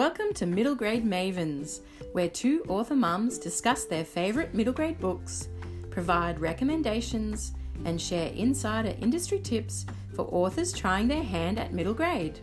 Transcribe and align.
Welcome 0.00 0.32
to 0.36 0.46
Middle 0.46 0.74
Grade 0.74 1.04
Mavens, 1.04 1.80
where 2.12 2.30
two 2.30 2.64
author 2.68 2.94
mums 2.94 3.36
discuss 3.36 3.84
their 3.84 4.02
favourite 4.02 4.54
middle 4.54 4.72
grade 4.72 4.98
books, 4.98 5.50
provide 5.90 6.40
recommendations, 6.40 7.52
and 7.84 8.00
share 8.00 8.28
insider 8.28 8.94
industry 9.02 9.38
tips 9.40 9.84
for 10.16 10.22
authors 10.32 10.72
trying 10.72 11.06
their 11.06 11.22
hand 11.22 11.58
at 11.58 11.74
middle 11.74 11.92
grade. 11.92 12.40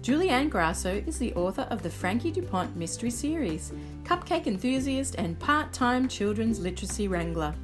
Julianne 0.00 0.48
Grasso 0.48 1.02
is 1.06 1.18
the 1.18 1.34
author 1.34 1.66
of 1.68 1.82
the 1.82 1.90
Frankie 1.90 2.30
DuPont 2.30 2.74
Mystery 2.74 3.10
Series, 3.10 3.74
cupcake 4.04 4.46
enthusiast, 4.46 5.16
and 5.16 5.38
part 5.38 5.74
time 5.74 6.08
children's 6.08 6.60
literacy 6.60 7.08
wrangler. 7.08 7.54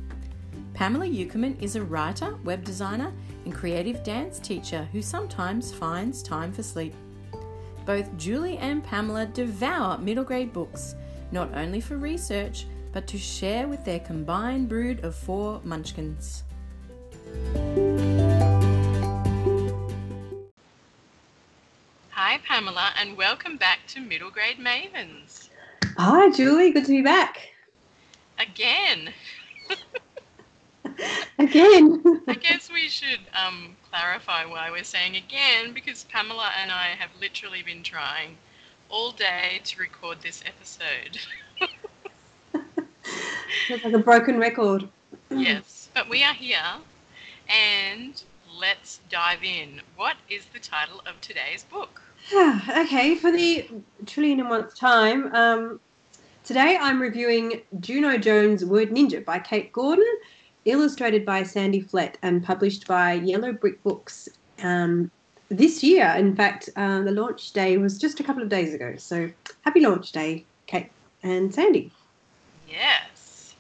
Pamela 0.75 1.07
Eukerman 1.07 1.59
is 1.63 1.75
a 1.75 1.83
writer, 1.83 2.37
web 2.45 2.65
designer, 2.65 3.15
and 3.47 3.55
creative 3.55 4.05
dance 4.05 4.39
teacher 4.39 4.87
who 4.93 5.01
sometimes 5.01 5.73
finds 5.73 6.23
time 6.23 6.53
for 6.53 6.63
sleep. 6.63 6.95
Both 7.87 8.17
Julie 8.17 8.59
and 8.59 8.83
Pamela 8.83 9.27
devour 9.27 9.97
middle 9.99 10.25
grade 10.25 10.53
books, 10.53 10.97
not 11.31 11.55
only 11.55 11.81
for 11.81 11.97
research, 11.97 12.67
but 12.93 13.07
to 13.07 13.17
share 13.17 13.69
with 13.69 13.85
their 13.85 14.01
combined 14.01 14.69
brood 14.69 15.05
of 15.05 15.15
four 15.15 15.61
munchkins. 15.63 16.43
Hi, 22.11 22.39
Pamela, 22.45 22.91
and 22.99 23.17
welcome 23.17 23.57
back 23.57 23.79
to 23.87 24.01
Middle 24.01 24.33
Grade 24.33 24.59
Mavens. 24.59 25.51
Hi, 25.97 26.31
Julie. 26.33 26.73
Good 26.73 26.87
to 26.87 26.91
be 26.91 27.03
back. 27.03 27.51
Again. 28.41 29.13
again. 31.39 32.03
I 32.27 32.35
guess 32.35 32.69
we 32.69 32.89
should 32.89 33.21
um, 33.33 33.77
clarify 33.97 34.45
why 34.45 34.71
we're 34.71 34.85
saying 34.85 35.17
again 35.17 35.73
because 35.73 36.05
Pamela 36.05 36.51
and 36.61 36.71
I 36.71 36.89
have 36.99 37.09
literally 37.21 37.63
been 37.63 37.83
trying 37.83 38.37
all 38.91 39.11
day 39.11 39.61
to 39.65 39.81
record 39.81 40.19
this 40.23 40.43
episode. 40.45 41.19
it's 43.71 43.85
like 43.85 43.95
a 43.95 43.99
broken 43.99 44.39
record. 44.39 44.87
yes, 45.31 45.89
but 45.95 46.11
we 46.11 46.23
are 46.23 46.35
here 46.35 46.61
and 47.49 48.23
let's 48.61 49.01
dive 49.09 49.43
in. 49.43 49.81
What 49.97 50.17
is 50.29 50.45
the 50.53 50.59
title 50.59 51.01
of 51.07 51.19
today's 51.23 51.65
book? 51.65 52.03
okay, 52.35 53.15
for 53.15 53.33
the 53.33 53.67
trillion 54.05 54.41
and 54.41 54.51
one 54.51 54.69
time, 54.71 55.35
um, 55.35 55.81
today 56.45 56.77
I'm 56.79 57.01
reviewing 57.01 57.63
Juno 57.81 58.19
Jones' 58.19 58.63
Word 58.65 58.91
Ninja 58.91 59.25
by 59.25 59.39
Kate 59.39 59.73
Gordon, 59.73 60.05
illustrated 60.67 61.25
by 61.25 61.43
Sandy 61.43 61.81
Flett, 61.81 62.19
and 62.23 62.45
published 62.45 62.87
by 62.87 63.15
Yellow 63.15 63.53
Brick 63.53 63.83
Books 63.83 64.29
um, 64.63 65.11
this 65.49 65.83
year. 65.83 66.15
In 66.19 66.37
fact, 66.37 66.69
uh, 66.77 67.01
the 67.03 67.13
launch 67.13 67.53
day 67.53 67.79
was 67.79 67.99
just 67.99 68.21
a 68.21 68.25
couple 68.25 68.43
of 68.43 68.49
days 68.49 68.75
ago. 68.75 68.95
So 68.99 69.31
happy 69.63 69.81
launch 69.81 70.13
day, 70.13 70.45
Kate 70.67 70.91
and 71.23 71.55
Sandy. 71.55 71.91
Yes. 72.69 73.55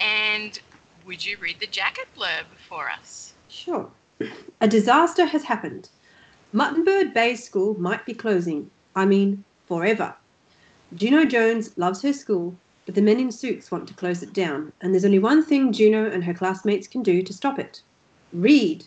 And 0.00 0.58
would 1.06 1.24
you 1.24 1.36
read 1.40 1.60
the 1.60 1.66
jacket 1.66 2.06
blurb 2.16 2.44
for 2.68 2.88
us? 2.88 3.34
Sure. 3.48 3.90
A 4.60 4.68
disaster 4.68 5.26
has 5.26 5.44
happened. 5.44 5.88
Muttonbird 6.54 7.12
Bay 7.14 7.34
School 7.34 7.78
might 7.78 8.06
be 8.06 8.14
closing. 8.14 8.70
I 8.96 9.04
mean, 9.04 9.44
forever. 9.66 10.14
Juno 10.94 11.24
Jones 11.24 11.76
loves 11.76 12.02
her 12.02 12.12
school, 12.12 12.56
but 12.88 12.94
the 12.94 13.02
men 13.02 13.20
in 13.20 13.30
suits 13.30 13.70
want 13.70 13.86
to 13.86 13.92
close 13.92 14.22
it 14.22 14.32
down, 14.32 14.72
and 14.80 14.94
there's 14.94 15.04
only 15.04 15.18
one 15.18 15.44
thing 15.44 15.74
Juno 15.74 16.10
and 16.10 16.24
her 16.24 16.32
classmates 16.32 16.88
can 16.88 17.02
do 17.02 17.22
to 17.22 17.34
stop 17.34 17.58
it 17.58 17.82
read, 18.32 18.86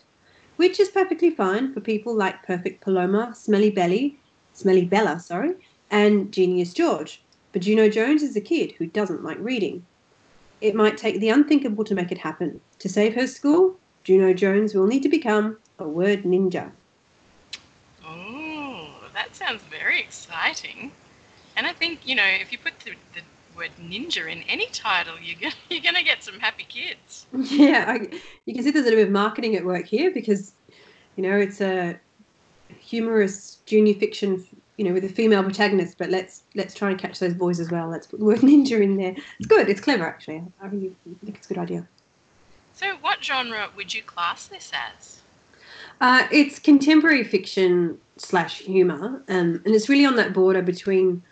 which 0.56 0.80
is 0.80 0.88
perfectly 0.88 1.30
fine 1.30 1.72
for 1.72 1.80
people 1.80 2.12
like 2.12 2.42
Perfect 2.42 2.80
Paloma, 2.80 3.32
Smelly 3.32 3.70
Belly, 3.70 4.18
Smelly 4.54 4.84
Bella, 4.84 5.20
sorry, 5.20 5.54
and 5.92 6.32
Genius 6.32 6.72
George. 6.72 7.22
But 7.52 7.62
Juno 7.62 7.88
Jones 7.88 8.24
is 8.24 8.34
a 8.34 8.40
kid 8.40 8.72
who 8.72 8.86
doesn't 8.86 9.22
like 9.22 9.38
reading. 9.38 9.86
It 10.60 10.74
might 10.74 10.96
take 10.96 11.20
the 11.20 11.28
unthinkable 11.28 11.84
to 11.84 11.94
make 11.94 12.10
it 12.10 12.18
happen. 12.18 12.60
To 12.80 12.88
save 12.88 13.14
her 13.14 13.28
school, 13.28 13.76
Juno 14.02 14.34
Jones 14.34 14.74
will 14.74 14.88
need 14.88 15.04
to 15.04 15.08
become 15.08 15.58
a 15.78 15.86
word 15.86 16.24
ninja. 16.24 16.72
Oh, 18.04 18.88
that 19.14 19.36
sounds 19.36 19.62
very 19.70 20.00
exciting. 20.00 20.90
And 21.56 21.68
I 21.68 21.72
think, 21.72 22.00
you 22.04 22.16
know, 22.16 22.26
if 22.26 22.50
you 22.50 22.58
put 22.58 22.80
the, 22.80 22.94
the 23.14 23.20
word 23.62 23.70
ninja 23.80 24.30
in 24.30 24.42
any 24.48 24.66
title, 24.66 25.14
you're 25.22 25.38
gonna, 25.40 25.54
you're 25.70 25.82
gonna 25.82 26.02
get 26.02 26.22
some 26.22 26.38
happy 26.40 26.66
kids. 26.68 27.26
Yeah, 27.32 27.84
I, 27.88 28.08
you 28.44 28.54
can 28.54 28.64
see 28.64 28.70
there's 28.70 28.86
a 28.86 28.90
little 28.90 28.98
bit 28.98 29.06
of 29.06 29.12
marketing 29.12 29.56
at 29.56 29.64
work 29.64 29.86
here 29.86 30.10
because, 30.10 30.52
you 31.16 31.22
know, 31.22 31.36
it's 31.38 31.60
a 31.60 31.98
humorous 32.80 33.58
junior 33.66 33.94
fiction, 33.94 34.44
you 34.76 34.84
know, 34.84 34.92
with 34.92 35.04
a 35.04 35.08
female 35.08 35.44
protagonist. 35.44 35.96
But 35.96 36.10
let's 36.10 36.42
let's 36.56 36.74
try 36.74 36.90
and 36.90 36.98
catch 36.98 37.20
those 37.20 37.34
boys 37.34 37.60
as 37.60 37.70
well. 37.70 37.88
Let's 37.88 38.06
put 38.06 38.18
the 38.18 38.26
word 38.26 38.38
ninja 38.40 38.80
in 38.80 38.96
there. 38.96 39.14
It's 39.38 39.46
good. 39.46 39.68
It's 39.68 39.80
clever, 39.80 40.06
actually. 40.06 40.42
I 40.60 40.66
really 40.66 40.92
think 41.24 41.36
it's 41.36 41.48
a 41.50 41.54
good 41.54 41.62
idea. 41.62 41.86
So, 42.74 42.96
what 43.00 43.22
genre 43.22 43.68
would 43.76 43.94
you 43.94 44.02
class 44.02 44.48
this 44.48 44.72
as? 44.74 45.20
Uh, 46.00 46.26
it's 46.32 46.58
contemporary 46.58 47.22
fiction 47.22 47.96
slash 48.16 48.58
humor, 48.58 49.22
um, 49.28 49.62
and 49.64 49.74
it's 49.74 49.88
really 49.88 50.04
on 50.04 50.16
that 50.16 50.32
border 50.32 50.62
between 50.62 51.22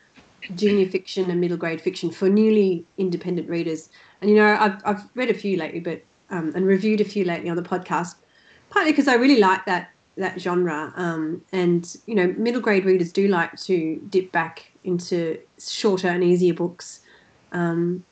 junior 0.54 0.88
fiction 0.88 1.30
and 1.30 1.40
middle 1.40 1.56
grade 1.56 1.80
fiction 1.80 2.10
for 2.10 2.28
newly 2.28 2.84
independent 2.98 3.48
readers. 3.48 3.88
And 4.20 4.30
you 4.30 4.36
know, 4.36 4.56
I've 4.58 4.80
I've 4.84 5.02
read 5.14 5.30
a 5.30 5.34
few 5.34 5.56
lately, 5.56 5.80
but 5.80 6.02
um, 6.30 6.52
and 6.54 6.66
reviewed 6.66 7.00
a 7.00 7.04
few 7.04 7.24
lately 7.24 7.50
on 7.50 7.56
the 7.56 7.62
podcast, 7.62 8.14
partly 8.70 8.92
because 8.92 9.08
I 9.08 9.14
really 9.14 9.38
like 9.38 9.64
that 9.66 9.90
that 10.16 10.40
genre. 10.40 10.92
Um, 10.96 11.42
and 11.52 11.96
you 12.06 12.14
know, 12.14 12.34
middle 12.36 12.60
grade 12.60 12.84
readers 12.84 13.12
do 13.12 13.28
like 13.28 13.58
to 13.62 14.00
dip 14.10 14.32
back 14.32 14.70
into 14.84 15.38
shorter 15.58 16.08
and 16.08 16.22
easier 16.22 16.54
books. 16.54 17.00
Um, 17.52 18.04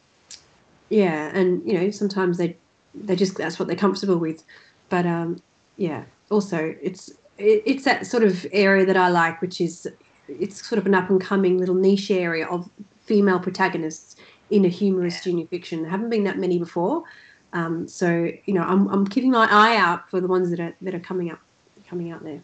yeah, 0.89 1.31
and 1.35 1.67
you 1.67 1.79
know, 1.79 1.91
sometimes 1.91 2.39
they 2.39 2.57
they 2.95 3.17
just 3.17 3.37
that's 3.37 3.59
what 3.59 3.69
they're 3.69 3.77
comfortable 3.77 4.19
with. 4.19 4.43
But 4.89 5.07
um, 5.07 5.41
yeah, 5.77 6.05
also 6.31 6.75
it's 6.83 7.11
it, 7.39 7.63
it's 7.67 7.85
that 7.85 8.07
sort 8.07 8.25
of 8.25 8.47
area 8.53 8.85
that 8.87 8.97
I 8.97 9.09
like, 9.09 9.41
which 9.41 9.61
is 9.61 9.87
it's 10.29 10.67
sort 10.67 10.79
of 10.79 10.87
an 10.87 10.95
up 10.95 11.11
and 11.11 11.21
coming 11.21 11.59
little 11.59 11.75
niche 11.75 12.11
area 12.11 12.47
of 12.47 12.69
female 13.01 13.41
protagonists 13.41 14.17
in 14.51 14.65
a 14.65 14.69
humorous 14.69 15.15
yeah. 15.17 15.23
junior 15.23 15.47
fiction. 15.47 15.83
There 15.83 15.91
haven't 15.91 16.11
been 16.11 16.25
that 16.25 16.39
many 16.39 16.59
before, 16.59 17.05
um, 17.53 17.89
so 17.89 18.31
you 18.45 18.55
know 18.55 18.63
I'm, 18.63 18.89
I'm 18.89 19.07
keeping 19.07 19.31
my 19.31 19.49
eye 19.51 19.77
out 19.77 20.09
for 20.11 20.21
the 20.21 20.27
ones 20.29 20.51
that 20.51 20.61
are 20.61 20.75
that 20.83 20.95
are 20.95 21.01
coming 21.01 21.31
up 21.31 21.41
coming 21.89 22.11
out 22.11 22.23
there. 22.23 22.43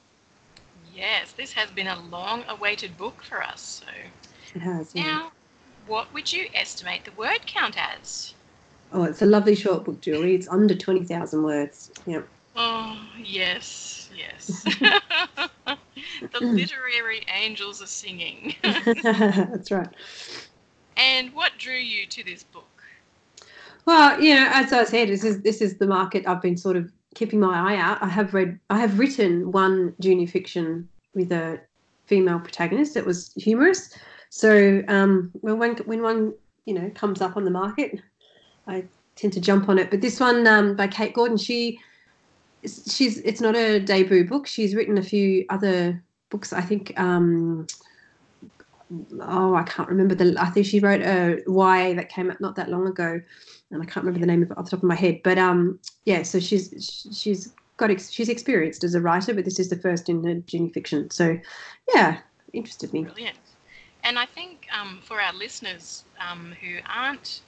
Yes, 0.95 1.33
this 1.33 1.53
has 1.53 1.71
been 1.71 1.89
a 1.89 2.01
long-awaited 2.03 2.97
book 2.97 3.23
for 3.23 3.43
us. 3.43 3.83
So 3.85 3.93
it 4.55 4.63
has. 4.63 4.95
Yeah. 4.95 5.03
Now, 5.03 5.33
what 5.87 6.13
would 6.15 6.33
you 6.33 6.47
estimate 6.55 7.05
the 7.05 7.11
word 7.13 7.41
count 7.47 7.77
as? 7.77 8.35
Oh, 8.93 9.03
it's 9.03 9.23
a 9.23 9.27
lovely 9.27 9.57
short 9.57 9.85
book, 9.85 10.01
Julie. 10.01 10.35
It's 10.35 10.49
under 10.49 10.75
twenty 10.75 11.05
thousand 11.05 11.43
words. 11.43 11.91
Yep. 12.07 12.29
Oh 12.57 12.99
yes, 13.19 14.09
yes. 14.17 14.65
the 16.33 16.41
literary 16.41 17.25
angels 17.33 17.83
are 17.83 17.87
singing. 17.87 18.55
That's 18.63 19.71
right. 19.71 19.89
And 20.97 21.33
what 21.35 21.53
drew 21.59 21.75
you 21.75 22.07
to 22.07 22.25
this 22.25 22.43
book? 22.43 22.69
Well, 23.87 24.21
you 24.21 24.35
know, 24.35 24.49
as 24.53 24.73
I 24.73 24.85
said, 24.85 25.09
this 25.09 25.25
is 25.25 25.43
this 25.43 25.61
is 25.61 25.77
the 25.77 25.87
market 25.87 26.27
I've 26.27 26.41
been 26.41 26.57
sort 26.57 26.77
of 26.77 26.91
keeping 27.15 27.41
my 27.41 27.75
eye 27.75 27.77
out. 27.77 28.03
I 28.03 28.09
have 28.09 28.33
read, 28.33 28.59
I 28.71 28.79
have 28.79 28.99
written 28.99 29.53
one 29.53 29.95
junior 30.01 30.27
fiction 30.27 30.89
with 31.15 31.31
a 31.33 31.61
female 32.07 32.41
protagonist 32.41 32.95
that 32.95 33.05
was 33.05 33.33
humorous. 33.37 33.97
So 34.31 34.83
um, 34.89 35.31
when 35.41 35.59
one 35.59 35.77
when 35.85 36.03
one 36.03 36.35
you 36.65 36.75
know 36.75 36.91
comes 36.95 37.21
up 37.21 37.37
on 37.37 37.45
the 37.45 37.51
market, 37.51 38.01
I 38.67 38.85
tend 39.17 39.33
to 39.35 39.41
jump 39.41 39.69
on 39.69 39.79
it. 39.79 39.91
But 39.91 40.01
this 40.01 40.19
one 40.19 40.47
um, 40.47 40.77
by 40.77 40.89
Kate 40.89 41.15
Gordon, 41.15 41.37
she 41.37 41.79
she's 42.65 43.19
it's 43.19 43.41
not 43.41 43.55
a 43.55 43.79
debut 43.79 44.27
book. 44.27 44.47
She's 44.47 44.75
written 44.75 44.99
a 44.99 45.03
few 45.03 45.45
other 45.51 46.03
books. 46.35 46.53
I 46.53 46.61
think. 46.61 46.99
Um, 46.99 47.67
oh, 49.21 49.55
I 49.55 49.63
can't 49.63 49.89
remember 49.89 50.15
the. 50.15 50.35
I 50.39 50.51
think 50.51 50.67
she 50.67 50.81
wrote 50.81 51.03
a 51.03 51.43
YA 51.47 51.95
that 51.95 52.09
came 52.09 52.31
out 52.31 52.41
not 52.41 52.57
that 52.57 52.69
long 52.69 52.87
ago, 52.89 53.21
and 53.71 53.83
I 53.83 53.87
can't 53.87 54.05
remember 54.05 54.21
the 54.21 54.27
name 54.27 54.43
of 54.43 54.51
it 54.51 54.59
off 54.59 54.65
the 54.65 54.73
top 54.73 54.83
of 54.83 54.89
my 54.89 54.97
head. 54.97 55.21
But 55.23 55.39
um, 55.39 55.79
yeah, 56.05 56.23
so 56.23 56.41
she's 56.41 57.07
she's 57.13 57.53
got 57.77 57.91
ex- 57.91 58.11
she's 58.11 58.29
experienced 58.29 58.83
as 58.85 58.95
a 58.95 59.01
writer, 59.01 59.33
but 59.33 59.45
this 59.45 59.61
is 59.61 59.71
the 59.71 59.77
first 59.77 60.09
in 60.09 60.25
her 60.25 60.35
junior 60.35 60.73
fiction. 60.73 61.11
So 61.11 61.39
yeah, 61.95 62.19
interested 62.53 62.93
me. 62.93 63.05
Brilliant. 63.05 63.39
And 64.03 64.19
I 64.19 64.27
think 64.27 64.67
um, 64.79 65.01
for 65.03 65.21
our 65.21 65.33
listeners 65.33 66.05
um, 66.21 66.55
who 66.61 66.77
aren't 66.87 67.41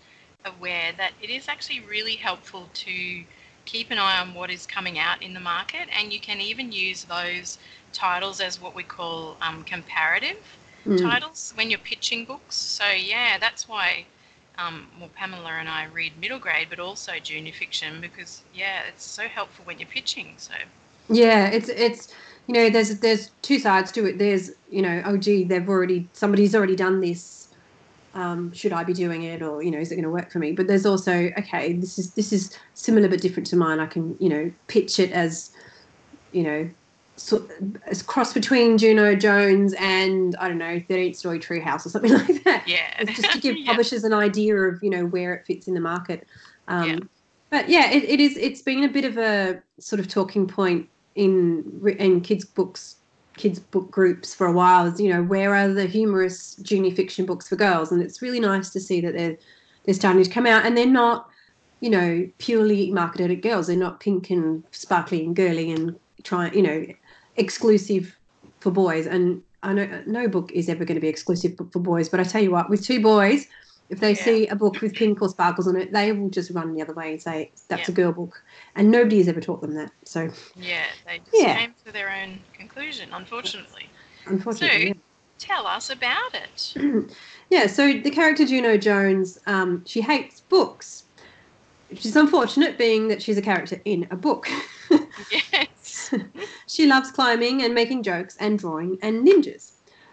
aware 0.46 0.92
that 0.96 1.12
it 1.20 1.28
is 1.28 1.48
actually 1.48 1.80
really 1.80 2.14
helpful 2.14 2.70
to 2.72 3.24
keep 3.66 3.90
an 3.90 3.98
eye 3.98 4.20
on 4.20 4.32
what 4.32 4.48
is 4.48 4.64
coming 4.64 4.98
out 4.98 5.20
in 5.22 5.34
the 5.34 5.40
market, 5.40 5.88
and 5.98 6.12
you 6.12 6.20
can 6.20 6.40
even 6.40 6.72
use 6.72 7.04
those 7.04 7.58
titles 7.96 8.40
as 8.40 8.60
what 8.60 8.74
we 8.74 8.82
call 8.82 9.36
um, 9.40 9.64
comparative 9.64 10.38
mm. 10.86 11.00
titles 11.00 11.52
when 11.56 11.70
you're 11.70 11.78
pitching 11.80 12.24
books. 12.24 12.56
So, 12.56 12.84
yeah, 12.88 13.38
that's 13.38 13.68
why. 13.68 14.04
Um, 14.58 14.86
well, 14.98 15.10
Pamela 15.14 15.50
and 15.50 15.68
I 15.68 15.84
read 15.86 16.12
middle 16.18 16.38
grade, 16.38 16.68
but 16.70 16.78
also 16.78 17.12
junior 17.22 17.52
fiction 17.52 18.00
because, 18.00 18.42
yeah, 18.54 18.82
it's 18.88 19.04
so 19.04 19.24
helpful 19.28 19.64
when 19.66 19.78
you're 19.78 19.88
pitching. 19.88 20.34
So, 20.38 20.54
yeah, 21.08 21.48
it's 21.48 21.68
it's 21.68 22.12
you 22.46 22.54
know, 22.54 22.70
there's 22.70 23.00
there's 23.00 23.30
two 23.42 23.58
sides 23.58 23.92
to 23.92 24.06
it. 24.06 24.18
There's 24.18 24.50
you 24.70 24.82
know, 24.82 25.02
oh 25.04 25.16
gee, 25.16 25.44
they've 25.44 25.68
already 25.68 26.08
somebody's 26.12 26.54
already 26.54 26.76
done 26.76 27.00
this. 27.00 27.48
Um, 28.14 28.50
should 28.54 28.72
I 28.72 28.82
be 28.82 28.94
doing 28.94 29.24
it, 29.24 29.42
or 29.42 29.62
you 29.62 29.70
know, 29.70 29.78
is 29.78 29.92
it 29.92 29.96
going 29.96 30.04
to 30.04 30.10
work 30.10 30.30
for 30.30 30.38
me? 30.38 30.52
But 30.52 30.68
there's 30.68 30.86
also 30.86 31.30
okay, 31.38 31.74
this 31.74 31.98
is 31.98 32.12
this 32.12 32.32
is 32.32 32.56
similar 32.74 33.08
but 33.08 33.20
different 33.20 33.46
to 33.48 33.56
mine. 33.56 33.78
I 33.78 33.86
can 33.86 34.16
you 34.20 34.28
know 34.28 34.50
pitch 34.68 34.98
it 34.98 35.12
as 35.12 35.50
you 36.32 36.42
know 36.42 36.70
so, 37.16 37.46
as 37.86 38.02
cross 38.02 38.32
between 38.34 38.76
Juno 38.78 39.14
Jones 39.14 39.74
and 39.78 40.36
I 40.36 40.48
don't 40.48 40.58
know, 40.58 40.78
13th 40.80 41.16
Story 41.16 41.38
Treehouse 41.40 41.86
or 41.86 41.88
something 41.88 42.12
like 42.26 42.44
that. 42.44 42.64
Yeah. 42.66 42.94
It's 42.98 43.20
just 43.20 43.32
to 43.32 43.40
give 43.40 43.56
Yeah. 43.58 43.70
publishers 43.70 44.04
an 44.04 44.12
idea 44.12 44.56
of 44.56 44.82
you 44.82 44.90
know 44.90 45.06
where 45.06 45.34
it 45.34 45.46
fits 45.46 45.66
in 45.66 45.74
the 45.74 45.80
market. 45.80 46.26
Um, 46.68 46.88
Yeah. 46.88 46.98
But 47.48 47.68
yeah, 47.68 47.90
it, 47.90 48.04
it 48.04 48.20
is. 48.20 48.36
It's 48.36 48.60
been 48.60 48.82
a 48.84 48.88
bit 48.88 49.04
of 49.04 49.16
a 49.18 49.62
sort 49.78 50.00
of 50.00 50.08
talking 50.08 50.46
point 50.48 50.88
in 51.14 51.80
in 51.98 52.20
kids 52.20 52.44
books, 52.44 52.96
kids 53.36 53.60
book 53.60 53.90
groups 53.90 54.34
for 54.34 54.46
a 54.48 54.52
while. 54.52 54.86
Is 54.86 55.00
you 55.00 55.08
know 55.08 55.22
where 55.22 55.54
are 55.54 55.68
the 55.68 55.86
humorous 55.86 56.56
junior 56.56 56.90
fiction 56.94 57.24
books 57.24 57.48
for 57.48 57.56
girls? 57.56 57.92
And 57.92 58.02
it's 58.02 58.20
really 58.20 58.40
nice 58.40 58.70
to 58.70 58.80
see 58.80 59.00
that 59.00 59.14
they're 59.14 59.36
they're 59.84 59.94
starting 59.94 60.22
to 60.24 60.28
come 60.28 60.44
out, 60.46 60.66
and 60.66 60.76
they're 60.76 60.86
not 60.86 61.28
you 61.80 61.88
know 61.88 62.28
purely 62.38 62.90
marketed 62.90 63.30
at 63.30 63.42
girls. 63.42 63.68
They're 63.68 63.76
not 63.76 64.00
pink 64.00 64.28
and 64.30 64.64
sparkly 64.72 65.24
and 65.24 65.34
girly 65.36 65.70
and 65.70 65.96
trying 66.24 66.52
you 66.52 66.62
know 66.62 66.84
exclusive 67.36 68.16
for 68.60 68.70
boys. 68.70 69.06
And 69.06 69.42
I 69.62 69.72
know 69.72 70.02
no 70.06 70.28
book 70.28 70.52
is 70.52 70.68
ever 70.68 70.84
going 70.84 70.96
to 70.96 71.00
be 71.00 71.08
exclusive 71.08 71.56
for 71.72 71.80
boys, 71.80 72.08
but 72.08 72.20
I 72.20 72.24
tell 72.24 72.42
you 72.42 72.50
what, 72.50 72.70
with 72.70 72.84
two 72.84 73.00
boys, 73.02 73.46
if 73.88 74.00
they 74.00 74.14
Yeah. 74.14 74.24
see 74.24 74.46
a 74.48 74.56
book 74.56 74.80
with 74.80 74.94
pink 74.94 75.22
or 75.22 75.28
sparkles 75.28 75.68
on 75.68 75.76
it, 75.76 75.92
they 75.92 76.12
will 76.12 76.28
just 76.30 76.50
run 76.50 76.74
the 76.74 76.82
other 76.82 76.92
way 76.94 77.12
and 77.12 77.22
say 77.22 77.52
that's 77.68 77.88
Yeah. 77.88 77.92
a 77.92 77.94
girl 77.94 78.12
book, 78.12 78.42
and 78.74 78.90
nobody 78.90 79.18
has 79.18 79.28
ever 79.28 79.40
taught 79.40 79.60
them 79.60 79.74
that. 79.74 79.92
So 80.04 80.30
Yeah, 80.56 80.84
they 81.06 81.18
just 81.18 81.30
Yeah. 81.32 81.56
came 81.58 81.74
to 81.84 81.92
their 81.92 82.10
own 82.10 82.40
conclusion, 82.52 83.10
unfortunately. 83.12 83.88
unfortunately, 84.26 84.88
So- 84.92 85.00
Tell 85.38 85.66
us 85.66 85.90
about 85.90 86.34
it. 86.34 86.72
yeah. 86.74 87.00
yeah. 87.50 87.66
So 87.66 87.92
the 87.92 88.10
character 88.10 88.46
Juno 88.46 88.78
Jones, 88.78 89.38
um, 89.46 89.84
she 89.86 90.00
hates 90.00 90.40
books, 90.40 91.04
which 91.90 92.06
is 92.06 92.16
unfortunate, 92.16 92.78
being 92.78 93.08
that 93.08 93.20
she's 93.22 93.36
a 93.36 93.42
character 93.42 93.80
in 93.84 94.08
a 94.10 94.16
book. 94.16 94.48
yes. 95.30 95.68
she 96.66 96.86
loves 96.86 97.10
climbing 97.10 97.62
and 97.62 97.74
making 97.74 98.02
jokes 98.02 98.36
and 98.38 98.58
drawing 98.58 98.98
and 99.02 99.26
ninjas. 99.26 99.72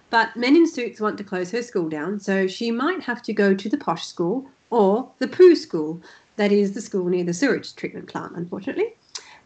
But 0.09 0.35
men 0.35 0.55
in 0.55 0.67
suits 0.67 1.01
want 1.01 1.17
to 1.17 1.23
close 1.23 1.49
her 1.51 1.63
school 1.63 1.89
down, 1.89 2.19
so 2.19 2.45
she 2.47 2.69
might 2.71 3.01
have 3.01 3.21
to 3.23 3.33
go 3.33 3.53
to 3.55 3.69
the 3.69 3.77
posh 3.77 4.05
school 4.05 4.49
or 4.69 5.11
the 5.19 5.27
poo 5.27 5.55
school. 5.55 6.01
That 6.35 6.51
is 6.51 6.73
the 6.73 6.81
school 6.81 7.05
near 7.05 7.23
the 7.23 7.33
sewage 7.33 7.75
treatment 7.75 8.07
plant, 8.07 8.33
unfortunately. 8.35 8.93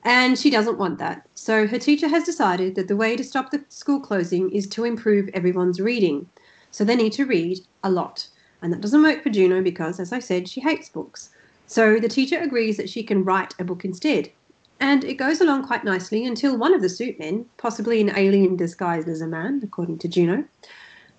And 0.03 0.37
she 0.37 0.49
doesn't 0.49 0.77
want 0.77 0.99
that. 0.99 1.27
So 1.35 1.67
her 1.67 1.79
teacher 1.79 2.07
has 2.07 2.23
decided 2.23 2.75
that 2.75 2.87
the 2.87 2.95
way 2.95 3.15
to 3.15 3.23
stop 3.23 3.51
the 3.51 3.63
school 3.69 3.99
closing 3.99 4.49
is 4.51 4.67
to 4.67 4.83
improve 4.83 5.29
everyone's 5.33 5.79
reading. 5.79 6.29
So 6.71 6.83
they 6.83 6.95
need 6.95 7.13
to 7.13 7.25
read 7.25 7.59
a 7.83 7.89
lot. 7.89 8.27
And 8.61 8.71
that 8.73 8.81
doesn't 8.81 9.03
work 9.03 9.23
for 9.23 9.29
Juno 9.29 9.61
because, 9.61 9.99
as 9.99 10.13
I 10.13 10.19
said, 10.19 10.47
she 10.47 10.61
hates 10.61 10.89
books. 10.89 11.29
So 11.65 11.99
the 11.99 12.07
teacher 12.07 12.39
agrees 12.39 12.77
that 12.77 12.89
she 12.89 13.03
can 13.03 13.23
write 13.23 13.53
a 13.59 13.63
book 13.63 13.83
instead. 13.83 14.31
And 14.79 15.03
it 15.03 15.15
goes 15.15 15.41
along 15.41 15.65
quite 15.65 15.83
nicely 15.83 16.25
until 16.25 16.57
one 16.57 16.73
of 16.73 16.81
the 16.81 16.89
suit 16.89 17.17
men, 17.19 17.45
possibly 17.57 17.99
an 17.99 18.15
alien 18.15 18.55
disguised 18.55 19.07
as 19.07 19.21
a 19.21 19.27
man, 19.27 19.61
according 19.63 19.97
to 19.99 20.07
Juno, 20.07 20.45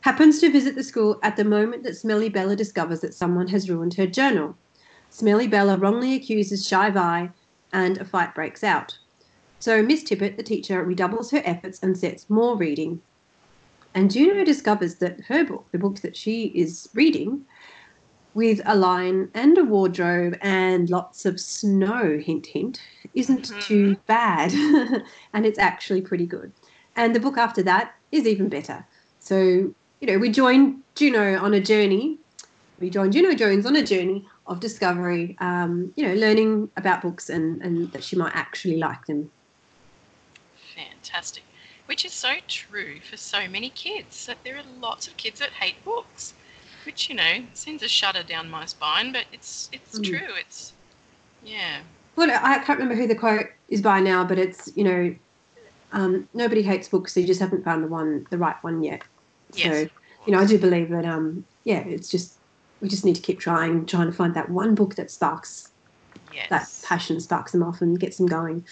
happens 0.03 0.41
to 0.41 0.51
visit 0.51 0.75
the 0.75 0.85
school 0.85 1.19
at 1.23 1.37
the 1.37 1.45
moment 1.45 1.83
that 1.83 1.97
Smelly 1.97 2.29
Bella 2.29 2.55
discovers 2.55 3.01
that 3.01 3.15
someone 3.15 3.49
has 3.49 3.69
ruined 3.69 3.95
her 3.95 4.07
journal. 4.07 4.57
Smelly 5.11 5.49
Bella 5.49 5.77
wrongly 5.77 6.15
accuses 6.15 6.67
Shy 6.67 6.91
Vi, 6.91 7.31
and 7.73 7.99
a 7.99 8.05
fight 8.05 8.35
breaks 8.35 8.63
out. 8.63 8.97
So 9.59 9.83
Miss 9.83 10.05
Tippett, 10.05 10.37
the 10.37 10.43
teacher, 10.43 10.85
redoubles 10.85 11.33
her 11.33 11.43
efforts 11.45 11.81
and 11.83 11.99
sets 11.99 12.31
more 12.31 12.57
reading. 12.57 13.03
And 13.95 14.11
Juno 14.11 14.45
discovers 14.45 14.97
that 14.97 15.21
her 15.23 15.45
book, 15.45 15.67
the 15.73 15.79
book 15.79 16.01
that 16.01 16.17
she 16.17 16.47
is 16.55 16.89
reading, 16.95 17.45
with 18.39 18.61
a 18.67 18.77
line 18.77 19.29
and 19.35 19.59
a 19.59 19.65
wardrobe 19.65 20.39
and 20.43 20.89
lots 20.89 21.27
of 21.27 21.41
snow, 21.41 22.19
hint, 22.25 22.47
hint, 22.47 22.81
isn't 23.13 23.47
Mhm. 23.49 23.61
too 23.61 23.97
bad. 24.07 24.53
and 25.35 25.45
it's 25.45 25.59
actually 25.59 26.03
pretty 26.03 26.25
good. 26.25 26.53
And 26.95 27.17
the 27.17 27.21
book 27.21 27.37
after 27.37 27.65
that 27.65 27.95
is 28.13 28.29
even 28.29 28.49
better. 28.49 28.87
So, 29.19 29.39
you 30.01 30.07
know, 30.07 30.19
we 30.19 30.31
join 30.31 30.85
Juno 30.95 31.37
on 31.43 31.53
a 31.53 31.61
journey. 31.61 32.21
We 32.79 32.91
join 32.91 33.11
Juno 33.11 33.35
Jones 33.35 33.67
on 33.67 33.75
a 33.75 33.83
journey 33.85 34.25
of 34.47 34.61
discovery, 34.61 35.37
um, 35.41 35.93
you 35.97 36.07
know, 36.07 36.15
learning 36.15 36.71
about 36.77 37.03
books 37.03 37.29
and, 37.29 37.61
and 37.61 37.91
that 37.91 38.05
she 38.05 38.15
might 38.15 38.37
actually 38.37 38.77
like 38.77 39.05
them. 39.07 39.33
Fantastic. 40.77 41.43
Which 41.87 42.05
is 42.05 42.13
so 42.13 42.35
true 42.47 43.01
for 43.01 43.17
so 43.17 43.49
many 43.49 43.71
kids. 43.71 44.27
That 44.27 44.39
there 44.45 44.57
are 44.59 44.63
lots 44.79 45.09
of 45.09 45.17
kids 45.17 45.41
that 45.41 45.51
hate 45.55 45.83
books, 45.85 46.35
which 46.89 47.11
you 47.11 47.15
know 47.15 47.45
sends 47.53 47.83
a 47.83 47.89
shudder 47.89 48.23
down 48.23 48.49
my 48.49 48.65
spine. 48.65 49.13
But 49.13 49.27
it's 49.31 49.69
it's 49.73 49.99
Mm. 49.99 50.05
true. 50.09 50.35
It's 50.41 50.73
yeah. 51.45 51.81
Well, 52.17 52.31
I 52.31 52.59
can't 52.61 52.79
remember 52.79 52.95
who 53.01 53.07
the 53.07 53.15
quote 53.15 53.47
is 53.69 53.83
by 53.83 54.01
now, 54.01 54.25
but 54.25 54.39
it's, 54.39 54.71
you 54.75 54.83
know, 54.83 55.15
um, 55.93 56.29
nobody 56.35 56.63
hates 56.63 56.89
books, 56.89 57.15
so 57.15 57.21
you 57.21 57.27
just 57.27 57.39
haven't 57.41 57.63
found 57.63 57.85
the 57.85 57.89
one, 57.89 58.27
the 58.31 58.39
right 58.39 58.57
one 58.63 58.83
yet. 58.83 59.03
Yes. 59.55 59.65
So, 59.85 59.91
you 60.27 60.33
know, 60.33 60.41
I 60.41 60.47
do 60.47 60.59
believe 60.59 60.89
that, 60.91 61.05
um, 61.05 61.45
yeah, 61.63 61.79
it's 61.87 62.09
just, 62.09 62.35
we 62.81 62.89
just 62.89 63.05
need 63.05 63.15
to 63.15 63.23
keep 63.23 63.39
trying, 63.39 63.87
trying 63.87 64.07
to 64.07 64.13
find 64.13 64.35
that 64.35 64.51
one 64.51 64.75
book 64.75 64.97
that 64.97 65.13
sparks, 65.13 65.71
yes. 66.35 66.49
that 66.49 66.89
passion 66.89 67.21
sparks 67.21 67.53
them 67.53 67.63
off 67.63 67.83
and 67.83 68.01
gets 68.01 68.17
them 68.17 68.27
going. 68.27 68.65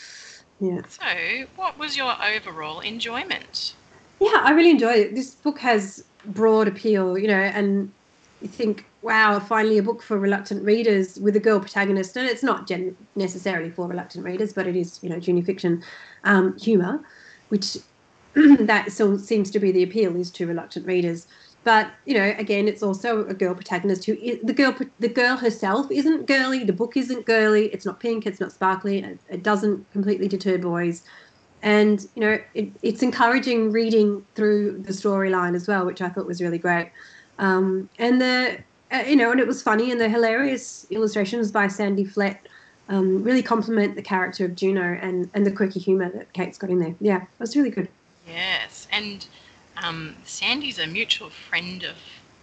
Yeah. 0.59 0.81
So, 0.89 1.47
what 1.55 1.79
was 1.79 1.97
your 1.97 2.17
overall 2.21 2.81
enjoyment? 2.81 3.75
Yeah, 4.19 4.41
I 4.43 4.51
really 4.51 4.71
enjoyed 4.71 4.99
it. 4.99 5.15
This 5.15 5.35
book 5.35 5.61
has 5.61 6.03
broad 6.25 6.67
appeal, 6.67 7.17
you 7.17 7.29
know, 7.29 7.35
and 7.35 7.93
you 8.41 8.49
think, 8.49 8.85
wow, 9.03 9.39
finally 9.41 9.79
a 9.79 9.83
book 9.83 10.03
for 10.03 10.19
reluctant 10.19 10.65
readers 10.65 11.19
with 11.21 11.37
a 11.37 11.41
girl 11.41 11.61
protagonist. 11.61 12.17
And 12.17 12.29
it's 12.29 12.43
not 12.43 12.67
gen- 12.67 12.97
necessarily 13.15 13.71
for 13.71 13.87
reluctant 13.87 14.25
readers, 14.25 14.53
but 14.53 14.67
it 14.67 14.77
is, 14.77 14.99
you 15.03 15.09
know, 15.09 15.19
junior 15.19 15.43
fiction 15.43 15.83
um, 16.25 16.57
humour, 16.59 17.01
which 17.49 17.79
that 18.35 18.93
still 18.93 19.19
seems 19.19 19.51
to 19.51 19.59
be 19.59 19.73
the 19.73 19.83
appeal 19.83 20.15
is 20.17 20.31
to 20.33 20.47
reluctant 20.47 20.87
readers. 20.87 21.27
But 21.65 21.91
you 22.05 22.15
know, 22.15 22.33
again, 22.39 22.69
it's 22.69 22.83
also 22.83 23.27
a 23.27 23.35
girl 23.35 23.55
protagonist 23.55 24.05
who 24.05 24.13
is, 24.15 24.39
the 24.45 24.53
girl 24.53 24.77
the 25.01 25.09
girl 25.09 25.37
herself 25.37 25.91
isn't 25.91 26.27
girly. 26.27 26.63
The 26.63 26.73
book 26.73 26.97
isn't 26.97 27.27
girly. 27.27 27.67
It's 27.73 27.85
not 27.85 27.99
pink. 27.99 28.25
It's 28.25 28.39
not 28.39 28.53
sparkly. 28.53 29.03
It, 29.03 29.19
it 29.29 29.43
doesn't 29.43 29.91
completely 29.91 30.29
deter 30.29 30.59
boys 30.59 31.03
and 31.63 32.07
you 32.15 32.21
know 32.21 32.39
it, 32.55 32.69
it's 32.83 33.03
encouraging 33.03 33.73
reading 33.73 34.25
through 34.35 34.79
the 34.83 34.93
storyline 34.93 35.55
as 35.57 35.67
well 35.67 35.87
which 35.87 36.03
i 36.03 36.09
thought 36.09 36.27
was 36.27 36.43
really 36.43 36.59
great 36.59 36.91
um, 37.39 37.89
and 37.99 38.21
the 38.21 38.59
uh, 38.93 39.05
you 39.07 39.17
know 39.17 39.31
and 39.31 39.41
it 39.41 39.47
was 39.47 39.63
funny 39.63 39.91
and 39.91 40.01
the 40.01 40.09
hilarious 40.09 40.87
illustrations 40.91 41.51
by 41.51 41.67
sandy 41.69 42.05
flett 42.05 42.47
um, 42.89 43.23
really 43.23 43.43
complement 43.43 43.97
the 43.97 44.03
character 44.03 44.45
of 44.45 44.55
juno 44.55 44.99
and 45.03 45.31
and 45.35 45.45
the 45.45 45.51
quirky 45.53 45.81
humor 45.81 46.11
that 46.11 46.33
kate's 46.33 46.59
got 46.59 46.71
in 46.71 46.79
there 46.79 46.95
yeah 47.01 47.23
it 47.23 47.41
was 47.41 47.57
really 47.57 47.71
good 47.71 47.89
Yes, 48.27 48.89
and 48.91 49.27
um, 49.77 50.17
Sandy's 50.25 50.79
a 50.79 50.87
mutual 50.87 51.31
friend 51.31 51.85
of 51.85 51.97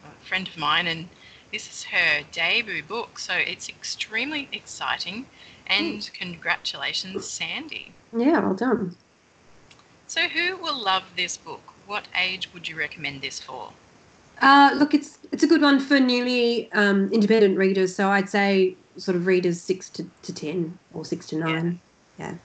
a 0.04 0.26
friend 0.26 0.48
of 0.48 0.58
mine, 0.58 0.88
and 0.88 1.10
this 1.52 1.70
is 1.70 1.84
her 1.84 2.24
debut 2.32 2.84
book, 2.84 3.20
so 3.20 3.34
it's 3.34 3.70
extremely 3.70 4.48
exciting. 4.52 5.26
And 5.68 6.10
congratulations, 6.14 7.26
Sandy. 7.26 7.94
yeah 8.18 8.40
well 8.40 8.54
done 8.54 8.96
So, 10.08 10.28
who 10.30 10.58
will 10.58 10.82
love 10.82 11.04
this 11.16 11.38
book? 11.38 11.74
What 11.86 12.08
age 12.18 12.54
would 12.54 12.68
you 12.68 12.78
recommend 12.78 13.22
this 13.22 13.40
for? 13.40 13.74
Uh, 14.42 14.72
look 14.75 14.94
it's 14.94 15.20
it's 15.32 15.44
a 15.44 15.48
good 15.48 15.62
one 15.62 15.80
for 15.80 16.00
newly 16.00 16.72
um, 16.74 17.12
independent 17.12 17.58
readers 17.58 17.96
so 17.96 18.10
i'd 18.10 18.30
say 18.30 18.75
sort 18.98 19.16
of 19.16 19.25
readers 19.25 19.60
six 19.60 19.90
to, 19.90 20.06
to 20.22 20.34
ten 20.34 20.78
or 20.94 21.06
six 21.06 21.28
to 21.28 21.38
nine 21.38 21.80
yeah. 22.18 22.36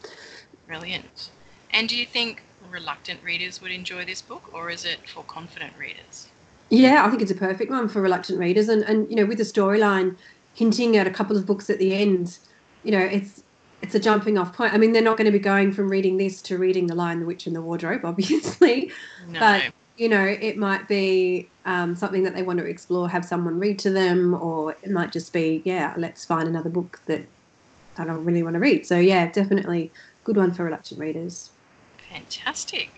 Brilliant. 0.66 1.30
And 1.71 1.88
do 1.88 1.97
you 1.97 2.07
think 2.07 2.42
reluctant 2.71 3.23
readers 3.23 3.61
would 3.61 3.71
enjoy 3.71 4.04
this 4.04 4.23
book, 4.23 4.50
or 4.52 4.71
is 4.71 4.85
it 4.85 4.99
for 5.09 5.23
confident 5.25 5.73
readers? 5.78 6.28
Yeah, 6.71 7.04
I 7.04 7.11
think 7.11 7.23
it's 7.23 7.30
a 7.30 7.37
perfect 7.37 7.71
one 7.71 7.88
for 7.88 8.00
reluctant 8.00 8.38
readers, 8.38 8.68
and 8.68 8.83
and 8.85 9.09
you 9.11 9.16
know, 9.16 9.26
with 9.26 9.38
the 9.38 9.45
storyline 9.45 10.16
hinting 10.54 10.97
at 10.97 11.07
a 11.07 11.11
couple 11.11 11.37
of 11.37 11.47
books 11.47 11.71
at 11.71 11.78
the 11.78 11.95
end, 11.95 12.38
you 12.83 12.92
know, 12.92 12.99
it's 12.99 13.42
it's 13.83 13.95
a 13.95 14.00
jumping 14.00 14.38
off 14.38 14.54
point. 14.54 14.75
I 14.75 14.78
mean, 14.78 14.92
they're 14.92 15.02
not 15.02 15.16
going 15.16 15.26
to 15.26 15.33
be 15.33 15.38
going 15.38 15.73
from 15.73 15.88
reading 15.88 16.16
this 16.16 16.42
to 16.42 16.59
reading 16.59 16.87
The 16.87 16.95
Lion, 16.95 17.21
the 17.21 17.26
Witch, 17.26 17.47
and 17.47 17.54
the 17.54 17.62
Wardrobe, 17.62 18.00
obviously. 18.04 18.90
No. 19.28 19.40
But 19.40 19.62
you 19.99 20.09
know, 20.09 20.25
it 20.25 20.57
might 20.57 20.87
be 20.87 21.50
um, 21.64 21.97
something 21.97 22.23
that 22.23 22.35
they 22.35 22.43
want 22.43 22.61
to 22.61 22.64
explore, 22.64 23.09
have 23.09 23.25
someone 23.25 23.59
read 23.59 23.81
to 23.81 23.90
them, 23.90 24.33
or 24.33 24.76
it 24.83 24.90
might 24.90 25.12
just 25.12 25.33
be, 25.33 25.61
yeah, 25.64 25.93
let's 25.99 26.25
find 26.25 26.49
another 26.49 26.71
book 26.71 27.00
that 27.07 27.26
I 27.99 28.05
don't 28.05 28.25
really 28.25 28.45
want 28.45 28.55
to 28.55 28.61
read. 28.61 28.87
So 28.87 28.99
yeah, 28.99 29.31
definitely 29.31 29.90
good 30.23 30.37
one 30.37 30.55
for 30.55 30.64
reluctant 30.64 31.00
readers. 31.00 31.50
Fantastic. 32.11 32.90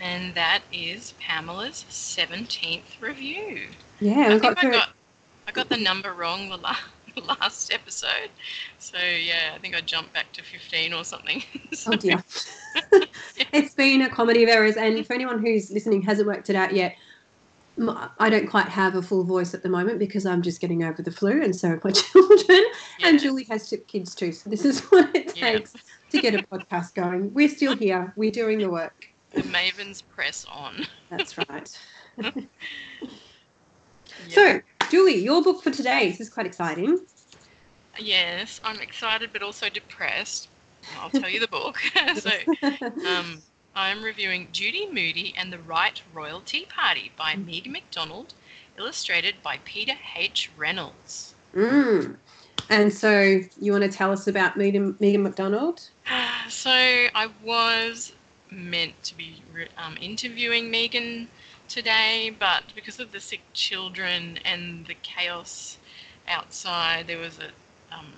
And 0.00 0.34
that 0.34 0.62
is 0.72 1.12
Pamela's 1.20 1.84
17th 1.90 3.00
review. 3.00 3.68
Yeah, 4.00 4.30
I 4.30 4.38
got 4.38 4.64
I 4.64 4.70
got 4.70 4.88
I 5.46 5.52
got 5.52 5.68
the 5.68 5.76
number 5.76 6.12
wrong 6.14 6.48
the, 6.48 6.56
la- 6.56 6.72
the 6.72 6.78
last 7.40 7.72
episode. 7.72 8.30
So 8.78 8.98
yeah, 8.98 9.52
I 9.54 9.58
think 9.58 9.74
I 9.74 9.80
jumped 9.80 10.12
back 10.12 10.32
to 10.32 10.42
15 10.42 10.92
or 10.92 11.04
something. 11.04 11.42
Oh, 11.54 11.74
so, 11.74 11.92
Oh 11.92 11.96
dear. 11.96 12.22
yeah. 12.92 13.44
it's 13.52 13.74
been 13.74 14.02
a 14.02 14.08
comedy 14.10 14.42
of 14.42 14.48
errors. 14.48 14.76
And 14.76 15.06
for 15.06 15.12
anyone 15.12 15.44
who's 15.44 15.70
listening 15.70 16.02
hasn't 16.02 16.26
worked 16.28 16.50
it 16.50 16.56
out 16.56 16.72
yet, 16.74 16.96
I 18.20 18.30
don't 18.30 18.46
quite 18.46 18.68
have 18.68 18.94
a 18.94 19.02
full 19.02 19.24
voice 19.24 19.52
at 19.52 19.62
the 19.64 19.68
moment 19.68 19.98
because 19.98 20.24
I'm 20.26 20.42
just 20.42 20.60
getting 20.60 20.84
over 20.84 21.02
the 21.02 21.10
flu, 21.10 21.42
and 21.42 21.54
so 21.56 21.70
have 21.70 21.82
my 21.82 21.90
children. 21.90 22.62
And 23.02 23.18
Julie 23.20 23.44
has 23.50 23.68
two 23.68 23.78
kids 23.78 24.14
too, 24.14 24.30
so 24.30 24.48
this 24.48 24.64
is 24.64 24.80
what 24.92 25.12
it 25.16 25.36
Yeah. 25.36 25.52
takes 25.54 25.74
to 26.10 26.20
get 26.20 26.34
a 26.36 26.44
podcast 26.44 26.94
going. 26.94 27.34
We're 27.34 27.48
still 27.48 27.74
here. 27.76 28.12
We're 28.16 28.30
doing 28.30 28.58
the 28.58 28.70
work. 28.70 29.04
The 29.32 29.42
Mavens 29.42 30.04
press 30.08 30.46
on. 30.48 30.86
That's 31.10 31.36
right. 31.36 31.78
Yeah. 32.18 32.30
So, 34.28 34.60
Julie, 34.90 35.16
your 35.16 35.42
book 35.42 35.62
for 35.62 35.70
today. 35.70 36.10
This 36.10 36.20
is 36.20 36.30
quite 36.30 36.46
exciting. 36.46 37.00
Yes, 37.98 38.60
I'm 38.64 38.80
excited 38.80 39.30
but 39.32 39.42
also 39.42 39.68
depressed. 39.68 40.48
I'll 40.98 41.10
tell 41.10 41.28
you 41.28 41.40
the 41.40 41.48
book. 41.48 41.80
so, 42.16 42.30
um, 43.06 43.42
I'm 43.74 44.02
reviewing 44.02 44.48
Judy 44.52 44.86
Moody 44.86 45.34
and 45.36 45.52
the 45.52 45.58
Right 45.60 46.00
Royal 46.12 46.40
Tea 46.40 46.66
Party 46.66 47.12
by 47.16 47.36
Megan 47.36 47.72
McDonald, 47.72 48.34
illustrated 48.78 49.36
by 49.42 49.58
Peter 49.64 49.94
H. 50.16 50.50
Reynolds. 50.56 51.34
Mm. 51.54 52.16
And 52.70 52.92
so, 52.92 53.40
you 53.60 53.72
want 53.72 53.84
to 53.84 53.90
tell 53.90 54.12
us 54.12 54.26
about 54.26 54.56
Megan, 54.56 54.96
Megan 55.00 55.22
McDonald? 55.22 55.88
So, 56.50 56.70
I 56.70 57.30
was 57.42 58.12
meant 58.50 59.02
to 59.04 59.16
be 59.16 59.42
um, 59.78 59.96
interviewing 59.98 60.70
Megan 60.70 61.26
today, 61.74 62.30
but 62.38 62.64
because 62.74 63.00
of 63.00 63.12
the 63.12 63.20
sick 63.20 63.42
children 63.52 64.38
and 64.44 64.86
the 64.86 64.94
chaos 65.02 65.78
outside, 66.28 67.06
there 67.08 67.18
was 67.18 67.38
a 67.38 67.50
um, 67.94 68.12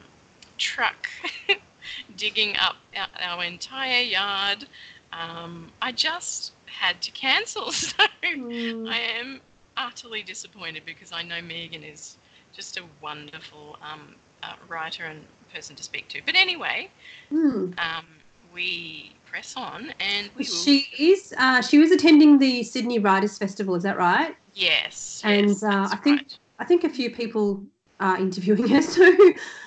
truck 0.59 1.09
digging 2.17 2.57
up 2.57 2.77
our, 2.97 3.09
our 3.23 3.45
entire 3.45 4.03
yard. 4.03 4.67
Um, 5.13 5.73
I 5.83 5.93
just 5.93 6.53
had 6.67 7.01
to 7.03 7.11
cancel. 7.13 7.73
So 7.73 8.05
Mm. 8.37 8.95
I 8.95 8.99
am 8.99 9.41
utterly 9.77 10.23
disappointed 10.23 10.85
because 10.85 11.13
I 11.13 11.23
know 11.23 11.41
Megan 11.43 11.83
is 11.85 12.17
just 12.55 12.77
a 12.79 12.85
wonderful 13.03 13.79
um, 13.83 14.17
uh, 14.43 14.55
writer 14.69 15.05
and 15.05 15.25
person 15.53 15.77
to 15.77 15.83
speak 15.83 16.09
to. 16.09 16.21
But 16.25 16.35
anyway, 16.37 16.91
Mm. 17.33 17.75
um, 17.79 18.07
we 18.55 19.13
press 19.37 19.55
on 19.55 19.93
and 20.01 20.31
we 20.35 20.45
will. 20.45 20.45
She 20.45 20.87
is. 20.99 21.35
Uh, 21.37 21.61
she 21.61 21.77
was 21.77 21.91
attending 21.91 22.39
the 22.39 22.63
Sydney 22.63 22.99
Writers 22.99 23.37
Festival. 23.37 23.75
Is 23.75 23.83
that 23.83 23.99
right? 23.99 24.35
yes. 24.55 25.21
and, 25.25 25.49
yes, 25.49 25.63
uh, 25.63 25.89
I 25.93 25.97
think- 25.97 26.21
right. 26.23 26.39
I 26.59 26.65
think 26.65 26.85
a 26.85 26.89
few 26.89 27.11
people 27.11 27.63
are 28.01 28.17
interviewing 28.17 28.67
her. 28.75 28.81
So 28.81 29.05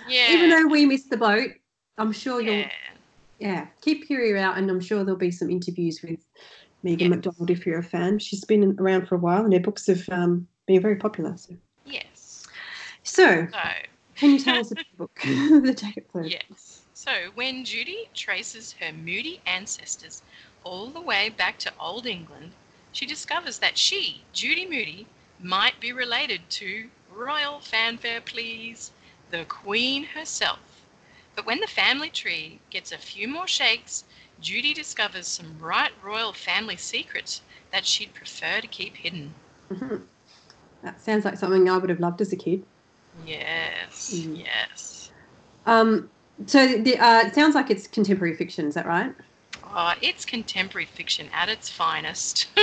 Yeah. 0.07 0.31
even 0.31 0.49
though 0.49 0.65
we 0.65 0.87
missed 0.87 1.11
the 1.11 1.17
boat, 1.17 1.51
I'm 1.99 2.11
sure 2.11 2.41
you'll 2.41 2.55
yeah. 2.55 2.71
yeah 3.37 3.67
keep 3.81 4.09
your 4.09 4.21
ear 4.21 4.37
out, 4.37 4.57
and 4.57 4.67
I'm 4.71 4.79
sure 4.81 5.03
there'll 5.03 5.19
be 5.19 5.29
some 5.29 5.51
interviews 5.51 6.01
with 6.01 6.17
Megan. 6.81 7.11
McDonald 7.11 7.51
if 7.51 7.63
you're 7.67 7.77
a 7.77 7.83
fan. 7.83 8.17
She's 8.17 8.43
been 8.43 8.75
around 8.79 9.07
for 9.07 9.13
a 9.13 9.19
while, 9.19 9.43
and 9.43 9.53
her 9.53 9.59
books 9.59 9.85
have 9.85 10.03
um, 10.09 10.47
been 10.65 10.81
very 10.81 10.95
popular. 10.95 11.37
So, 11.37 11.53
Yes. 11.85 12.47
so 13.03 13.45
So, 13.51 13.59
can 14.15 14.31
you 14.31 14.39
tell 14.39 14.57
us 14.57 14.71
about 14.71 14.85
the 14.89 14.97
book, 14.97 15.19
The 15.67 15.75
Jacket 15.79 16.07
Club? 16.11 16.25
yes. 16.25 16.78
So, 17.01 17.31
when 17.33 17.63
Judy 17.63 18.09
traces 18.13 18.73
her 18.73 18.91
moody 18.91 19.39
ancestors 19.45 20.21
all 20.65 20.89
the 20.89 20.99
way 20.99 21.29
back 21.29 21.57
to 21.59 21.71
Old 21.79 22.05
England, 22.05 22.51
she 22.91 23.05
discovers 23.05 23.59
that 23.59 23.77
she, 23.77 24.25
Judy 24.33 24.65
Moody, 24.65 25.07
might 25.39 25.79
be 25.79 25.93
related 25.93 26.41
to 26.49 26.89
royal 27.09 27.61
fanfare, 27.61 28.19
please, 28.19 28.91
the 29.31 29.45
Queen 29.45 30.07
herself. 30.07 30.59
But 31.37 31.45
when 31.45 31.61
the 31.61 31.67
family 31.67 32.09
tree 32.09 32.59
gets 32.69 32.91
a 32.91 32.97
few 32.97 33.29
more 33.29 33.47
shakes, 33.47 34.03
Judy 34.41 34.73
discovers 34.73 35.25
some 35.25 35.57
right 35.57 35.93
royal 36.03 36.33
family 36.33 36.75
secrets 36.75 37.41
that 37.71 37.85
she'd 37.85 38.13
prefer 38.13 38.59
to 38.59 38.67
keep 38.67 38.97
hidden. 38.97 39.33
Mhm. 39.69 40.05
That 40.81 40.99
sounds 40.99 41.23
like 41.23 41.37
something 41.37 41.69
I 41.69 41.77
would 41.77 41.89
have 41.91 42.01
loved 42.01 42.19
as 42.19 42.33
a 42.33 42.35
kid. 42.35 42.65
Yes, 43.25 44.11
Mm. 44.13 44.43
yes. 44.43 45.11
Um, 45.65 46.09
so 46.45 46.67
the, 46.67 46.97
uh, 46.97 47.27
it 47.27 47.35
sounds 47.35 47.55
like 47.55 47.69
it's 47.69 47.87
contemporary 47.87 48.35
fiction. 48.35 48.67
Is 48.67 48.75
that 48.75 48.85
right? 48.85 49.13
Oh, 49.75 49.93
it's 50.01 50.25
contemporary 50.25 50.85
fiction 50.85 51.29
at 51.33 51.49
its 51.49 51.69
finest. 51.69 52.47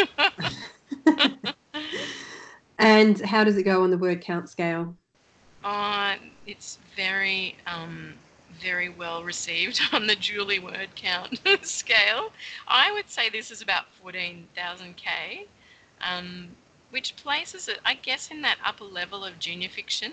And 2.79 3.21
how 3.23 3.45
does 3.45 3.57
it 3.57 3.63
go 3.63 3.83
on 3.83 3.91
the 3.91 3.99
word 3.99 4.21
count 4.21 4.49
scale? 4.49 4.95
Uh, 5.65 6.17
it's 6.47 6.79
very, 6.95 7.57
um, 7.67 8.15
very 8.61 8.89
well 8.89 9.25
received 9.25 9.81
on 9.93 10.07
the 10.07 10.15
Julie 10.15 10.59
word 10.59 10.89
count 10.95 11.41
scale. 11.63 12.31
I 12.69 12.93
would 12.93 13.09
say 13.09 13.31
this 13.31 13.51
is 13.51 13.63
about 13.63 13.87
14,000k, 14.05 15.47
um, 16.03 16.49
which 16.91 17.17
places 17.17 17.69
it, 17.69 17.81
I 17.85 17.95
guess, 17.95 18.31
in 18.31 18.43
that 18.43 18.59
upper 18.65 18.85
level 18.85 19.25
of 19.25 19.39
junior 19.39 19.69
fiction. 19.69 20.13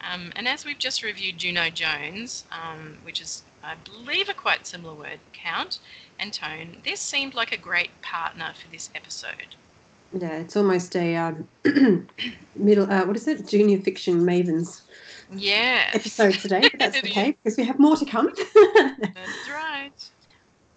Um, 0.00 0.32
and 0.36 0.46
as 0.46 0.64
we've 0.64 0.78
just 0.78 1.02
reviewed 1.02 1.38
Juno 1.38 1.70
Jones, 1.70 2.44
um, 2.52 2.98
which 3.02 3.20
is, 3.20 3.42
I 3.62 3.74
believe, 3.74 4.28
a 4.28 4.34
quite 4.34 4.66
similar 4.66 4.94
word 4.94 5.20
count 5.32 5.78
and 6.18 6.32
tone, 6.32 6.82
this 6.84 7.00
seemed 7.00 7.34
like 7.34 7.52
a 7.52 7.56
great 7.56 7.90
partner 8.02 8.52
for 8.60 8.68
this 8.68 8.90
episode. 8.94 9.54
Yeah, 10.12 10.38
it's 10.38 10.56
almost 10.56 10.94
a 10.96 11.16
um, 11.16 11.48
middle. 12.56 12.90
Uh, 12.90 13.04
what 13.06 13.16
is 13.16 13.26
it? 13.26 13.48
Junior 13.48 13.78
fiction 13.78 14.24
mavens 14.24 14.82
Yes. 15.36 15.94
episode 15.94 16.38
today. 16.38 16.60
But 16.60 16.78
that's 16.78 16.96
okay 17.04 17.32
because 17.42 17.58
we 17.58 17.64
have 17.64 17.78
more 17.78 17.96
to 17.96 18.04
come. 18.04 18.28
That's 19.14 19.48
right. 19.48 19.90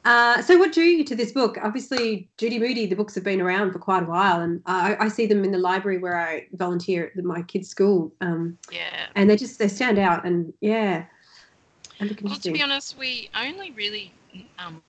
Uh, 0.10 0.42
so, 0.42 0.58
what 0.58 0.74
drew 0.74 0.86
you 0.86 1.04
to 1.04 1.16
this 1.16 1.32
book? 1.32 1.60
Obviously, 1.62 2.28
Judy 2.39 2.58
Moody. 2.58 2.88
The 2.88 2.96
books 2.96 3.13
have 3.13 3.24
been 3.24 3.39
around 3.39 3.74
for 3.74 3.78
quite 3.78 4.01
a 4.01 4.08
while, 4.08 4.42
and 4.42 4.60
I, 4.66 4.98
I 5.00 5.08
see 5.08 5.28
them 5.28 5.44
in 5.44 5.51
the 5.51 5.60
library 5.60 6.00
where 6.00 6.20
I 6.20 6.48
volunteer 6.54 7.12
at 7.16 7.24
my 7.24 7.44
kids' 7.44 7.70
school, 7.70 8.12
um, 8.20 8.58
Yeah. 8.72 9.06
and 9.16 9.30
they 9.30 9.36
just 9.36 9.60
they 9.60 9.68
stand 9.68 10.00
out. 10.00 10.25
And 10.25 10.51
yeah, 10.62 11.06
Well, 12.24 12.38
to 12.38 12.51
be 12.51 12.63
honest, 12.63 12.98
we 12.98 13.30
only 13.36 13.70
really 13.70 14.12
um, 14.58 14.82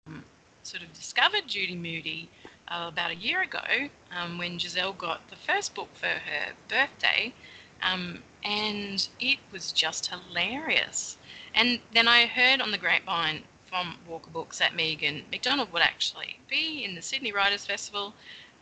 sort 0.63 0.83
of 0.83 0.91
discovered 0.95 1.47
Judy 1.47 1.77
Moody 1.77 2.31
uh, 2.69 2.87
about 2.89 3.11
a 3.11 3.17
year 3.17 3.43
ago 3.43 3.91
um, 4.17 4.39
when 4.39 4.59
Giselle 4.59 4.95
got 4.95 5.29
the 5.29 5.37
first 5.37 5.75
book 5.75 5.91
for 5.93 6.07
her 6.07 6.53
birthday, 6.67 7.35
um, 7.83 8.23
and 8.43 9.07
it 9.21 9.39
was 9.53 9.71
just 9.71 10.07
hilarious. 10.07 11.19
And 11.55 11.81
then 11.93 12.09
I 12.09 12.25
heard 12.25 12.63
on 12.63 12.71
the 12.71 12.79
grapevine 12.79 13.43
from 13.71 13.97
Walker 14.09 14.31
Books 14.31 14.59
that 14.59 14.75
Megan 14.75 15.23
McDonald 15.31 15.73
would 15.73 15.83
actually 15.83 16.37
be 16.49 16.85
in 16.85 16.97
the 16.97 17.03
Sydney 17.03 17.31
Writers 17.31 17.65
Festival, 17.65 18.13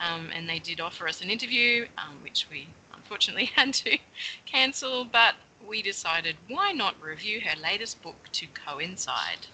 um, 0.00 0.28
and 0.34 0.46
they 0.46 0.58
did 0.58 0.80
offer 0.80 1.08
us 1.08 1.22
an 1.22 1.30
interview, 1.30 1.86
um, 1.96 2.18
which 2.22 2.46
we 2.50 2.68
unfortunately 2.94 3.46
had 3.56 3.72
to 3.72 3.98
cancel, 4.44 5.06
but 5.06 5.34
we 5.66 5.80
decided 5.80 6.36
why 6.48 6.72
not 6.72 7.00
review 7.00 7.40
her 7.40 7.58
latest 7.60 8.02
book 8.02 8.28
to 8.32 8.46
coincide. 8.48 9.46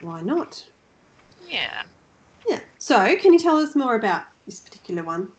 Why 0.00 0.20
not? 0.20 0.66
Yeah. 1.48 1.84
Yeah. 2.46 2.60
So, 2.78 3.16
can 3.16 3.32
you 3.32 3.38
tell 3.38 3.56
us 3.56 3.76
more 3.76 3.94
about 3.94 4.24
this 4.46 4.60
particular 4.60 5.04
one? 5.04 5.30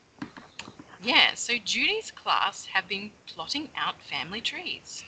Yeah, 1.04 1.36
so 1.36 1.58
Judy's 1.58 2.10
class 2.10 2.66
have 2.66 2.88
been 2.88 3.12
plotting 3.28 3.70
out 3.76 4.02
family 4.02 4.42
trees. 4.42 5.04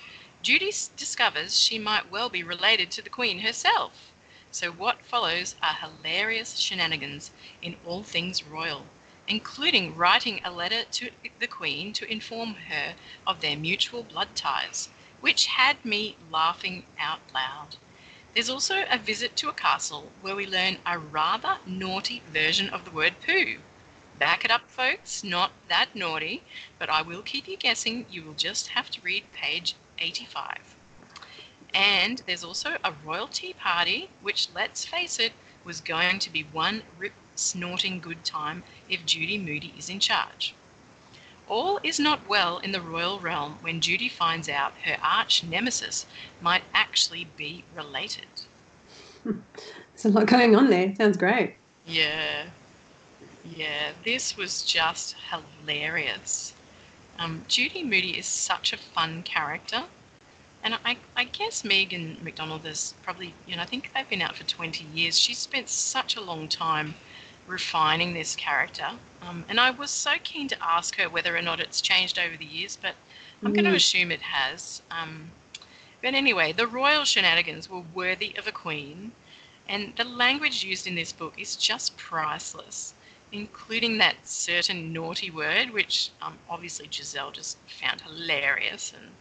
Judy 0.48 0.72
discovers 0.96 1.60
she 1.60 1.77
might 1.77 2.10
well 2.10 2.30
be 2.30 2.42
related 2.42 2.89
to 2.92 3.01
the 3.01 3.10
Queen 3.10 3.39
herself. 3.39 4.13
So, 4.50 4.72
what 4.72 5.06
follows 5.06 5.56
are 5.62 5.74
hilarious 5.74 6.58
shenanigans 6.58 7.32
in 7.62 7.75
all 7.86 8.01
things 8.01 8.44
royal, 8.44 8.86
including 9.27 9.98
writing 9.98 10.39
a 10.46 10.50
letter 10.50 10.86
to 10.86 11.12
the 11.39 11.48
Queen 11.48 11.92
to 11.92 12.10
inform 12.10 12.54
her 12.70 12.96
of 13.27 13.42
their 13.42 13.58
mutual 13.58 14.04
blood 14.04 14.38
ties, 14.38 14.88
which 15.20 15.48
had 15.48 15.84
me 15.84 16.16
laughing 16.32 16.86
out 16.98 17.20
loud. 17.34 17.75
There's 18.34 18.50
also 18.50 18.86
a 18.89 18.98
visit 18.98 19.36
to 19.36 19.50
a 19.50 19.54
castle 19.54 20.13
where 20.22 20.38
we 20.38 20.46
learn 20.46 20.77
a 20.86 20.98
rather 20.98 21.58
naughty 21.66 22.24
version 22.32 22.70
of 22.70 22.86
the 22.86 22.92
word 22.92 23.16
poo. 23.20 23.58
Back 24.18 24.46
it 24.46 24.51
up, 24.51 24.72
folks, 24.72 25.25
not 25.25 25.51
that 25.68 25.94
naughty, 25.94 26.42
but 26.80 26.89
I 26.89 27.01
will 27.01 27.22
keep 27.22 27.50
you 27.50 27.58
guessing. 27.58 28.06
You 28.10 28.24
will 28.24 28.34
just 28.34 28.70
have 28.70 28.89
to 28.92 29.01
read 29.01 29.25
page 29.34 29.75
85. 30.00 30.75
And 31.74 32.22
there's 32.25 32.44
also 32.44 32.77
a 32.84 32.94
royal 33.06 33.27
tea 33.27 33.54
party, 33.54 34.10
which, 34.22 34.50
let's 34.56 34.86
face 34.86 35.20
it, 35.20 35.34
was 35.63 35.82
going 35.82 36.20
to 36.20 36.32
be 36.32 36.48
one 36.51 36.82
rip 36.98 37.13
snorting 37.36 38.00
good 38.00 38.24
time 38.24 38.63
if 38.89 39.06
Judy 39.06 39.38
Moody 39.38 39.74
is 39.77 39.89
in 39.89 40.00
charge. 40.00 40.56
All 41.48 41.80
is 41.84 42.00
not 42.00 42.27
well 42.27 42.58
in 42.60 42.72
the 42.72 42.82
royal 42.82 43.20
realm 43.20 43.58
when 43.62 43.80
Judy 43.80 44.10
finds 44.10 44.50
out 44.50 44.74
her 44.84 44.98
arch 45.01 45.44
nemesis 45.44 46.06
might 46.42 46.63
actually 46.74 47.27
be 47.38 47.63
related. 47.75 48.27
There's 49.24 50.06
a 50.06 50.10
lot 50.10 50.27
going 50.27 50.56
on 50.56 50.70
there. 50.70 50.94
Sounds 50.96 51.18
great. 51.18 51.56
Yeah. 51.86 52.46
Yeah, 53.56 53.92
this 54.04 54.36
was 54.36 54.63
just 54.63 55.16
hilarious. 55.32 56.54
Um, 57.19 57.45
Judy 57.47 57.83
Moody 57.83 58.17
is 58.17 58.25
such 58.27 58.74
a 58.74 58.77
fun 58.77 59.24
character. 59.24 59.86
and 60.63 60.75
I, 60.86 60.97
I 61.15 61.25
guess 61.25 61.63
Megan 61.63 62.17
McDonald 62.21 62.65
is 62.65 62.95
probably, 63.03 63.33
you 63.47 63.55
know, 63.55 63.62
I 63.62 63.65
think 63.65 63.91
they've 63.93 64.09
been 64.09 64.21
out 64.21 64.36
for 64.38 64.43
20 64.43 64.83
years. 64.83 65.17
She's 65.19 65.39
spent 65.39 65.69
such 65.69 66.15
a 66.15 66.21
long 66.21 66.47
time 66.50 66.95
refining 67.47 68.13
this 68.13 68.36
character. 68.36 69.00
Um, 69.21 69.45
and 69.50 69.59
I 69.59 69.71
was 69.71 69.91
so 69.91 70.15
keen 70.24 70.47
to 70.50 70.57
ask 70.63 70.95
her 70.97 71.09
whether 71.09 71.36
or 71.38 71.41
not 71.41 71.59
it's 71.59 71.81
changed 71.81 72.19
over 72.19 72.38
the 72.38 72.45
years, 72.45 72.77
but 72.81 72.95
I'm 73.45 73.53
going 73.53 73.65
to 73.65 73.71
Mm. 73.71 73.75
assume 73.75 74.12
it 74.12 74.21
has. 74.24 74.81
Um, 74.91 75.31
but 76.01 76.13
anyway, 76.15 76.51
the 76.53 76.67
royal 76.67 77.05
shenanigans 77.05 77.69
were 77.69 77.81
worthy 77.81 78.36
of 78.38 78.47
a 78.47 78.51
queen, 78.51 79.13
and 79.67 79.95
the 79.97 80.03
language 80.05 80.63
used 80.63 80.88
in 80.88 80.95
this 80.95 81.12
book 81.13 81.33
is 81.39 81.55
just 81.55 81.97
priceless, 81.97 82.93
including 83.31 83.98
that 84.00 84.27
certain 84.27 84.93
naughty 84.93 85.29
word, 85.31 85.72
which 85.72 86.12
um, 86.22 86.39
obviously 86.50 86.88
Giselle 86.91 87.31
just 87.31 87.57
found 87.67 88.01
hilarious. 88.01 88.93
And 88.96 89.12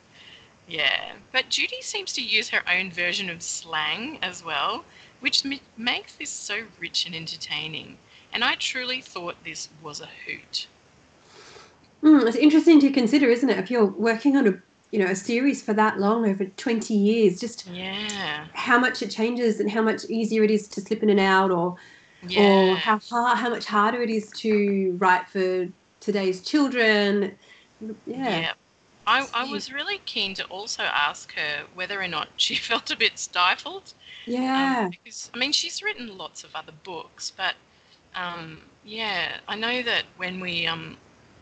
yeah, 0.68 1.14
but 1.32 1.48
Judy 1.50 1.82
seems 1.82 2.12
to 2.14 2.22
use 2.22 2.50
her 2.50 2.62
own 2.68 2.92
version 2.92 3.30
of 3.30 3.42
slang 3.42 4.18
as 4.22 4.44
well, 4.44 4.84
which 5.20 5.44
m- 5.46 5.60
makes 5.76 6.14
this 6.16 6.30
so 6.30 6.66
rich 6.80 7.06
and 7.06 7.14
entertaining. 7.14 7.98
And 8.32 8.44
I 8.44 8.54
truly 8.56 9.00
thought 9.00 9.44
this 9.44 9.68
was 9.82 10.00
a 10.00 10.10
hoot. 10.26 10.68
Mm, 12.04 12.26
it's 12.26 12.36
interesting 12.36 12.80
to 12.80 12.90
consider, 12.92 13.28
isn't 13.28 13.48
it? 13.50 13.58
If 13.58 13.70
you're 13.70 13.86
working 13.86 14.36
on 14.36 14.46
a 14.46 14.52
you 14.92 14.98
know 14.98 15.06
a 15.10 15.16
series 15.16 15.62
for 15.62 15.74
that 15.74 15.98
long 15.98 16.28
over 16.28 16.44
20 16.46 16.94
years, 16.94 17.40
just 17.40 17.70
Yeah, 17.70 18.46
how 18.52 18.78
much 18.78 19.02
it 19.02 19.10
changes 19.10 19.60
and 19.60 19.70
how 19.70 19.82
much 19.82 20.04
easier 20.06 20.44
it 20.44 20.50
is 20.50 20.68
to 20.70 20.80
slip 20.80 21.02
in 21.02 21.10
and 21.10 21.20
out, 21.20 21.50
or 21.50 21.76
yeah. 22.22 22.48
or 22.48 22.76
how 22.76 23.00
hard, 23.10 23.38
how 23.38 23.50
much 23.50 23.64
harder 23.66 24.02
it 24.02 24.10
is 24.10 24.30
to 24.32 24.96
write 24.98 25.28
for 25.28 25.68
today's 26.00 26.42
children. 26.42 27.36
Yeah. 28.06 28.52
I, 29.06 29.26
I 29.32 29.44
was 29.44 29.72
really 29.72 29.98
keen 30.04 30.34
to 30.34 30.44
also 30.46 30.82
ask 30.82 31.34
her 31.34 31.64
whether 31.74 32.00
or 32.00 32.08
not 32.08 32.28
she 32.36 32.54
felt 32.56 32.90
a 32.90 32.96
bit 32.96 33.18
stifled. 33.18 33.94
Um, 34.54 34.76
Yeah. 34.76 34.88
because, 34.90 35.30
I 35.34 35.38
mean, 35.38 35.52
she's 35.52 35.82
written 35.82 36.16
lots 36.16 36.44
of 36.44 36.54
other 36.54 36.72
books, 36.84 37.30
but 37.36 37.54
um, 38.14 38.62
yeah, 38.84 39.38
I 39.48 39.56
know 39.56 39.82
that 39.82 40.04
when 40.16 40.40
we 40.40 40.66
um, 40.66 40.96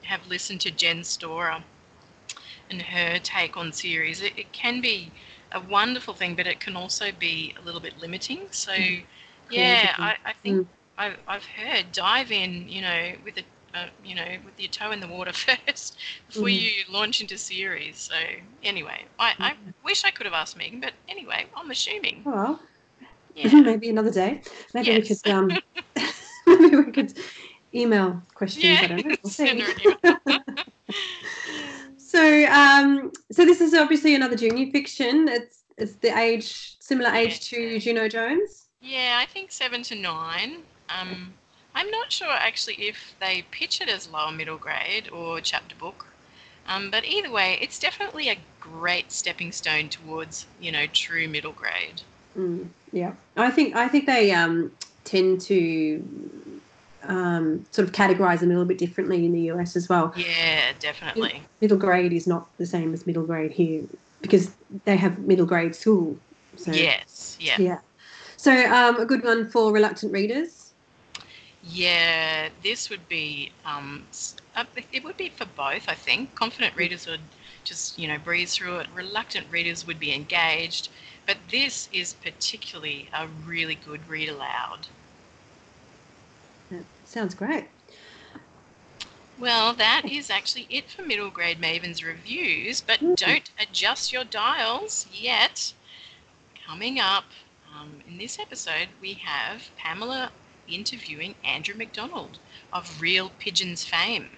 have 0.04 0.26
listened 0.28 0.60
to 0.62 0.70
Jen 0.70 1.04
Storer 1.04 1.62
and 2.70 2.82
her 2.82 3.18
take 3.18 3.56
on 3.56 3.72
series, 3.72 4.22
it, 4.22 4.32
it 4.36 4.52
can 4.52 4.80
be 4.80 5.12
a 5.52 5.60
wonderful 5.60 6.14
thing, 6.14 6.34
but 6.34 6.46
it 6.46 6.60
can 6.60 6.76
also 6.76 7.12
be 7.12 7.54
a 7.60 7.62
little 7.64 7.80
bit 7.80 7.98
limiting. 7.98 8.40
So, 8.50 8.72
Mm. 8.72 9.02
Yeah, 9.50 9.94
I, 9.98 10.14
I 10.24 10.32
think 10.42 10.66
I've, 10.98 11.16
I've 11.26 11.44
heard 11.44 11.92
dive 11.92 12.32
in, 12.32 12.68
you 12.68 12.82
know, 12.82 13.12
with 13.24 13.36
a 13.38 13.42
uh, 13.76 13.86
you 14.04 14.14
know, 14.14 14.24
with 14.44 14.58
your 14.58 14.68
toe 14.68 14.92
in 14.92 15.00
the 15.00 15.08
water 15.08 15.32
first 15.66 15.96
before 16.28 16.48
Mhm. 16.48 16.60
you 16.60 16.70
launch 16.88 17.20
into 17.20 17.36
series. 17.36 17.98
So 17.98 18.14
anyway, 18.62 19.04
I, 19.18 19.32
I 19.40 19.54
wish 19.84 20.04
I 20.04 20.10
could 20.12 20.26
have 20.26 20.32
asked 20.34 20.56
Megan, 20.56 20.80
but 20.80 20.92
anyway, 21.08 21.46
I'm 21.56 21.70
assuming. 21.70 22.22
Oh, 22.24 22.30
well, 22.30 22.60
Yeah. 23.34 23.48
maybe 23.60 23.90
another 23.90 24.12
day. 24.12 24.42
Maybe 24.74 24.92
we 24.92 25.02
could 25.02 25.28
um, 25.28 25.48
maybe 26.46 26.76
we 26.76 26.92
could 26.92 27.18
email 27.74 28.22
questions. 28.34 28.64
I 28.64 28.68
yeah. 28.68 28.86
don't 28.86 29.06
know. 29.08 29.16
We'll 29.24 29.32
see. 29.32 29.46
her 29.46 29.52
an 29.52 29.60
email. 30.04 30.40
So, 31.96 32.46
um, 32.46 33.10
so 33.32 33.44
this 33.44 33.60
is 33.60 33.74
obviously 33.74 34.14
another 34.14 34.36
junior 34.36 34.70
fiction. 34.70 35.26
It's 35.28 35.64
it's 35.76 35.96
the 35.96 36.16
age 36.16 36.76
similar 36.78 37.10
age 37.10 37.48
to 37.50 37.60
Yeah. 37.60 37.78
Juno 37.78 38.08
Jones. 38.08 38.63
Yeah, 38.84 39.18
I 39.20 39.26
think 39.26 39.50
seven 39.50 39.82
to 39.84 39.94
nine. 39.94 40.58
Um, 40.88 41.34
I'm 41.74 41.90
not 41.90 42.12
sure 42.12 42.30
actually 42.30 42.74
if 42.74 43.14
they 43.20 43.44
pitch 43.50 43.80
it 43.80 43.88
as 43.88 44.08
lower 44.08 44.30
middle 44.30 44.58
grade 44.58 45.08
or 45.10 45.40
chapter 45.40 45.74
book. 45.74 46.06
Um, 46.66 46.90
but 46.90 47.04
either 47.04 47.30
way, 47.30 47.58
it's 47.60 47.78
definitely 47.78 48.28
a 48.28 48.36
great 48.60 49.10
stepping 49.12 49.52
stone 49.52 49.88
towards, 49.88 50.46
you 50.60 50.72
know, 50.72 50.86
true 50.92 51.28
middle 51.28 51.52
grade. 51.52 52.02
Mm, 52.36 52.68
yeah, 52.92 53.12
I 53.36 53.50
think 53.50 53.76
I 53.76 53.88
think 53.88 54.06
they 54.06 54.32
um, 54.32 54.72
tend 55.04 55.40
to 55.42 56.60
um, 57.02 57.64
sort 57.70 57.86
of 57.88 57.94
categorize 57.94 58.40
them 58.40 58.50
a 58.50 58.52
little 58.52 58.64
bit 58.64 58.78
differently 58.78 59.24
in 59.24 59.32
the 59.32 59.42
US 59.52 59.76
as 59.76 59.88
well. 59.88 60.12
Yeah, 60.16 60.72
definitely. 60.80 61.42
Middle 61.60 61.78
grade 61.78 62.12
is 62.12 62.26
not 62.26 62.46
the 62.58 62.66
same 62.66 62.92
as 62.94 63.06
middle 63.06 63.24
grade 63.24 63.52
here 63.52 63.82
because 64.22 64.50
they 64.84 64.96
have 64.96 65.18
middle 65.20 65.46
grade 65.46 65.74
school. 65.74 66.16
So 66.56 66.72
Yes, 66.72 67.36
yeah. 67.40 67.56
yeah. 67.58 67.78
So 68.44 68.52
um, 68.70 69.00
a 69.00 69.06
good 69.06 69.24
one 69.24 69.48
for 69.48 69.72
reluctant 69.72 70.12
readers. 70.12 70.74
Yeah, 71.62 72.50
this 72.62 72.90
would 72.90 73.08
be 73.08 73.52
um, 73.64 74.06
uh, 74.54 74.64
it 74.92 75.02
would 75.02 75.16
be 75.16 75.30
for 75.30 75.46
both. 75.46 75.88
I 75.88 75.94
think 75.94 76.34
confident 76.34 76.76
readers 76.76 77.06
would 77.06 77.22
just 77.64 77.98
you 77.98 78.06
know 78.06 78.18
breeze 78.18 78.54
through 78.54 78.80
it. 78.80 78.88
Reluctant 78.94 79.46
readers 79.50 79.86
would 79.86 79.98
be 79.98 80.12
engaged, 80.12 80.90
but 81.26 81.38
this 81.50 81.88
is 81.90 82.12
particularly 82.12 83.08
a 83.14 83.28
really 83.46 83.76
good 83.76 84.06
read 84.10 84.28
aloud. 84.28 84.88
That 86.70 86.84
sounds 87.06 87.34
great. 87.34 87.64
Well, 89.38 89.72
that 89.72 90.02
is 90.04 90.28
actually 90.28 90.66
it 90.68 90.90
for 90.90 91.00
middle 91.00 91.30
grade 91.30 91.60
Maven's 91.60 92.04
reviews, 92.04 92.82
but 92.82 93.00
Mm. 93.00 93.16
don't 93.16 93.50
adjust 93.58 94.12
your 94.12 94.24
dials 94.24 95.06
yet. 95.10 95.72
Coming 96.66 97.00
up 97.00 97.24
um, 97.78 97.90
in 98.08 98.18
this 98.18 98.38
episode, 98.38 98.88
we 99.00 99.14
have 99.14 99.62
Pamela 99.76 100.30
interviewing 100.68 101.34
Andrew 101.44 101.74
McDonald 101.74 102.38
of 102.72 103.00
Real 103.00 103.30
Pigeons 103.38 103.84
fame. 103.84 104.28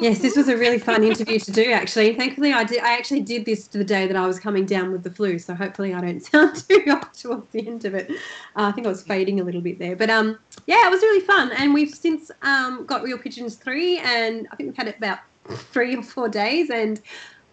Yes, 0.00 0.18
this 0.18 0.36
was 0.36 0.48
a 0.48 0.56
really 0.56 0.78
fun 0.78 1.02
interview 1.02 1.38
to 1.38 1.50
do. 1.50 1.72
Actually, 1.72 2.14
thankfully, 2.14 2.52
I 2.52 2.64
did. 2.64 2.82
I 2.82 2.92
actually 2.92 3.20
did 3.20 3.46
this 3.46 3.68
the 3.68 3.84
day 3.84 4.06
that 4.06 4.16
I 4.16 4.26
was 4.26 4.38
coming 4.38 4.66
down 4.66 4.92
with 4.92 5.02
the 5.02 5.10
flu, 5.10 5.38
so 5.38 5.54
hopefully, 5.54 5.94
I 5.94 6.00
don't 6.02 6.20
sound 6.24 6.68
too 6.68 6.84
off 6.90 7.12
towards 7.12 7.50
the 7.52 7.66
end 7.66 7.86
of 7.86 7.94
it. 7.94 8.10
Uh, 8.10 8.64
I 8.64 8.72
think 8.72 8.86
I 8.86 8.90
was 8.90 9.02
fading 9.02 9.40
a 9.40 9.44
little 9.44 9.62
bit 9.62 9.78
there, 9.78 9.96
but 9.96 10.10
um, 10.10 10.38
yeah, 10.66 10.86
it 10.86 10.90
was 10.90 11.00
really 11.00 11.24
fun. 11.24 11.52
And 11.52 11.72
we've 11.72 11.94
since 11.94 12.30
um 12.42 12.84
got 12.84 13.02
Real 13.02 13.16
Pigeons 13.16 13.54
three, 13.56 13.98
and 14.00 14.46
I 14.52 14.56
think 14.56 14.68
we've 14.68 14.76
had 14.76 14.88
it 14.88 14.98
about 14.98 15.20
three 15.48 15.96
or 15.96 16.02
four 16.02 16.28
days. 16.28 16.68
And 16.68 17.00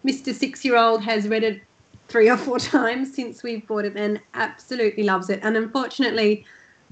Mister 0.04 0.34
Six 0.34 0.62
Year 0.62 0.76
Old 0.76 1.02
has 1.02 1.28
read 1.28 1.42
it 1.42 1.62
three 2.08 2.28
or 2.30 2.36
four 2.36 2.58
times 2.76 3.14
since 3.14 3.42
we've 3.42 3.66
bought 3.66 3.84
it, 3.84 3.96
and 3.96 4.20
absolutely 4.34 5.04
loves 5.04 5.30
it. 5.30 5.40
And 5.42 5.56
unfortunately, 5.56 6.44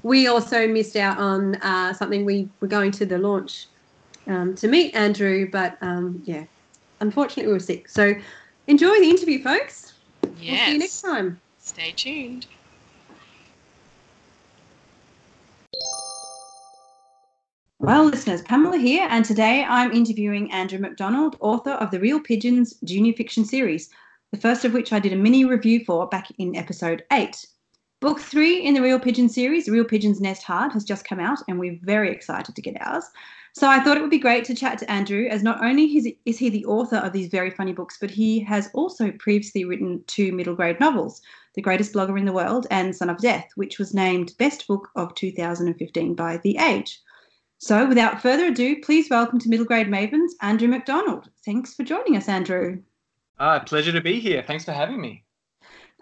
we 0.02 0.26
also 0.26 0.68
missed 0.68 0.96
out 0.96 1.18
on 1.18 1.56
uh, 1.56 1.92
something. 1.92 2.24
We 2.24 2.48
were 2.60 2.68
going 2.68 2.90
to 2.92 3.06
the 3.06 3.18
launch 3.18 3.66
um, 4.26 4.54
to 4.56 4.68
meet 4.68 4.94
Andrew, 4.94 5.48
but 5.50 5.78
um, 5.80 6.22
yeah, 6.24 6.44
unfortunately 7.00 7.46
we 7.46 7.52
were 7.52 7.60
sick. 7.60 7.88
So 7.88 8.14
enjoy 8.66 8.98
the 9.00 9.08
interview, 9.08 9.42
folks. 9.42 9.94
We'll 10.22 10.32
see 10.32 10.72
you 10.72 10.78
next 10.78 11.00
time. 11.02 11.40
Stay 11.58 11.92
tuned. 11.92 12.46
Well, 17.78 18.04
listeners, 18.04 18.40
Pamela 18.40 18.78
here, 18.78 19.06
and 19.10 19.26
today 19.26 19.64
I'm 19.68 19.92
interviewing 19.92 20.50
Andrew 20.52 20.78
McDonald, 20.78 21.36
author 21.40 21.72
of 21.72 21.90
the 21.90 22.00
Real 22.00 22.18
Pigeons 22.18 22.74
junior 22.82 23.12
fiction 23.12 23.44
series, 23.44 23.90
the 24.34 24.40
first 24.40 24.64
of 24.64 24.74
which 24.74 24.92
I 24.92 24.98
did 24.98 25.12
a 25.12 25.16
mini 25.16 25.44
review 25.44 25.84
for 25.84 26.08
back 26.08 26.26
in 26.38 26.56
episode 26.56 27.04
8. 27.12 27.46
Book 28.00 28.18
3 28.18 28.64
in 28.64 28.74
the 28.74 28.82
Real 28.82 28.98
Pigeon 28.98 29.28
series, 29.28 29.68
Real 29.68 29.84
Pigeons 29.84 30.20
Nest 30.20 30.42
Hard, 30.42 30.72
has 30.72 30.82
just 30.82 31.06
come 31.06 31.20
out, 31.20 31.38
and 31.46 31.56
we're 31.56 31.78
very 31.84 32.10
excited 32.10 32.56
to 32.56 32.60
get 32.60 32.76
ours. 32.80 33.04
So 33.52 33.68
I 33.68 33.78
thought 33.78 33.96
it 33.96 34.00
would 34.00 34.10
be 34.10 34.18
great 34.18 34.44
to 34.46 34.54
chat 34.56 34.78
to 34.78 34.90
Andrew, 34.90 35.28
as 35.30 35.44
not 35.44 35.64
only 35.64 35.84
is 35.84 36.08
is 36.24 36.36
he 36.36 36.50
the 36.50 36.64
author 36.64 36.96
of 36.96 37.12
these 37.12 37.28
very 37.28 37.48
funny 37.48 37.72
books, 37.72 37.96
but 38.00 38.10
he 38.10 38.40
has 38.40 38.70
also 38.74 39.12
previously 39.20 39.64
written 39.64 40.02
two 40.08 40.32
middle 40.32 40.56
grade 40.56 40.80
novels, 40.80 41.22
The 41.54 41.62
Greatest 41.62 41.92
Blogger 41.92 42.18
in 42.18 42.24
the 42.24 42.32
World 42.32 42.66
and 42.72 42.96
Son 42.96 43.10
of 43.10 43.18
Death, 43.18 43.46
which 43.54 43.78
was 43.78 43.94
named 43.94 44.36
Best 44.36 44.66
Book 44.66 44.88
of 44.96 45.14
2015 45.14 46.16
by 46.16 46.38
The 46.38 46.56
Age. 46.56 47.00
So, 47.58 47.86
without 47.86 48.20
further 48.20 48.46
ado, 48.46 48.80
please 48.80 49.08
welcome 49.08 49.38
to 49.38 49.48
Middle 49.48 49.64
Grade 49.64 49.86
Mavens, 49.86 50.32
Andrew 50.42 50.66
McDonald. 50.66 51.30
Thanks 51.44 51.72
for 51.72 51.84
joining 51.84 52.16
us, 52.16 52.28
Andrew. 52.28 52.82
Ah, 53.38 53.58
pleasure 53.60 53.92
to 53.92 54.00
be 54.00 54.20
here. 54.20 54.42
Thanks 54.42 54.64
for 54.64 54.72
having 54.72 55.00
me. 55.00 55.24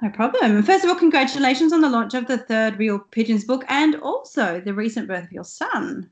No 0.03 0.11
problem. 0.11 0.63
First 0.63 0.85
of 0.85 0.91
all, 0.91 0.97
congratulations 0.97 1.73
on 1.73 1.81
the 1.81 1.89
launch 1.89 2.15
of 2.15 2.27
the 2.27 2.39
third 2.39 2.79
Real 2.79 2.99
Pigeons 2.99 3.45
book 3.45 3.65
and 3.69 3.95
also 3.97 4.61
the 4.61 4.75
recent 4.75 5.09
birth 5.09 5.25
of 5.25 5.33
your 5.33 5.45
son. 5.45 6.11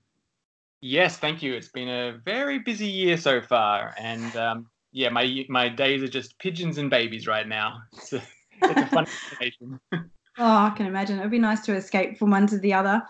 Yes, 0.80 1.18
thank 1.18 1.42
you. 1.42 1.54
It's 1.54 1.68
been 1.68 1.88
a 1.88 2.18
very 2.24 2.58
busy 2.58 2.86
year 2.86 3.18
so 3.18 3.42
far, 3.42 3.94
and 3.98 4.34
um, 4.36 4.66
yeah, 4.92 5.10
my 5.10 5.44
my 5.48 5.68
days 5.68 6.02
are 6.02 6.08
just 6.08 6.38
pigeons 6.38 6.78
and 6.78 6.88
babies 6.88 7.26
right 7.26 7.46
now. 7.46 7.82
It's 7.92 8.12
a, 8.14 8.22
it's 8.62 8.80
a 8.80 8.86
fun 8.86 9.06
combination. 9.28 9.80
Oh, 9.92 9.98
I 10.38 10.72
can 10.74 10.86
imagine. 10.86 11.18
It 11.18 11.22
would 11.22 11.30
be 11.30 11.38
nice 11.38 11.60
to 11.66 11.74
escape 11.74 12.16
from 12.18 12.30
one 12.30 12.46
to 12.46 12.58
the 12.58 12.72
other. 12.72 13.02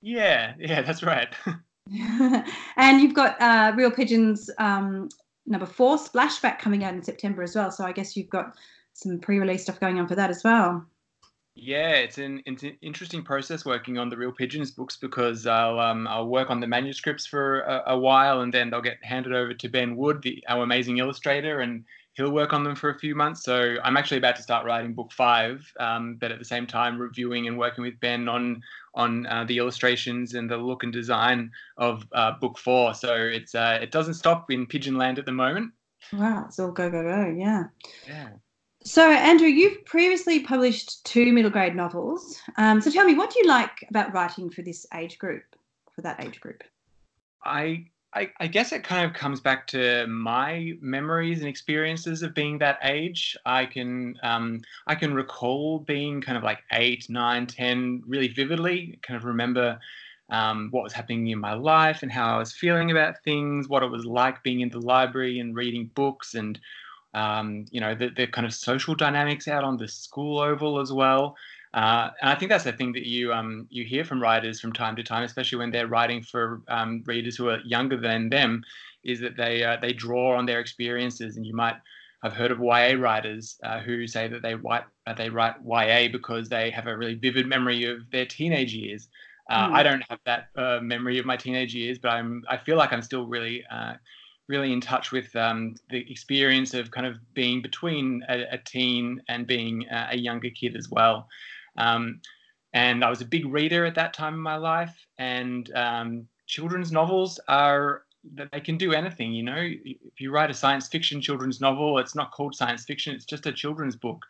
Yeah, 0.00 0.54
yeah, 0.58 0.82
that's 0.82 1.02
right. 1.02 1.34
and 2.76 3.00
you've 3.00 3.14
got 3.14 3.40
uh, 3.40 3.72
Real 3.74 3.90
Pigeons 3.90 4.48
um, 4.58 5.08
number 5.46 5.66
four, 5.66 5.96
Splashback, 5.96 6.58
coming 6.58 6.84
out 6.84 6.94
in 6.94 7.02
September 7.02 7.42
as 7.42 7.54
well. 7.54 7.70
So 7.70 7.84
I 7.84 7.92
guess 7.92 8.16
you've 8.16 8.30
got 8.30 8.56
some 8.92 9.18
pre 9.18 9.38
release 9.38 9.62
stuff 9.62 9.80
going 9.80 9.98
on 9.98 10.06
for 10.06 10.14
that 10.14 10.30
as 10.30 10.44
well. 10.44 10.86
Yeah, 11.54 11.90
it's 11.90 12.16
an, 12.16 12.42
it's 12.46 12.62
an 12.62 12.78
interesting 12.80 13.22
process 13.22 13.66
working 13.66 13.98
on 13.98 14.08
the 14.08 14.16
Real 14.16 14.32
Pigeons 14.32 14.70
books 14.70 14.96
because 14.96 15.46
I'll 15.46 15.78
um, 15.78 16.06
I'll 16.08 16.26
work 16.26 16.48
on 16.48 16.60
the 16.60 16.66
manuscripts 16.66 17.26
for 17.26 17.60
a, 17.60 17.82
a 17.88 17.98
while 17.98 18.40
and 18.40 18.52
then 18.52 18.70
they'll 18.70 18.80
get 18.80 19.04
handed 19.04 19.34
over 19.34 19.52
to 19.52 19.68
Ben 19.68 19.96
Wood, 19.96 20.22
the, 20.22 20.42
our 20.48 20.62
amazing 20.62 20.98
illustrator, 20.98 21.60
and 21.60 21.84
he'll 22.14 22.30
work 22.30 22.52
on 22.52 22.62
them 22.62 22.74
for 22.74 22.90
a 22.90 22.98
few 22.98 23.14
months. 23.14 23.42
So 23.42 23.76
I'm 23.82 23.96
actually 23.96 24.18
about 24.18 24.36
to 24.36 24.42
start 24.42 24.66
writing 24.66 24.92
book 24.92 25.12
five, 25.12 25.70
um, 25.80 26.16
but 26.20 26.30
at 26.30 26.38
the 26.38 26.44
same 26.44 26.66
time 26.66 27.00
reviewing 27.00 27.46
and 27.48 27.58
working 27.58 27.82
with 27.82 27.98
Ben 28.00 28.28
on 28.28 28.62
on 28.94 29.26
uh, 29.26 29.44
the 29.44 29.56
illustrations 29.56 30.34
and 30.34 30.50
the 30.50 30.56
look 30.56 30.82
and 30.82 30.92
design 30.92 31.50
of 31.78 32.06
uh, 32.12 32.32
book 32.32 32.58
four. 32.58 32.94
So 32.94 33.14
it's 33.14 33.54
uh, 33.54 33.78
it 33.80 33.90
doesn't 33.90 34.14
stop 34.14 34.50
in 34.50 34.66
Pigeon 34.66 34.96
Land 34.96 35.18
at 35.18 35.26
the 35.26 35.32
moment. 35.32 35.72
Wow, 36.12 36.44
it's 36.46 36.58
all 36.58 36.72
go 36.72 36.90
go 36.90 37.02
go, 37.02 37.34
yeah. 37.36 37.64
Yeah. 38.06 38.30
So 38.84 39.10
Andrew, 39.10 39.46
you've 39.46 39.84
previously 39.84 40.40
published 40.40 41.04
two 41.06 41.32
middle 41.32 41.50
grade 41.50 41.76
novels. 41.76 42.40
Um, 42.56 42.80
so 42.80 42.90
tell 42.90 43.06
me, 43.06 43.14
what 43.14 43.30
do 43.30 43.38
you 43.38 43.46
like 43.46 43.84
about 43.88 44.12
writing 44.12 44.50
for 44.50 44.62
this 44.62 44.86
age 44.92 45.18
group, 45.18 45.44
for 45.94 46.02
that 46.02 46.22
age 46.22 46.40
group? 46.40 46.64
I 47.44 47.86
I, 48.14 48.30
I, 48.40 48.46
guess 48.46 48.72
it 48.72 48.84
kind 48.84 49.06
of 49.06 49.16
comes 49.16 49.40
back 49.40 49.66
to 49.68 50.06
my 50.06 50.74
memories 50.80 51.38
and 51.38 51.48
experiences 51.48 52.22
of 52.22 52.34
being 52.34 52.58
that 52.58 52.78
age. 52.82 53.36
I 53.46 53.64
can 53.64 54.18
um, 54.22 54.60
I 54.86 54.94
can 54.94 55.14
recall 55.14 55.78
being 55.78 56.20
kind 56.20 56.36
of 56.36 56.44
like 56.44 56.62
eight, 56.72 57.08
nine, 57.08 57.46
ten, 57.46 58.02
really 58.06 58.28
vividly. 58.28 58.98
Kind 59.02 59.16
of 59.16 59.24
remember 59.24 59.78
um, 60.28 60.68
what 60.72 60.82
was 60.82 60.92
happening 60.92 61.28
in 61.28 61.38
my 61.38 61.54
life 61.54 62.02
and 62.02 62.12
how 62.12 62.34
I 62.34 62.38
was 62.38 62.52
feeling 62.52 62.90
about 62.90 63.22
things, 63.24 63.68
what 63.68 63.82
it 63.82 63.90
was 63.90 64.04
like 64.04 64.42
being 64.42 64.60
in 64.60 64.68
the 64.68 64.80
library 64.80 65.38
and 65.38 65.56
reading 65.56 65.90
books, 65.94 66.34
and 66.34 66.58
um, 67.14 67.64
you 67.70 67.80
know 67.80 67.94
the, 67.94 68.10
the 68.10 68.26
kind 68.26 68.46
of 68.46 68.52
social 68.52 68.94
dynamics 68.94 69.48
out 69.48 69.64
on 69.64 69.78
the 69.78 69.88
school 69.88 70.38
oval 70.38 70.80
as 70.80 70.92
well. 70.92 71.36
Uh, 71.74 72.10
and 72.20 72.30
I 72.30 72.34
think 72.34 72.50
that's 72.50 72.64
the 72.64 72.72
thing 72.72 72.92
that 72.92 73.06
you 73.06 73.32
um, 73.32 73.66
you 73.70 73.84
hear 73.84 74.04
from 74.04 74.20
writers 74.20 74.60
from 74.60 74.72
time 74.72 74.94
to 74.96 75.02
time, 75.02 75.24
especially 75.24 75.58
when 75.58 75.70
they're 75.70 75.86
writing 75.86 76.22
for 76.22 76.60
um, 76.68 77.02
readers 77.06 77.36
who 77.36 77.48
are 77.48 77.60
younger 77.64 77.96
than 77.96 78.28
them, 78.28 78.62
is 79.04 79.20
that 79.20 79.36
they 79.36 79.64
uh, 79.64 79.78
they 79.80 79.92
draw 79.92 80.36
on 80.36 80.44
their 80.44 80.60
experiences. 80.60 81.36
And 81.36 81.46
you 81.46 81.54
might 81.54 81.76
have 82.22 82.34
heard 82.34 82.50
of 82.50 82.60
YA 82.60 82.94
writers 82.98 83.58
uh, 83.64 83.80
who 83.80 84.06
say 84.06 84.28
that 84.28 84.42
they 84.42 84.54
write 84.54 84.84
uh, 85.06 85.14
they 85.14 85.30
write 85.30 85.54
YA 85.64 86.08
because 86.12 86.50
they 86.50 86.70
have 86.70 86.86
a 86.86 86.96
really 86.96 87.14
vivid 87.14 87.46
memory 87.46 87.84
of 87.84 87.98
their 88.10 88.26
teenage 88.26 88.74
years. 88.74 89.08
Mm. 89.50 89.72
I 89.72 89.82
don't 89.82 90.04
have 90.08 90.20
that 90.24 90.48
uh, 90.56 90.78
memory 90.82 91.18
of 91.18 91.26
my 91.26 91.36
teenage 91.36 91.74
years, 91.74 91.98
but 91.98 92.10
I'm 92.10 92.44
I 92.48 92.58
feel 92.58 92.76
like 92.76 92.92
I'm 92.92 93.02
still 93.02 93.26
really 93.26 93.64
really 94.48 94.72
in 94.72 94.80
touch 94.80 95.12
with 95.12 95.34
um, 95.36 95.74
the 95.88 96.04
experience 96.10 96.74
of 96.74 96.90
kind 96.90 97.06
of 97.06 97.16
being 97.32 97.62
between 97.62 98.22
a, 98.28 98.42
a 98.52 98.58
teen 98.58 99.22
and 99.28 99.46
being 99.46 99.86
a, 99.90 100.08
a 100.10 100.16
younger 100.16 100.50
kid 100.50 100.76
as 100.76 100.90
well. 100.90 101.28
Um, 101.76 102.20
and 102.72 103.04
I 103.04 103.10
was 103.10 103.20
a 103.20 103.26
big 103.26 103.46
reader 103.46 103.84
at 103.84 103.94
that 103.96 104.14
time 104.14 104.34
in 104.34 104.40
my 104.40 104.56
life. 104.56 105.06
And 105.18 105.70
um, 105.74 106.26
children's 106.46 106.92
novels 106.92 107.38
are 107.48 108.04
that 108.34 108.50
they 108.52 108.60
can 108.60 108.76
do 108.76 108.92
anything. 108.92 109.32
You 109.32 109.42
know, 109.42 109.56
if 109.58 110.20
you 110.20 110.30
write 110.30 110.50
a 110.50 110.54
science 110.54 110.88
fiction 110.88 111.20
children's 111.20 111.60
novel, 111.60 111.98
it's 111.98 112.14
not 112.14 112.30
called 112.30 112.54
science 112.54 112.84
fiction; 112.84 113.14
it's 113.14 113.24
just 113.24 113.46
a 113.46 113.52
children's 113.52 113.96
book. 113.96 114.24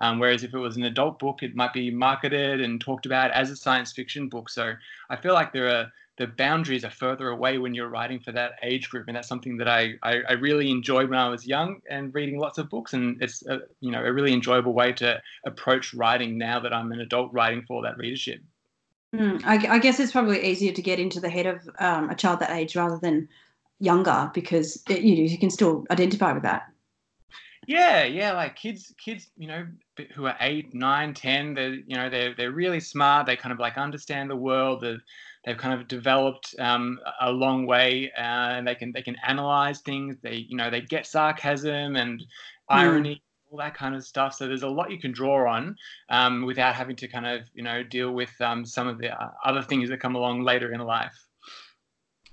Um, 0.00 0.18
whereas 0.18 0.44
if 0.44 0.54
it 0.54 0.58
was 0.58 0.76
an 0.76 0.84
adult 0.84 1.18
book, 1.18 1.42
it 1.42 1.56
might 1.56 1.72
be 1.72 1.90
marketed 1.90 2.60
and 2.60 2.80
talked 2.80 3.06
about 3.06 3.30
as 3.30 3.50
a 3.50 3.56
science 3.56 3.92
fiction 3.92 4.28
book. 4.28 4.50
So 4.50 4.74
I 5.10 5.16
feel 5.16 5.34
like 5.34 5.52
there 5.52 5.68
are 5.68 5.92
the 6.18 6.26
boundaries 6.26 6.84
are 6.84 6.90
further 6.90 7.28
away 7.28 7.58
when 7.58 7.74
you're 7.74 7.88
writing 7.88 8.18
for 8.18 8.32
that 8.32 8.54
age 8.62 8.90
group, 8.90 9.06
and 9.06 9.16
that's 9.16 9.28
something 9.28 9.56
that 9.56 9.68
I, 9.68 9.94
I, 10.02 10.20
I 10.28 10.32
really 10.32 10.70
enjoyed 10.70 11.08
when 11.08 11.18
I 11.18 11.28
was 11.28 11.46
young 11.46 11.80
and 11.88 12.12
reading 12.12 12.38
lots 12.38 12.58
of 12.58 12.68
books, 12.68 12.92
and 12.92 13.22
it's 13.22 13.46
a, 13.46 13.60
you 13.80 13.92
know 13.92 14.04
a 14.04 14.12
really 14.12 14.32
enjoyable 14.32 14.74
way 14.74 14.92
to 14.94 15.22
approach 15.46 15.94
writing 15.94 16.36
now 16.36 16.58
that 16.60 16.74
I'm 16.74 16.92
an 16.92 17.00
adult 17.00 17.32
writing 17.32 17.62
for 17.66 17.82
that 17.82 17.96
readership. 17.96 18.40
Mm, 19.14 19.42
I, 19.44 19.76
I, 19.76 19.78
guess 19.78 19.98
it's 20.00 20.12
probably 20.12 20.44
easier 20.44 20.72
to 20.72 20.82
get 20.82 20.98
into 20.98 21.18
the 21.18 21.30
head 21.30 21.46
of 21.46 21.66
um, 21.78 22.10
a 22.10 22.14
child 22.14 22.40
that 22.40 22.50
age 22.50 22.76
rather 22.76 22.98
than 22.98 23.26
younger 23.80 24.30
because 24.34 24.82
it, 24.88 25.00
you 25.00 25.16
know 25.16 25.22
you 25.22 25.38
can 25.38 25.50
still 25.50 25.86
identify 25.90 26.32
with 26.32 26.42
that. 26.42 26.64
Yeah, 27.68 28.04
yeah, 28.04 28.32
like 28.32 28.56
kids, 28.56 28.92
kids, 29.02 29.28
you 29.36 29.46
know, 29.46 29.66
who 30.14 30.26
are 30.26 30.36
eight, 30.40 30.74
nine, 30.74 31.14
ten, 31.14 31.54
they're 31.54 31.74
you 31.74 31.96
know 31.96 32.10
they're 32.10 32.34
they're 32.34 32.50
really 32.50 32.80
smart. 32.80 33.26
They 33.26 33.36
kind 33.36 33.52
of 33.52 33.60
like 33.60 33.78
understand 33.78 34.30
the 34.30 34.36
world. 34.36 34.80
They're, 34.80 34.98
they've 35.44 35.56
kind 35.56 35.78
of 35.78 35.88
developed 35.88 36.54
um, 36.58 36.98
a 37.20 37.30
long 37.30 37.66
way, 37.66 38.10
uh, 38.16 38.20
and 38.20 38.66
they 38.66 38.74
can 38.74 38.92
they 38.92 39.02
can 39.02 39.16
analyze 39.26 39.80
things. 39.80 40.16
They 40.22 40.46
you 40.48 40.56
know 40.56 40.70
they 40.70 40.80
get 40.80 41.06
sarcasm 41.06 41.96
and 41.96 42.22
irony. 42.68 43.16
Mm. 43.16 43.20
All 43.50 43.58
that 43.60 43.74
kind 43.74 43.94
of 43.94 44.04
stuff. 44.04 44.34
So 44.34 44.46
there's 44.46 44.62
a 44.62 44.68
lot 44.68 44.90
you 44.90 44.98
can 44.98 45.10
draw 45.10 45.50
on 45.50 45.74
um, 46.10 46.44
without 46.44 46.74
having 46.74 46.96
to 46.96 47.08
kind 47.08 47.26
of, 47.26 47.48
you 47.54 47.62
know, 47.62 47.82
deal 47.82 48.10
with 48.10 48.28
um, 48.42 48.66
some 48.66 48.86
of 48.86 48.98
the 48.98 49.10
uh, 49.10 49.30
other 49.42 49.62
things 49.62 49.88
that 49.88 50.00
come 50.00 50.14
along 50.16 50.42
later 50.42 50.70
in 50.74 50.80
life. 50.80 51.14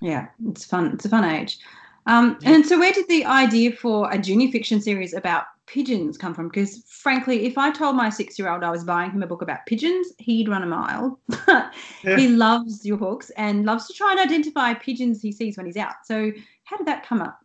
Yeah, 0.02 0.28
it's 0.50 0.66
fun. 0.66 0.92
It's 0.94 1.06
a 1.06 1.10
fun 1.10 1.24
age. 1.24 1.60
Um. 2.06 2.38
And 2.44 2.66
so, 2.66 2.78
where 2.78 2.92
did 2.92 3.08
the 3.08 3.24
idea 3.24 3.72
for 3.72 4.12
a 4.12 4.18
junior 4.18 4.52
fiction 4.52 4.82
series 4.82 5.14
about 5.14 5.46
pigeons 5.68 6.18
come 6.18 6.34
from? 6.34 6.48
Because 6.48 6.84
frankly, 6.88 7.46
if 7.46 7.58
I 7.58 7.72
told 7.72 7.96
my 7.96 8.10
six 8.10 8.38
year 8.38 8.50
old 8.50 8.64
I 8.64 8.72
was 8.72 8.84
buying 8.84 9.12
him 9.12 9.24
a 9.24 9.28
book 9.28 9.42
about 9.42 9.66
pigeons, 9.66 10.14
he'd 10.18 10.50
run 10.50 10.64
a 10.64 10.68
mile. 10.68 11.20
yeah. 11.48 12.18
He 12.18 12.28
loves 12.28 12.86
your 12.86 12.98
books 12.98 13.30
and 13.32 13.66
loves 13.66 13.88
to 13.88 13.94
try 13.94 14.12
and 14.12 14.20
identify 14.20 14.74
pigeons 14.74 15.22
he 15.22 15.32
sees 15.32 15.58
when 15.58 15.66
he's 15.66 15.78
out. 15.78 15.96
So, 16.06 16.32
how 16.64 16.78
did 16.78 16.88
that 16.88 17.06
come 17.06 17.22
up? 17.22 17.40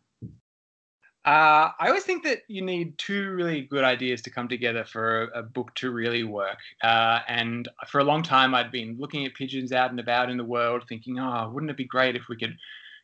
Uh, 1.27 1.69
I 1.79 1.89
always 1.89 2.05
think 2.05 2.25
that 2.25 2.41
you 2.49 2.63
need 2.63 2.97
two 2.97 3.31
really 3.33 3.61
good 3.61 3.85
ideas 3.85 4.23
to 4.23 4.31
come 4.31 4.49
together 4.49 4.85
for 4.85 5.25
a, 5.25 5.41
a 5.41 5.43
book 5.43 5.75
to 5.77 5.91
really 5.91 6.25
work. 6.25 6.57
Uh, 6.83 7.21
and 7.29 7.69
for 7.89 8.01
a 8.01 8.05
long 8.05 8.23
time, 8.23 8.55
I'd 8.55 8.73
been 8.73 8.97
looking 8.99 9.27
at 9.27 9.35
pigeons 9.35 9.71
out 9.71 9.91
and 9.91 10.01
about 10.01 10.31
in 10.31 10.39
the 10.39 10.45
world, 10.45 10.85
thinking, 10.89 11.19
oh, 11.19 11.51
wouldn't 11.53 11.71
it 11.71 11.77
be 11.77 11.85
great 11.85 12.17
if 12.17 12.29
we 12.31 12.37
could 12.37 12.57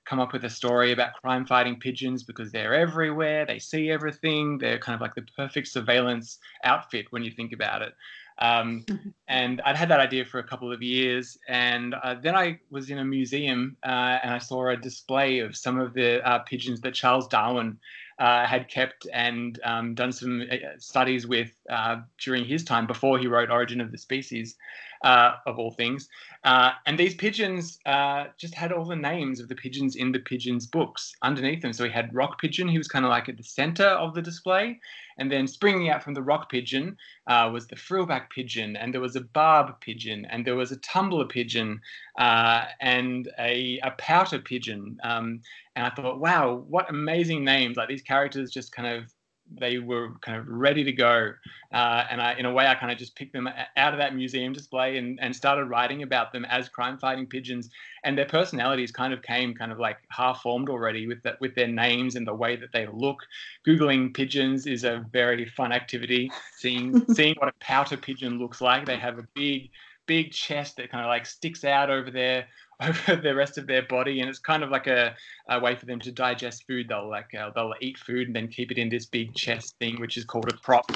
come 0.07 0.21
up 0.21 0.33
with 0.33 0.45
a 0.45 0.51
story 0.51 0.93
about 0.93 1.15
crime 1.15 1.45
fighting 1.45 1.79
pigeons 1.79 2.23
because 2.23 2.53
they're 2.53 2.75
everywhere, 2.75 3.45
they 3.45 3.59
see 3.59 3.91
everything, 3.91 4.57
they're 4.59 4.79
kind 4.79 4.95
of 4.95 5.01
like 5.01 5.15
the 5.15 5.27
perfect 5.37 5.69
surveillance 5.69 6.39
outfit 6.65 7.07
when 7.11 7.23
you 7.23 7.31
think 7.31 7.53
about 7.53 7.83
it. 7.83 7.93
Um, 8.39 8.85
mm-hmm. 8.87 9.09
and 9.29 9.61
I'd 9.63 9.77
had 9.77 9.89
that 9.89 10.01
idea 10.01 10.25
for 10.25 10.39
a 10.39 10.45
couple 10.45 10.71
of 10.71 10.83
years, 10.83 11.39
and 11.49 11.95
uh, 11.95 12.17
then 12.23 12.35
I 12.35 12.61
was 12.71 12.91
in 12.91 12.99
a 12.99 13.05
museum 13.05 13.77
uh, 13.83 14.19
and 14.23 14.33
I 14.33 14.39
saw 14.39 14.69
a 14.69 14.77
display 14.77 15.39
of 15.39 15.57
some 15.57 15.79
of 15.79 15.95
the 15.95 16.27
uh, 16.27 16.41
pigeons 16.41 16.81
that 16.83 16.95
Charles 16.95 17.29
Darwin 17.29 17.79
uh, 18.19 18.47
had 18.47 18.69
kept 18.69 19.07
and 19.13 19.61
um, 19.65 19.95
done 19.95 20.13
some 20.13 20.43
uh, 20.51 20.57
studies 20.79 21.27
with 21.27 21.51
uh, 21.71 21.97
during 22.19 22.45
his 22.45 22.65
time 22.65 22.87
before 22.87 23.19
he 23.19 23.27
wrote 23.27 23.51
Origin 23.51 23.81
of 23.81 23.93
the 23.93 23.99
Species 23.99 24.57
uh, 25.05 25.33
of 25.47 25.59
all 25.59 25.71
things. 25.71 26.09
Uh, 26.45 26.71
and 26.87 26.99
these 26.99 27.15
pigeons 27.15 27.79
uh, 27.87 28.27
just 28.39 28.55
had 28.55 28.73
all 28.73 28.85
the 28.85 28.97
names 28.97 29.41
of 29.41 29.49
the 29.49 29.55
pigeons 29.55 29.97
in 29.97 30.13
the 30.13 30.19
pigeons 30.19 30.67
books 30.67 31.15
underneath 31.23 31.63
them. 31.63 31.73
So 31.73 31.85
he 31.85 31.91
had 31.91 32.15
rock 32.15 32.41
pigeon, 32.41 32.69
he 32.69 32.79
was 32.79 32.89
kind 32.89 33.05
of 33.05 33.11
like 33.11 33.29
at 33.29 33.37
the 33.37 33.43
center 33.43 33.87
of 33.87 34.15
the 34.15 34.23
display. 34.23 34.81
And 35.19 35.33
then 35.33 35.47
springing 35.47 35.89
out 35.89 36.03
from 36.03 36.15
the 36.15 36.23
rock 36.23 36.51
pigeon 36.51 36.97
uh, 37.27 37.51
was 37.53 37.67
the 37.67 37.77
frillback 37.77 38.31
pigeon, 38.31 38.77
and 38.77 38.93
there 38.93 39.01
was 39.01 39.17
a 39.17 39.23
barb 39.23 39.81
pigeon, 39.81 40.27
and 40.27 40.47
there 40.47 40.57
was 40.57 40.73
a 40.73 40.79
tumbler 40.79 41.27
pigeon, 41.27 41.81
uh, 42.19 42.67
and 42.81 43.31
a, 43.39 43.79
a 43.83 43.93
pouter 43.99 44.39
pigeon. 44.39 44.99
Um, 45.03 45.41
and 45.75 45.87
I 45.87 45.91
thought, 45.91 46.21
wow, 46.21 46.65
what 46.69 46.91
amazing 46.91 47.45
names! 47.45 47.77
Like 47.77 47.89
these 47.89 48.03
characters 48.03 48.51
just 48.51 48.73
kind 48.73 48.89
of 48.89 49.13
they 49.55 49.79
were 49.79 50.15
kind 50.21 50.39
of 50.39 50.47
ready 50.49 50.85
to 50.85 50.93
go. 50.93 51.33
Uh, 51.73 52.05
and 52.11 52.21
I, 52.21 52.35
in 52.35 52.47
a 52.47 52.53
way, 52.53 52.67
I 52.67 52.75
kind 52.75 52.93
of 52.93 52.99
just 52.99 53.17
picked 53.17 53.33
them 53.33 53.49
out 53.77 53.93
of 53.93 53.99
that 53.99 54.15
museum 54.15 54.53
display 54.53 54.99
and, 54.99 55.19
and 55.21 55.35
started 55.35 55.65
writing 55.65 56.03
about 56.03 56.33
them 56.33 56.45
as 56.47 56.69
crime 56.69 56.99
fighting 56.99 57.27
pigeons. 57.27 57.71
And 58.05 58.17
their 58.17 58.27
personalities 58.27 58.91
kind 58.91 59.13
of 59.13 59.23
came 59.23 59.55
kind 59.55 59.73
of 59.73 59.79
like 59.79 59.99
half 60.09 60.43
formed 60.43 60.69
already 60.69 61.07
with 61.07 61.23
that, 61.23 61.41
with 61.41 61.55
their 61.55 61.69
names 61.69 62.17
and 62.17 62.27
the 62.27 62.35
way 62.35 62.57
that 62.57 62.73
they 62.73 62.87
look. 62.87 63.23
Googling 63.67 64.15
pigeons 64.15 64.67
is 64.67 64.85
a 64.85 65.05
very 65.13 65.47
fun 65.47 65.73
activity. 65.73 66.31
Seeing 66.57 67.05
seeing 67.15 67.35
what 67.39 67.49
a 67.49 67.53
pouter 67.61 67.97
pigeon 67.97 68.39
looks 68.39 68.61
like. 68.61 68.87
They 68.87 68.97
have 68.97 69.19
a 69.19 69.27
big 69.35 69.71
big 70.07 70.33
chest 70.33 70.77
that 70.77 70.91
kind 70.91 71.05
of 71.05 71.09
like 71.09 71.27
sticks 71.27 71.65
out 71.65 71.91
over 71.91 72.11
their 72.11 72.47
over 72.83 73.17
the 73.17 73.35
rest 73.35 73.59
of 73.59 73.67
their 73.67 73.83
body, 73.83 74.21
and 74.21 74.29
it's 74.29 74.39
kind 74.39 74.63
of 74.63 74.71
like 74.71 74.87
a, 74.87 75.15
a 75.49 75.59
way 75.59 75.75
for 75.75 75.87
them 75.87 76.01
to 76.01 76.13
digest 76.13 76.65
food. 76.67 76.89
They'll 76.89 77.09
like 77.09 77.35
uh, 77.35 77.51
they'll 77.55 77.75
eat 77.81 77.99
food 77.99 78.27
and 78.27 78.37
then 78.37 78.49
keep 78.49 78.71
it 78.71 78.79
in 78.79 78.89
this 78.89 79.07
big 79.07 79.35
chest 79.35 79.77
thing, 79.79 80.01
which 80.01 80.17
is 80.17 80.25
called 80.25 80.53
a 80.53 80.57
crop, 80.57 80.91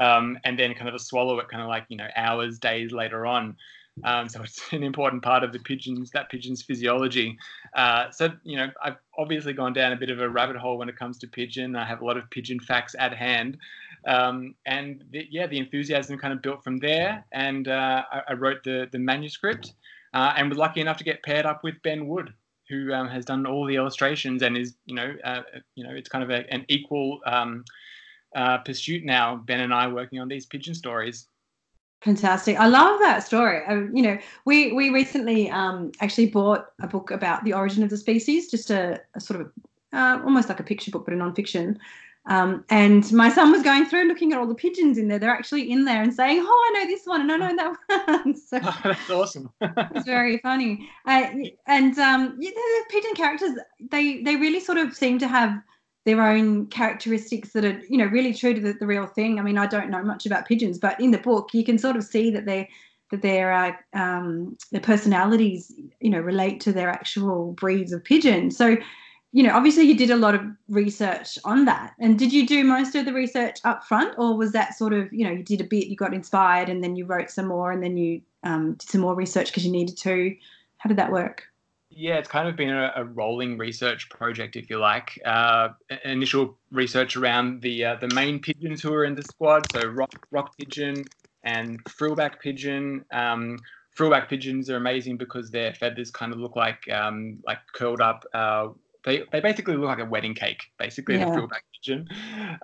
um, 0.00 0.38
and 0.44 0.58
then 0.58 0.74
kind 0.74 0.88
of 0.88 1.00
swallow 1.00 1.38
it, 1.40 1.48
kind 1.48 1.62
of 1.62 1.68
like 1.68 1.86
you 1.88 1.96
know 1.96 2.08
hours, 2.16 2.58
days 2.58 2.92
later 2.92 3.26
on. 3.26 3.56
Um, 4.04 4.28
so 4.28 4.42
it's 4.42 4.60
an 4.72 4.82
important 4.82 5.22
part 5.22 5.42
of 5.42 5.52
the 5.52 5.58
pigeons, 5.58 6.10
that 6.10 6.30
pigeon's 6.30 6.62
physiology. 6.62 7.36
Uh, 7.74 8.10
so, 8.10 8.30
you 8.44 8.56
know, 8.56 8.68
I've 8.82 8.96
obviously 9.18 9.52
gone 9.52 9.72
down 9.72 9.92
a 9.92 9.96
bit 9.96 10.10
of 10.10 10.20
a 10.20 10.28
rabbit 10.28 10.56
hole 10.56 10.78
when 10.78 10.88
it 10.88 10.96
comes 10.96 11.18
to 11.20 11.26
pigeon. 11.26 11.76
I 11.76 11.86
have 11.86 12.02
a 12.02 12.04
lot 12.04 12.16
of 12.16 12.28
pigeon 12.30 12.60
facts 12.60 12.94
at 12.98 13.14
hand. 13.14 13.56
Um, 14.06 14.54
and 14.66 15.02
the, 15.10 15.26
yeah, 15.30 15.46
the 15.46 15.58
enthusiasm 15.58 16.18
kind 16.18 16.32
of 16.32 16.42
built 16.42 16.62
from 16.62 16.76
there. 16.78 17.24
And 17.32 17.68
uh, 17.68 18.02
I, 18.12 18.20
I, 18.28 18.32
wrote 18.34 18.62
the, 18.62 18.88
the 18.92 18.98
manuscript 18.98 19.72
uh, 20.16 20.32
and 20.34 20.48
was 20.48 20.56
lucky 20.56 20.80
enough 20.80 20.96
to 20.96 21.04
get 21.04 21.22
paired 21.22 21.44
up 21.44 21.62
with 21.62 21.74
Ben 21.82 22.08
Wood, 22.08 22.32
who 22.70 22.90
um, 22.90 23.06
has 23.06 23.26
done 23.26 23.44
all 23.44 23.66
the 23.66 23.74
illustrations 23.74 24.40
and 24.40 24.56
is, 24.56 24.74
you 24.86 24.94
know, 24.94 25.14
uh, 25.22 25.42
you 25.74 25.84
know, 25.84 25.94
it's 25.94 26.08
kind 26.08 26.24
of 26.24 26.30
a, 26.30 26.50
an 26.50 26.64
equal 26.68 27.20
um, 27.26 27.64
uh, 28.34 28.56
pursuit 28.58 29.04
now. 29.04 29.36
Ben 29.36 29.60
and 29.60 29.74
I 29.74 29.86
working 29.88 30.18
on 30.18 30.26
these 30.26 30.46
pigeon 30.46 30.74
stories. 30.74 31.26
Fantastic! 32.00 32.56
I 32.56 32.66
love 32.66 32.98
that 33.00 33.24
story. 33.24 33.62
Um, 33.66 33.94
you 33.94 34.02
know, 34.02 34.18
we 34.46 34.72
we 34.72 34.88
recently 34.88 35.50
um, 35.50 35.92
actually 36.00 36.26
bought 36.30 36.68
a 36.80 36.86
book 36.86 37.10
about 37.10 37.44
the 37.44 37.52
origin 37.52 37.82
of 37.82 37.90
the 37.90 37.96
species, 37.98 38.50
just 38.50 38.70
a, 38.70 38.98
a 39.14 39.20
sort 39.20 39.42
of 39.42 39.52
uh, 39.92 40.20
almost 40.24 40.48
like 40.48 40.60
a 40.60 40.62
picture 40.62 40.90
book, 40.90 41.04
but 41.04 41.12
a 41.12 41.16
non-fiction. 41.16 41.78
Um, 42.28 42.64
and 42.70 43.10
my 43.12 43.28
son 43.28 43.52
was 43.52 43.62
going 43.62 43.86
through 43.86 44.08
looking 44.08 44.32
at 44.32 44.38
all 44.38 44.46
the 44.46 44.54
pigeons 44.54 44.98
in 44.98 45.08
there. 45.08 45.18
They're 45.18 45.30
actually 45.30 45.70
in 45.70 45.84
there 45.84 46.02
and 46.02 46.12
saying, 46.12 46.40
"Oh, 46.42 46.70
I 46.70 46.78
know 46.78 46.86
this 46.86 47.06
one, 47.06 47.20
and 47.20 47.30
I 47.30 47.36
know 47.36 47.56
that 47.56 48.24
one." 48.24 48.36
so 48.48 48.58
Oh, 48.62 48.80
that's 48.84 49.10
awesome. 49.10 49.50
it's 49.60 50.06
very 50.06 50.38
funny. 50.38 50.88
Uh, 51.06 51.28
and 51.66 51.98
um, 51.98 52.36
yeah, 52.40 52.50
the 52.50 52.84
pigeon 52.90 53.14
characters, 53.14 53.52
they 53.90 54.22
they 54.22 54.36
really 54.36 54.60
sort 54.60 54.78
of 54.78 54.94
seem 54.94 55.18
to 55.20 55.28
have 55.28 55.56
their 56.06 56.22
own 56.22 56.66
characteristics 56.66 57.52
that 57.52 57.64
are, 57.64 57.80
you 57.88 57.98
know, 57.98 58.06
really 58.06 58.32
true 58.32 58.54
to 58.54 58.60
the, 58.60 58.72
the 58.74 58.86
real 58.86 59.06
thing. 59.06 59.40
I 59.40 59.42
mean, 59.42 59.58
I 59.58 59.66
don't 59.66 59.90
know 59.90 60.04
much 60.04 60.24
about 60.24 60.46
pigeons, 60.46 60.78
but 60.78 60.98
in 61.00 61.10
the 61.10 61.18
book, 61.18 61.50
you 61.52 61.64
can 61.64 61.78
sort 61.78 61.96
of 61.96 62.04
see 62.04 62.30
that 62.30 62.46
they 62.46 62.68
that 63.10 63.22
their 63.22 63.52
uh, 63.52 63.72
um, 63.92 64.56
their 64.72 64.80
personalities, 64.80 65.72
you 66.00 66.10
know, 66.10 66.20
relate 66.20 66.60
to 66.60 66.72
their 66.72 66.88
actual 66.88 67.52
breeds 67.52 67.92
of 67.92 68.02
pigeon. 68.02 68.50
So, 68.50 68.76
you 69.36 69.42
know, 69.42 69.54
obviously 69.54 69.82
you 69.82 69.94
did 69.94 70.10
a 70.10 70.16
lot 70.16 70.34
of 70.34 70.40
research 70.70 71.38
on 71.44 71.66
that. 71.66 71.92
And 71.98 72.18
did 72.18 72.32
you 72.32 72.46
do 72.46 72.64
most 72.64 72.94
of 72.94 73.04
the 73.04 73.12
research 73.12 73.58
up 73.64 73.84
front, 73.84 74.14
or 74.16 74.34
was 74.34 74.52
that 74.52 74.78
sort 74.78 74.94
of, 74.94 75.12
you 75.12 75.26
know, 75.26 75.30
you 75.30 75.42
did 75.42 75.60
a 75.60 75.64
bit, 75.64 75.88
you 75.88 75.94
got 75.94 76.14
inspired, 76.14 76.70
and 76.70 76.82
then 76.82 76.96
you 76.96 77.04
wrote 77.04 77.30
some 77.30 77.48
more, 77.48 77.70
and 77.70 77.82
then 77.82 77.98
you 77.98 78.22
um, 78.44 78.76
did 78.76 78.88
some 78.88 79.02
more 79.02 79.14
research 79.14 79.48
because 79.48 79.66
you 79.66 79.70
needed 79.70 79.98
to? 79.98 80.34
How 80.78 80.88
did 80.88 80.96
that 80.96 81.12
work? 81.12 81.42
Yeah, 81.90 82.14
it's 82.14 82.30
kind 82.30 82.48
of 82.48 82.56
been 82.56 82.70
a, 82.70 82.90
a 82.96 83.04
rolling 83.04 83.58
research 83.58 84.08
project, 84.08 84.56
if 84.56 84.70
you 84.70 84.78
like. 84.78 85.20
Uh, 85.22 85.68
initial 86.06 86.56
research 86.72 87.14
around 87.14 87.60
the 87.60 87.84
uh, 87.84 87.96
the 87.96 88.08
main 88.14 88.38
pigeons 88.40 88.80
who 88.80 88.94
are 88.94 89.04
in 89.04 89.14
the 89.14 89.22
squad, 89.22 89.70
so 89.70 89.86
rock, 89.86 90.14
rock 90.30 90.56
pigeon 90.56 91.04
and 91.44 91.84
frillback 91.84 92.40
pigeon. 92.40 93.04
Um, 93.12 93.58
frillback 93.94 94.30
pigeons 94.30 94.70
are 94.70 94.76
amazing 94.76 95.18
because 95.18 95.50
their 95.50 95.74
feathers 95.74 96.10
kind 96.10 96.32
of 96.32 96.38
look 96.38 96.56
like 96.56 96.90
um, 96.90 97.38
like 97.46 97.58
curled 97.74 98.00
up. 98.00 98.24
Uh, 98.32 98.68
they, 99.06 99.22
they 99.32 99.40
basically 99.40 99.76
look 99.76 99.86
like 99.86 100.00
a 100.00 100.04
wedding 100.04 100.34
cake, 100.34 100.62
basically, 100.78 101.16
Yeah. 101.16 101.24
the 101.26 101.30
frillback 101.30 101.62
pigeon. 101.74 102.08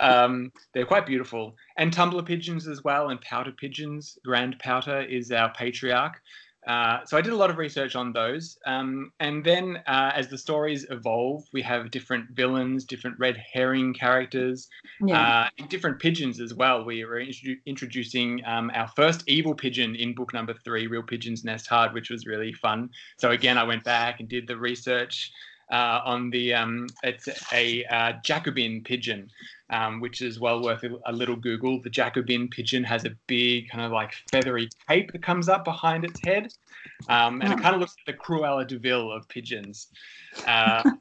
Um, 0.00 0.52
they're 0.74 0.84
quite 0.84 1.06
beautiful. 1.06 1.54
And 1.78 1.92
tumbler 1.92 2.22
pigeons 2.24 2.68
as 2.68 2.82
well, 2.84 3.08
and 3.08 3.20
pouter 3.20 3.52
pigeons. 3.52 4.18
Grand 4.24 4.58
pouter 4.58 5.00
is 5.02 5.30
our 5.32 5.50
patriarch. 5.54 6.20
Uh, 6.64 6.98
so 7.06 7.16
I 7.16 7.20
did 7.22 7.32
a 7.32 7.36
lot 7.36 7.50
of 7.50 7.58
research 7.58 7.96
on 7.96 8.12
those. 8.12 8.56
Um, 8.66 9.10
and 9.18 9.44
then 9.44 9.78
uh, 9.88 10.12
as 10.14 10.28
the 10.28 10.38
stories 10.38 10.86
evolve, 10.90 11.42
we 11.52 11.60
have 11.62 11.90
different 11.90 12.30
villains, 12.30 12.84
different 12.84 13.18
red 13.18 13.36
herring 13.52 13.92
characters, 13.94 14.68
Yeah. 15.04 15.20
uh, 15.20 15.48
and 15.58 15.68
different 15.68 15.98
pigeons 15.98 16.40
as 16.40 16.54
well. 16.54 16.84
We 16.84 17.04
were 17.04 17.18
introdu- 17.20 17.58
introducing 17.66 18.42
um, 18.46 18.70
our 18.74 18.86
first 18.94 19.24
evil 19.28 19.54
pigeon 19.56 19.96
in 19.96 20.14
book 20.14 20.32
number 20.32 20.54
three, 20.64 20.86
Real 20.86 21.02
Pigeons 21.02 21.42
Nest 21.44 21.66
Hard, 21.66 21.94
which 21.94 22.10
was 22.10 22.26
really 22.26 22.52
fun. 22.52 22.90
So 23.18 23.30
again, 23.32 23.58
I 23.58 23.64
went 23.64 23.82
back 23.82 24.20
and 24.20 24.28
did 24.28 24.46
the 24.46 24.56
research 24.56 25.32
on 25.76 26.30
the 26.30 26.54
um, 26.54 26.86
it's 27.02 27.28
a 27.52 27.84
uh, 27.86 28.12
Jacobin 28.24 28.82
pigeon, 28.84 29.28
um, 29.70 30.00
which 30.00 30.20
is 30.22 30.38
well 30.38 30.62
worth 30.62 30.84
a, 31.06 31.12
little 31.12 31.36
Google. 31.36 31.80
The 31.82 31.90
Jacobin 31.90 32.48
pigeon 32.48 32.84
has 32.84 33.04
a 33.04 33.10
big 33.26 33.68
kind 33.70 33.84
of 33.84 33.92
like 33.92 34.12
feathery 34.30 34.68
cape 34.88 35.12
that 35.12 35.22
comes 35.22 35.48
up 35.48 35.64
behind 35.64 36.04
its 36.04 36.20
head, 36.20 36.52
um, 37.08 37.40
and 37.42 37.52
it 37.52 37.58
Oh. 37.58 37.62
kind 37.62 37.74
of 37.74 37.80
looks 37.80 37.94
like 38.06 38.16
the 38.16 38.22
Cruella 38.22 38.66
de 38.66 38.78
Vil 38.78 39.10
of 39.10 39.28
pigeons. 39.28 39.88
Uh, 40.46 40.82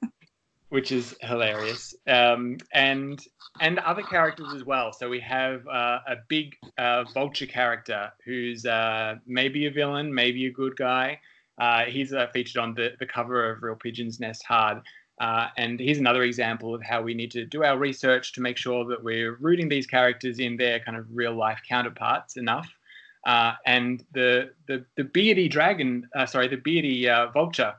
which 0.72 0.92
is 0.94 1.16
hilarious. 1.22 1.94
Um, 2.08 2.58
and 2.74 3.22
and 3.60 3.78
other 3.80 4.02
characters 4.02 4.54
as 4.54 4.64
well. 4.64 4.92
So 4.94 5.10
we 5.10 5.20
have 5.20 5.68
uh, 5.68 6.00
a 6.08 6.16
big 6.30 6.56
uh, 6.78 7.04
vulture 7.14 7.46
character 7.46 8.12
who's 8.26 8.66
uh, 8.66 9.16
maybe 9.28 9.68
a 9.68 9.72
villain, 9.72 10.14
maybe 10.14 10.48
a 10.48 10.52
good 10.52 10.76
guy. 10.76 11.20
Uh, 11.60 11.86
he's 11.86 12.14
uh, 12.14 12.28
featured 12.34 12.62
on 12.62 12.74
the, 12.74 12.94
the 13.00 13.06
cover 13.06 13.52
of 13.52 13.62
Real 13.62 13.76
Pigeons 13.76 14.20
Nest 14.20 14.44
Hard. 14.44 14.82
Uh, 15.20 15.48
and 15.58 15.80
here's 15.80 16.00
another 16.00 16.24
example 16.24 16.74
of 16.74 16.82
how 16.82 17.02
we 17.02 17.14
need 17.14 17.32
to 17.32 17.46
do 17.46 17.64
our 17.64 17.78
research 17.78 18.34
to 18.34 18.42
make 18.42 18.58
sure 18.58 18.86
that 18.86 19.04
we're 19.04 19.36
rooting 19.36 19.70
these 19.70 19.86
characters 19.86 20.40
in 20.40 20.58
their 20.58 20.80
kind 20.80 20.98
of 20.98 21.06
real 21.12 21.34
life 21.34 21.60
counterparts 21.68 22.38
enough. 22.38 22.68
Uh, 23.28 23.54
and 23.68 24.04
the, 24.14 24.50
the 24.68 24.84
the 24.96 25.04
beardy 25.04 25.48
dragon, 25.48 26.10
uh, 26.16 26.26
sorry, 26.26 26.48
the 26.48 26.58
beardy 26.58 27.08
uh, 27.08 27.28
vulture 27.28 27.74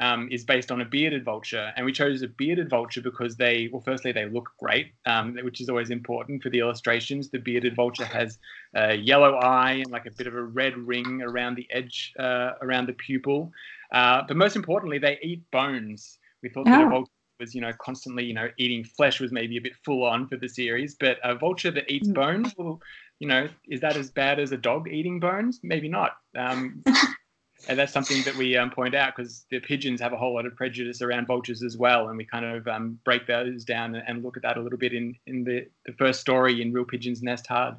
um, 0.00 0.28
is 0.30 0.44
based 0.44 0.72
on 0.72 0.80
a 0.80 0.84
bearded 0.84 1.24
vulture, 1.24 1.72
and 1.76 1.86
we 1.86 1.92
chose 1.92 2.22
a 2.22 2.28
bearded 2.28 2.68
vulture 2.68 3.00
because 3.00 3.36
they, 3.36 3.68
well, 3.72 3.82
firstly 3.82 4.12
they 4.12 4.26
look 4.26 4.50
great, 4.58 4.92
um, 5.06 5.36
which 5.42 5.60
is 5.60 5.68
always 5.68 5.90
important 5.90 6.42
for 6.42 6.50
the 6.50 6.58
illustrations. 6.58 7.30
The 7.30 7.38
bearded 7.38 7.76
vulture 7.76 8.04
has 8.04 8.38
a 8.74 8.94
yellow 8.94 9.34
eye 9.36 9.72
and 9.72 9.90
like 9.90 10.06
a 10.06 10.10
bit 10.10 10.26
of 10.26 10.34
a 10.34 10.42
red 10.42 10.76
ring 10.76 11.22
around 11.22 11.56
the 11.56 11.66
edge, 11.70 12.12
uh, 12.18 12.52
around 12.60 12.86
the 12.88 12.94
pupil. 12.94 13.52
Uh, 13.92 14.22
but 14.26 14.36
most 14.36 14.56
importantly, 14.56 14.98
they 14.98 15.18
eat 15.22 15.42
bones. 15.52 16.18
We 16.42 16.48
thought 16.48 16.64
that 16.70 16.80
a 16.80 16.84
Oh. 16.84 16.88
vulture 16.88 17.10
was, 17.40 17.54
you 17.54 17.60
know, 17.60 17.72
constantly, 17.80 18.24
you 18.24 18.34
know, 18.34 18.48
eating 18.58 18.84
flesh 18.84 19.20
was 19.20 19.32
maybe 19.32 19.56
a 19.56 19.60
bit 19.60 19.74
full 19.84 20.04
on 20.04 20.26
for 20.28 20.36
the 20.36 20.48
series, 20.48 20.96
but 20.98 21.18
a 21.22 21.34
vulture 21.36 21.70
that 21.70 21.90
eats 21.90 22.08
Mm. 22.08 22.14
bones, 22.14 22.54
well, 22.56 22.80
you 23.20 23.28
know, 23.28 23.48
is 23.68 23.80
that 23.80 23.96
as 23.96 24.10
bad 24.10 24.40
as 24.40 24.52
a 24.52 24.56
dog 24.56 24.88
eating 24.88 25.20
bones? 25.20 25.60
Maybe 25.62 25.88
not. 25.88 26.16
Um, 26.36 26.82
and 27.68 27.78
that's 27.78 27.92
something 27.92 28.22
that 28.24 28.34
we 28.36 28.56
um, 28.56 28.70
point 28.70 28.94
out 28.94 29.14
because 29.14 29.44
the 29.50 29.60
pigeons 29.60 30.00
have 30.00 30.12
a 30.12 30.16
whole 30.16 30.34
lot 30.34 30.46
of 30.46 30.54
prejudice 30.56 31.02
around 31.02 31.26
vultures 31.26 31.62
as 31.62 31.76
well, 31.76 32.08
and 32.08 32.18
we 32.18 32.24
kind 32.24 32.44
of 32.44 32.66
um, 32.68 32.98
break 33.04 33.26
those 33.26 33.64
down 33.64 33.94
and, 33.94 34.22
look 34.22 34.36
at 34.36 34.42
that 34.42 34.56
a 34.56 34.60
little 34.60 34.78
bit 34.78 34.92
in 34.92 35.16
in 35.26 35.44
the, 35.44 35.66
the 35.86 35.92
first 35.92 36.20
story 36.20 36.62
in 36.62 36.72
Real 36.72 36.84
Pigeons 36.84 37.22
Nest 37.22 37.46
Hard. 37.46 37.76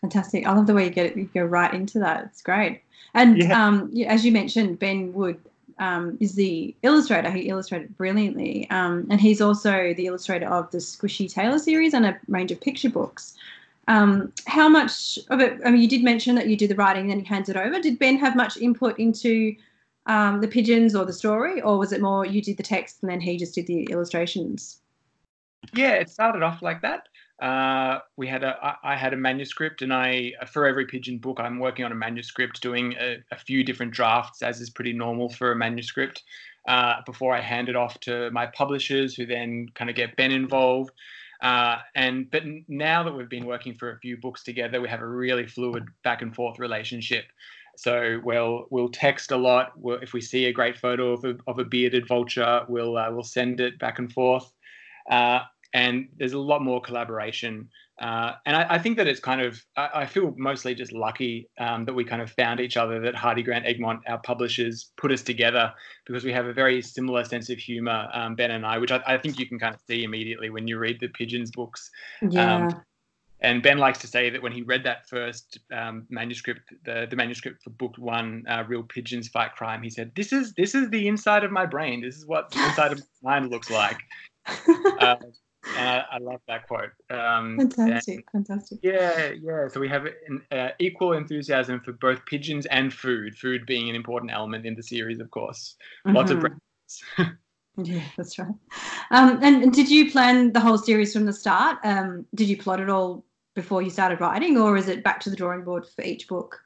Fantastic. 0.00 0.46
I 0.46 0.52
love 0.52 0.66
the 0.66 0.74
way 0.74 0.84
you 0.84 0.90
get 0.90 1.06
it, 1.06 1.16
you 1.16 1.24
go 1.34 1.44
right 1.44 1.72
into 1.72 1.98
that. 1.98 2.24
It's 2.24 2.42
great. 2.42 2.82
And 3.14 3.38
Yeah. 3.38 3.66
um, 3.66 3.92
as 4.06 4.24
you 4.24 4.32
mentioned, 4.32 4.78
Ben 4.78 5.12
Wood 5.12 5.38
um, 5.78 6.16
is 6.20 6.34
the 6.34 6.74
illustrator. 6.82 7.30
He 7.30 7.48
illustrated 7.48 7.96
brilliantly. 7.96 8.68
Um, 8.70 9.06
and 9.10 9.20
he's 9.20 9.40
also 9.40 9.94
the 9.94 10.06
illustrator 10.06 10.46
of 10.46 10.70
the 10.70 10.78
Squishy 10.78 11.32
Taylor 11.32 11.58
series 11.58 11.94
and 11.94 12.06
a 12.06 12.18
range 12.28 12.52
of 12.52 12.60
picture 12.60 12.90
books. 12.90 13.36
Um, 13.90 14.32
how 14.46 14.68
much 14.68 15.18
of 15.30 15.40
it, 15.40 15.60
I 15.64 15.70
mean, 15.72 15.82
you 15.82 15.88
did 15.88 16.04
mention 16.04 16.36
that 16.36 16.46
you 16.46 16.56
did 16.56 16.70
the 16.70 16.76
writing 16.76 17.02
and 17.02 17.10
then 17.10 17.18
he 17.18 17.24
hands 17.24 17.48
it 17.48 17.56
over. 17.56 17.80
Did 17.80 17.98
Ben 17.98 18.16
have 18.18 18.36
much 18.36 18.56
input 18.56 18.96
into 19.00 19.56
um, 20.06 20.40
the 20.40 20.46
pigeons 20.46 20.94
or 20.94 21.04
the 21.04 21.12
story, 21.12 21.60
or 21.60 21.76
was 21.76 21.92
it 21.92 22.00
more 22.00 22.24
you 22.24 22.40
did 22.40 22.56
the 22.56 22.62
text 22.62 23.02
and 23.02 23.10
then 23.10 23.20
he 23.20 23.36
just 23.36 23.52
did 23.52 23.66
the 23.66 23.82
illustrations? 23.90 24.80
Yeah, 25.74 25.94
it 25.94 26.08
started 26.08 26.44
off 26.44 26.62
like 26.62 26.82
that. 26.82 27.08
Uh, 27.42 27.98
we 28.16 28.28
had 28.28 28.44
a, 28.44 28.56
I, 28.62 28.92
I 28.92 28.96
had 28.96 29.12
a 29.12 29.16
manuscript, 29.16 29.82
and 29.82 29.92
I 29.92 30.34
for 30.52 30.66
every 30.66 30.86
pigeon 30.86 31.18
book, 31.18 31.40
I'm 31.40 31.58
working 31.58 31.84
on 31.84 31.90
a 31.90 31.96
manuscript, 31.96 32.62
doing 32.62 32.94
a, 33.00 33.16
a 33.32 33.38
few 33.38 33.64
different 33.64 33.92
drafts, 33.92 34.40
as 34.42 34.60
is 34.60 34.70
pretty 34.70 34.92
normal 34.92 35.30
for 35.30 35.50
a 35.50 35.56
manuscript. 35.56 36.22
Uh, 36.68 36.96
before 37.06 37.34
I 37.34 37.40
hand 37.40 37.68
it 37.68 37.74
off 37.74 37.98
to 38.00 38.30
my 38.30 38.46
publishers, 38.46 39.16
who 39.16 39.26
then 39.26 39.66
kind 39.74 39.90
of 39.90 39.96
get 39.96 40.14
Ben 40.14 40.30
involved. 40.30 40.92
Uh, 41.42 41.78
and 41.94 42.30
but 42.30 42.42
now 42.68 43.02
that 43.02 43.12
we've 43.12 43.28
been 43.28 43.46
working 43.46 43.74
for 43.74 43.92
a 43.92 43.98
few 43.98 44.16
books 44.16 44.42
together, 44.42 44.80
we 44.80 44.88
have 44.88 45.00
a 45.00 45.06
really 45.06 45.46
fluid 45.46 45.84
back 46.04 46.22
and 46.22 46.34
forth 46.34 46.58
relationship. 46.58 47.24
So 47.76 48.20
we'll 48.22 48.66
we'll 48.70 48.90
text 48.90 49.32
a 49.32 49.36
lot. 49.36 49.72
We'll, 49.76 49.98
if 50.02 50.12
we 50.12 50.20
see 50.20 50.46
a 50.46 50.52
great 50.52 50.78
photo 50.78 51.12
of 51.12 51.24
a, 51.24 51.36
of 51.46 51.58
a 51.58 51.64
bearded 51.64 52.06
vulture, 52.06 52.64
we'll 52.68 52.96
uh, 52.96 53.10
we'll 53.10 53.22
send 53.22 53.60
it 53.60 53.78
back 53.78 53.98
and 53.98 54.12
forth. 54.12 54.52
Uh, 55.10 55.40
and 55.72 56.08
there's 56.16 56.32
a 56.32 56.38
lot 56.38 56.62
more 56.62 56.80
collaboration. 56.80 57.68
Uh, 58.00 58.32
and 58.46 58.56
I, 58.56 58.66
I 58.70 58.78
think 58.78 58.96
that 58.96 59.06
it's 59.06 59.20
kind 59.20 59.40
of, 59.40 59.62
I, 59.76 59.90
I 59.94 60.06
feel 60.06 60.34
mostly 60.36 60.74
just 60.74 60.92
lucky 60.92 61.48
um, 61.58 61.84
that 61.84 61.92
we 61.92 62.02
kind 62.02 62.22
of 62.22 62.30
found 62.30 62.58
each 62.58 62.76
other, 62.76 62.98
that 63.00 63.14
Hardie 63.14 63.44
Grant 63.44 63.66
Egmont, 63.66 64.00
our 64.08 64.18
publishers, 64.18 64.90
put 64.96 65.12
us 65.12 65.22
together 65.22 65.72
because 66.06 66.24
we 66.24 66.32
have 66.32 66.46
a 66.46 66.52
very 66.52 66.80
similar 66.80 67.24
sense 67.24 67.50
of 67.50 67.58
humor, 67.58 68.08
um, 68.12 68.34
Ben 68.34 68.50
and 68.52 68.64
I, 68.64 68.78
which 68.78 68.90
I, 68.90 69.02
I 69.06 69.18
think 69.18 69.38
you 69.38 69.46
can 69.46 69.58
kind 69.58 69.74
of 69.74 69.80
see 69.86 70.02
immediately 70.02 70.50
when 70.50 70.66
you 70.66 70.78
read 70.78 70.98
the 70.98 71.08
Pigeons 71.08 71.50
books. 71.50 71.90
Yeah. 72.22 72.70
And 73.42 73.62
Ben 73.62 73.78
likes 73.78 73.98
to 74.00 74.06
say 74.06 74.28
that 74.30 74.42
when 74.42 74.52
he 74.52 74.62
read 74.62 74.84
that 74.84 75.08
first 75.08 75.58
um, 75.72 76.06
manuscript, 76.10 76.60
the, 76.84 77.06
the 77.08 77.16
manuscript 77.16 77.62
for 77.62 77.70
book 77.70 77.94
one, 77.96 78.44
uh, 78.46 78.64
"Real 78.68 78.82
Pigeons 78.82 79.28
Fight 79.28 79.54
Crime," 79.54 79.82
he 79.82 79.88
said, 79.88 80.12
"This 80.14 80.30
is 80.30 80.52
this 80.54 80.74
is 80.74 80.90
the 80.90 81.08
inside 81.08 81.42
of 81.42 81.50
my 81.50 81.64
brain. 81.64 82.02
This 82.02 82.16
is 82.16 82.26
what 82.26 82.50
the 82.50 82.62
inside 82.62 82.92
of 82.92 83.02
my 83.22 83.40
mind 83.40 83.50
looks 83.50 83.70
like." 83.70 83.98
Uh, 85.00 85.16
and 85.76 85.88
I, 85.88 86.04
I 86.12 86.18
love 86.18 86.40
that 86.48 86.66
quote. 86.66 86.90
Um, 87.10 87.58
and- 87.60 87.74
fantastic. 87.74 88.24
Fantastic. 88.32 88.78
yeah, 88.82 89.30
yeah. 89.40 89.68
So 89.68 89.80
we 89.80 89.88
have 89.88 90.06
an 90.28 90.42
uh, 90.50 90.68
equal 90.78 91.12
enthusiasm 91.12 91.80
for 91.80 91.92
both 91.92 92.24
pigeons 92.26 92.66
and 92.66 92.92
food. 92.92 93.36
Food 93.36 93.66
being 93.66 93.88
an 93.88 93.96
important 93.96 94.32
element 94.32 94.66
in 94.66 94.74
the 94.74 94.82
series, 94.82 95.20
of 95.20 95.30
course. 95.30 95.76
Lots 96.06 96.30
of 96.30 96.38
Mhm. 96.38 97.36
Yeah, 97.76 98.02
that's 98.16 98.38
right. 98.38 98.48
Um, 99.10 99.38
and, 99.42 99.62
and 99.62 99.72
did 99.72 99.88
you 99.90 100.10
plan 100.10 100.52
the 100.52 100.60
whole 100.60 100.76
series 100.76 101.12
from 101.12 101.24
the 101.24 101.32
start? 101.32 101.78
Um, 101.84 102.26
did 102.34 102.48
you 102.48 102.56
plot 102.56 102.80
it 102.80 102.90
all 102.90 103.24
before 103.54 103.80
you 103.80 103.90
started 103.90 104.20
writing, 104.20 104.58
or 104.58 104.76
is 104.76 104.88
it 104.88 105.04
back 105.04 105.20
to 105.20 105.30
the 105.30 105.36
drawing 105.36 105.64
board 105.64 105.86
for 105.86 106.02
each 106.02 106.28
book? 106.28 106.60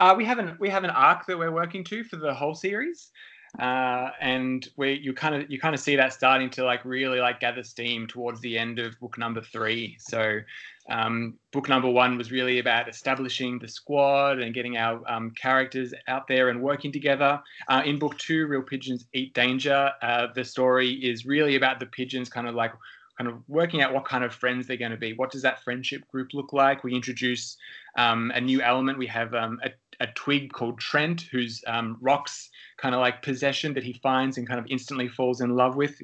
Uh, 0.00 0.14
we 0.16 0.24
have 0.24 0.38
an 0.38 0.56
we 0.58 0.70
have 0.70 0.84
an 0.84 0.90
arc 0.90 1.26
that 1.26 1.38
we're 1.38 1.52
working 1.52 1.84
to 1.84 2.02
for 2.02 2.16
the 2.16 2.32
whole 2.32 2.54
series, 2.54 3.10
uh, 3.58 4.10
and 4.20 4.68
we 4.76 4.94
you 4.94 5.12
kind 5.12 5.34
of 5.34 5.50
you 5.50 5.58
kind 5.58 5.74
of 5.74 5.80
see 5.80 5.96
that 5.96 6.12
starting 6.12 6.50
to 6.50 6.64
like 6.64 6.84
really 6.84 7.20
like 7.20 7.40
gather 7.40 7.64
steam 7.64 8.06
towards 8.06 8.40
the 8.40 8.56
end 8.56 8.78
of 8.78 8.98
book 9.00 9.18
number 9.18 9.40
three. 9.40 9.96
So, 9.98 10.40
um, 10.88 11.34
book 11.52 11.68
number 11.68 11.88
one 11.88 12.16
was 12.16 12.30
really 12.30 12.60
about 12.60 12.88
establishing 12.88 13.58
the 13.58 13.68
squad 13.68 14.38
and 14.38 14.54
getting 14.54 14.76
our 14.76 15.02
um, 15.10 15.32
characters 15.32 15.92
out 16.06 16.28
there 16.28 16.50
and 16.50 16.62
working 16.62 16.92
together. 16.92 17.42
Uh, 17.68 17.82
in 17.84 17.98
book 17.98 18.16
two, 18.18 18.46
Real 18.46 18.62
Pigeons 18.62 19.06
Eat 19.14 19.34
Danger, 19.34 19.90
uh, 20.00 20.28
the 20.34 20.44
story 20.44 20.90
is 20.90 21.26
really 21.26 21.56
about 21.56 21.80
the 21.80 21.86
pigeons 21.86 22.28
kind 22.28 22.46
of 22.46 22.54
like 22.54 22.72
kind 23.18 23.28
of 23.28 23.42
working 23.48 23.82
out 23.82 23.92
what 23.92 24.06
kind 24.06 24.24
of 24.24 24.32
friends 24.32 24.66
they're 24.66 24.78
going 24.78 24.92
to 24.92 24.96
be. 24.96 25.12
What 25.12 25.30
does 25.30 25.42
that 25.42 25.62
friendship 25.62 26.08
group 26.08 26.32
look 26.32 26.54
like? 26.54 26.82
We 26.84 26.94
introduce 26.94 27.58
um, 27.98 28.32
a 28.34 28.40
new 28.40 28.62
element. 28.62 28.96
We 28.96 29.08
have 29.08 29.34
um, 29.34 29.60
a, 29.62 29.70
a, 30.00 30.06
twig 30.08 30.52
called 30.52 30.78
Trent, 30.78 31.22
who's 31.32 31.62
um, 31.66 31.96
Rock's 32.00 32.50
kind 32.78 32.94
of 32.94 33.00
like 33.00 33.22
possession 33.22 33.74
that 33.74 33.84
he 33.84 33.94
finds 34.02 34.38
and 34.38 34.48
kind 34.48 34.58
of 34.58 34.66
instantly 34.68 35.08
falls 35.08 35.40
in 35.40 35.50
love 35.50 35.76
with. 35.76 36.00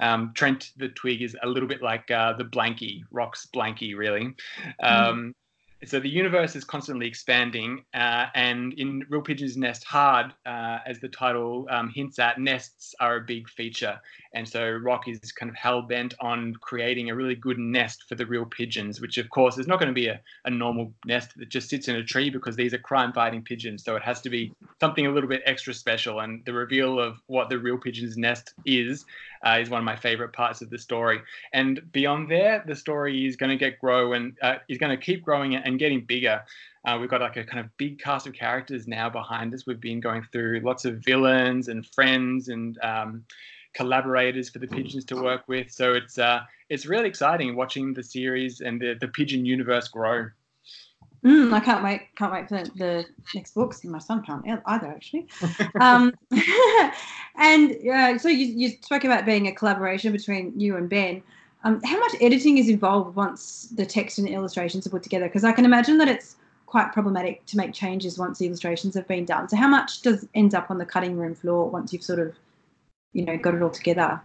Um, 0.00 0.32
Trent 0.34 0.72
the 0.76 0.88
twig 0.88 1.22
is 1.22 1.36
a 1.42 1.48
little 1.48 1.68
bit 1.68 1.82
like 1.82 2.10
uh, 2.10 2.32
the 2.34 2.44
Blanky, 2.44 3.02
Rock's 3.10 3.46
Blanky, 3.54 3.96
really. 3.96 4.34
Mm 4.82 5.34
so 5.84 5.98
the 5.98 6.08
universe 6.08 6.54
is 6.56 6.64
constantly 6.64 7.06
expanding, 7.06 7.84
uh, 7.94 8.26
and 8.34 8.74
in 8.74 9.04
Real 9.08 9.22
Pigeons 9.22 9.56
Nest 9.56 9.84
Hard, 9.84 10.32
uh, 10.44 10.78
as 10.86 11.00
the 11.00 11.08
title 11.08 11.66
um, 11.70 11.88
hints 11.88 12.18
at, 12.18 12.38
nests 12.38 12.94
are 13.00 13.16
a 13.16 13.20
big 13.20 13.48
feature, 13.48 13.98
and 14.34 14.46
so 14.46 14.70
Rock 14.70 15.08
is 15.08 15.32
kind 15.32 15.48
of 15.48 15.56
hell 15.56 15.82
bent 15.82 16.14
on 16.20 16.54
creating 16.60 17.10
a 17.10 17.14
really 17.14 17.34
good 17.34 17.58
nest 17.58 18.04
for 18.08 18.14
the 18.14 18.26
real 18.26 18.44
pigeons, 18.44 19.00
which 19.00 19.18
of 19.18 19.30
course 19.30 19.58
is 19.58 19.66
not 19.66 19.78
going 19.78 19.88
to 19.88 19.94
be 19.94 20.08
a, 20.08 20.20
a 20.44 20.50
normal 20.50 20.92
nest 21.06 21.32
that 21.36 21.48
just 21.48 21.70
sits 21.70 21.88
in 21.88 21.96
a 21.96 22.04
tree 22.04 22.30
because 22.30 22.56
these 22.56 22.74
are 22.74 22.78
crime-fighting 22.78 23.42
pigeons, 23.42 23.82
so 23.82 23.96
it 23.96 24.02
has 24.02 24.20
to 24.20 24.30
be 24.30 24.52
something 24.80 25.06
a 25.06 25.10
little 25.10 25.28
bit 25.28 25.42
extra 25.46 25.72
special. 25.72 26.20
And 26.20 26.44
the 26.44 26.52
reveal 26.52 27.00
of 27.00 27.16
what 27.26 27.48
the 27.48 27.58
real 27.58 27.78
pigeon's 27.78 28.16
nest 28.16 28.54
is 28.64 29.04
uh, 29.46 29.58
is 29.60 29.70
one 29.70 29.78
of 29.78 29.84
my 29.84 29.96
favorite 29.96 30.32
parts 30.32 30.60
of 30.62 30.70
the 30.70 30.78
story. 30.78 31.20
And 31.52 31.80
beyond 31.92 32.30
there, 32.30 32.62
the 32.66 32.76
story 32.76 33.26
is 33.26 33.36
going 33.36 33.50
to 33.50 33.56
get 33.56 33.78
grow 33.78 34.12
and 34.12 34.36
uh, 34.42 34.56
is 34.68 34.78
going 34.78 34.96
to 34.96 35.02
keep 35.02 35.24
growing 35.24 35.54
and 35.54 35.78
getting 35.78 36.04
bigger. 36.04 36.42
Uh, 36.84 36.98
we've 37.00 37.10
got 37.10 37.20
like 37.20 37.36
a 37.36 37.44
kind 37.44 37.60
of 37.60 37.76
big 37.76 37.98
cast 37.98 38.26
of 38.26 38.32
characters 38.32 38.88
now 38.88 39.10
behind 39.10 39.54
us. 39.54 39.66
We've 39.66 39.80
been 39.80 40.00
going 40.00 40.22
through 40.32 40.60
lots 40.60 40.84
of 40.84 40.98
villains 41.04 41.68
and 41.68 41.86
friends 41.86 42.48
and 42.48 42.78
um, 42.82 43.24
collaborators 43.74 44.48
for 44.48 44.58
the 44.58 44.66
pigeons 44.66 45.04
to 45.06 45.16
work 45.16 45.42
with. 45.46 45.70
So 45.70 45.94
it's 45.94 46.18
uh, 46.18 46.40
it's 46.68 46.86
really 46.86 47.08
exciting 47.08 47.56
watching 47.56 47.94
the 47.94 48.02
series 48.02 48.60
and 48.60 48.80
the, 48.80 48.96
the 49.00 49.08
pigeon 49.08 49.44
universe 49.44 49.88
grow. 49.88 50.28
Mm, 51.24 51.52
I 51.52 51.60
can't 51.60 51.84
wait! 51.84 52.08
Can't 52.16 52.32
wait 52.32 52.48
for 52.48 52.62
the, 52.62 52.70
the 52.76 53.06
next 53.34 53.54
books. 53.54 53.84
My 53.84 53.98
son 53.98 54.22
can't 54.22 54.42
either, 54.66 54.86
actually. 54.86 55.26
um, 55.80 56.14
and 57.36 57.76
uh, 57.88 58.18
so 58.18 58.28
you, 58.28 58.46
you 58.46 58.70
spoke 58.80 59.04
about 59.04 59.26
being 59.26 59.46
a 59.46 59.52
collaboration 59.52 60.12
between 60.12 60.58
you 60.58 60.76
and 60.76 60.88
Ben. 60.88 61.22
Um, 61.62 61.82
how 61.82 61.98
much 61.98 62.14
editing 62.22 62.56
is 62.56 62.70
involved 62.70 63.16
once 63.16 63.68
the 63.76 63.84
text 63.84 64.18
and 64.18 64.26
illustrations 64.26 64.86
are 64.86 64.90
put 64.90 65.02
together? 65.02 65.26
Because 65.26 65.44
I 65.44 65.52
can 65.52 65.66
imagine 65.66 65.98
that 65.98 66.08
it's 66.08 66.36
quite 66.64 66.92
problematic 66.92 67.44
to 67.46 67.56
make 67.58 67.74
changes 67.74 68.16
once 68.16 68.38
the 68.38 68.46
illustrations 68.46 68.94
have 68.94 69.06
been 69.06 69.26
done. 69.26 69.46
So 69.48 69.56
how 69.56 69.68
much 69.68 70.00
does 70.00 70.26
ends 70.34 70.54
up 70.54 70.70
on 70.70 70.78
the 70.78 70.86
cutting 70.86 71.18
room 71.18 71.34
floor 71.34 71.68
once 71.68 71.92
you've 71.92 72.02
sort 72.02 72.20
of, 72.20 72.34
you 73.12 73.26
know, 73.26 73.36
got 73.36 73.54
it 73.54 73.62
all 73.62 73.70
together? 73.70 74.22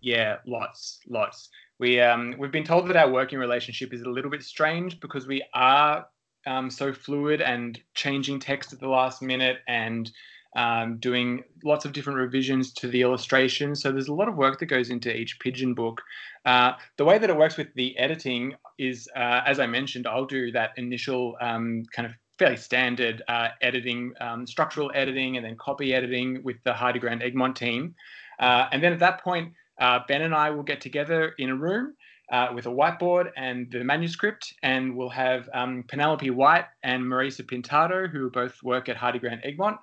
Yeah, 0.00 0.36
lots, 0.46 1.00
lots. 1.08 1.48
We 1.80 2.00
um, 2.00 2.34
we've 2.38 2.52
been 2.52 2.64
told 2.64 2.88
that 2.88 2.96
our 2.96 3.10
working 3.10 3.38
relationship 3.38 3.92
is 3.92 4.02
a 4.02 4.08
little 4.08 4.30
bit 4.30 4.42
strange 4.42 5.00
because 5.00 5.26
we 5.26 5.42
are 5.54 6.06
um, 6.48 6.70
so 6.70 6.92
fluid 6.92 7.40
and 7.40 7.80
changing 7.94 8.40
text 8.40 8.72
at 8.72 8.80
the 8.80 8.88
last 8.88 9.20
minute 9.22 9.58
and 9.68 10.10
um, 10.56 10.96
doing 10.98 11.44
lots 11.62 11.84
of 11.84 11.92
different 11.92 12.18
revisions 12.18 12.72
to 12.72 12.88
the 12.88 13.02
illustrations. 13.02 13.82
So 13.82 13.92
there's 13.92 14.08
a 14.08 14.14
lot 14.14 14.28
of 14.28 14.36
work 14.36 14.58
that 14.60 14.66
goes 14.66 14.88
into 14.90 15.14
each 15.14 15.38
pigeon 15.40 15.74
book. 15.74 16.00
Uh, 16.44 16.72
the 16.96 17.04
way 17.04 17.18
that 17.18 17.28
it 17.28 17.36
works 17.36 17.56
with 17.56 17.68
the 17.74 17.96
editing 17.98 18.54
is, 18.78 19.08
uh, 19.14 19.42
as 19.46 19.60
I 19.60 19.66
mentioned, 19.66 20.06
I'll 20.06 20.24
do 20.24 20.50
that 20.52 20.70
initial 20.76 21.36
um, 21.40 21.84
kind 21.94 22.06
of 22.06 22.12
fairly 22.38 22.56
standard 22.56 23.22
uh, 23.28 23.48
editing, 23.60 24.14
um, 24.20 24.46
structural 24.46 24.90
editing, 24.94 25.36
and 25.36 25.44
then 25.44 25.56
copy 25.56 25.92
editing 25.92 26.42
with 26.44 26.56
the 26.64 26.72
Hardie 26.72 27.00
Grant 27.00 27.22
Egmont 27.22 27.56
team. 27.56 27.94
Uh, 28.38 28.68
and 28.72 28.82
then 28.82 28.92
at 28.92 29.00
that 29.00 29.22
point, 29.22 29.52
uh, 29.80 30.00
Ben 30.08 30.22
and 30.22 30.34
I 30.34 30.50
will 30.50 30.62
get 30.62 30.80
together 30.80 31.34
in 31.38 31.50
a 31.50 31.56
room 31.56 31.94
uh, 32.32 32.48
with 32.54 32.66
a 32.66 32.70
whiteboard 32.70 33.30
and 33.36 33.70
the 33.70 33.82
manuscript, 33.82 34.54
and 34.62 34.96
we'll 34.96 35.08
have 35.08 35.48
um, 35.54 35.84
Penelope 35.88 36.30
White 36.30 36.66
and 36.82 37.02
Marisa 37.02 37.42
Pintado, 37.42 38.08
who 38.08 38.30
both 38.30 38.62
work 38.62 38.88
at 38.88 38.96
Hardie 38.96 39.20
Grant 39.20 39.40
Egmont, 39.44 39.78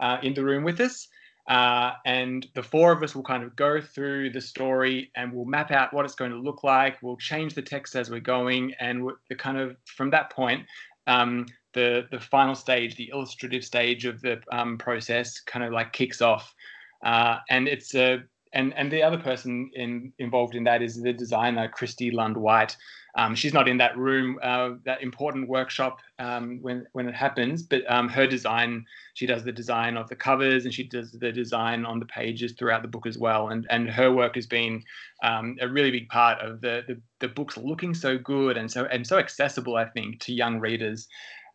uh, 0.00 0.16
in 0.22 0.34
the 0.34 0.44
room 0.44 0.64
with 0.64 0.80
us. 0.80 1.08
Uh, 1.48 1.92
and 2.06 2.46
the 2.54 2.62
four 2.62 2.92
of 2.92 3.02
us 3.02 3.14
will 3.14 3.24
kind 3.24 3.42
of 3.42 3.56
go 3.56 3.80
through 3.80 4.30
the 4.30 4.40
story 4.40 5.10
and 5.16 5.32
we'll 5.32 5.44
map 5.44 5.72
out 5.72 5.92
what 5.92 6.04
it's 6.04 6.14
going 6.14 6.30
to 6.30 6.38
look 6.38 6.62
like. 6.62 6.96
We'll 7.02 7.16
change 7.16 7.54
the 7.54 7.62
text 7.62 7.96
as 7.96 8.08
we're 8.08 8.20
going, 8.20 8.72
and 8.78 9.10
the 9.28 9.34
kind 9.34 9.58
of 9.58 9.76
from 9.84 10.10
that 10.10 10.30
point, 10.30 10.64
um, 11.06 11.46
the 11.74 12.06
the 12.12 12.20
final 12.20 12.54
stage, 12.54 12.94
the 12.94 13.10
illustrative 13.12 13.64
stage 13.64 14.04
of 14.04 14.20
the 14.20 14.40
um, 14.52 14.78
process, 14.78 15.40
kind 15.40 15.64
of 15.64 15.72
like 15.72 15.92
kicks 15.92 16.22
off. 16.22 16.54
Uh, 17.04 17.38
and 17.48 17.66
it's 17.66 17.94
a 17.94 18.22
and 18.52 18.74
and 18.74 18.90
the 18.90 19.02
other 19.02 19.18
person 19.18 19.70
in, 19.74 20.12
involved 20.18 20.54
in 20.54 20.64
that 20.64 20.82
is 20.82 21.00
the 21.00 21.12
designer 21.12 21.68
Christy 21.68 22.10
Lund 22.10 22.36
White. 22.36 22.76
Um, 23.16 23.34
she's 23.34 23.52
not 23.52 23.68
in 23.68 23.78
that 23.78 23.96
room, 23.96 24.38
uh, 24.40 24.70
that 24.84 25.02
important 25.02 25.48
workshop 25.48 25.98
um, 26.18 26.60
when 26.62 26.86
when 26.92 27.08
it 27.08 27.14
happens, 27.14 27.62
but 27.62 27.82
um, 27.90 28.08
her 28.08 28.26
design, 28.26 28.84
she 29.14 29.26
does 29.26 29.42
the 29.42 29.52
design 29.52 29.96
of 29.96 30.08
the 30.08 30.16
covers 30.16 30.64
and 30.64 30.72
she 30.72 30.84
does 30.84 31.10
the 31.12 31.32
design 31.32 31.84
on 31.84 31.98
the 31.98 32.06
pages 32.06 32.52
throughout 32.52 32.82
the 32.82 32.88
book 32.88 33.06
as 33.06 33.18
well. 33.18 33.48
And 33.48 33.66
and 33.70 33.90
her 33.90 34.12
work 34.12 34.36
has 34.36 34.46
been 34.46 34.82
um, 35.24 35.56
a 35.60 35.68
really 35.68 35.90
big 35.90 36.08
part 36.08 36.40
of 36.40 36.60
the, 36.60 36.82
the 36.86 37.00
the 37.20 37.28
books 37.28 37.56
looking 37.56 37.94
so 37.94 38.16
good 38.16 38.56
and 38.56 38.70
so 38.70 38.84
and 38.86 39.06
so 39.06 39.18
accessible, 39.18 39.76
I 39.76 39.86
think, 39.86 40.20
to 40.20 40.32
young 40.32 40.60
readers. 40.60 41.08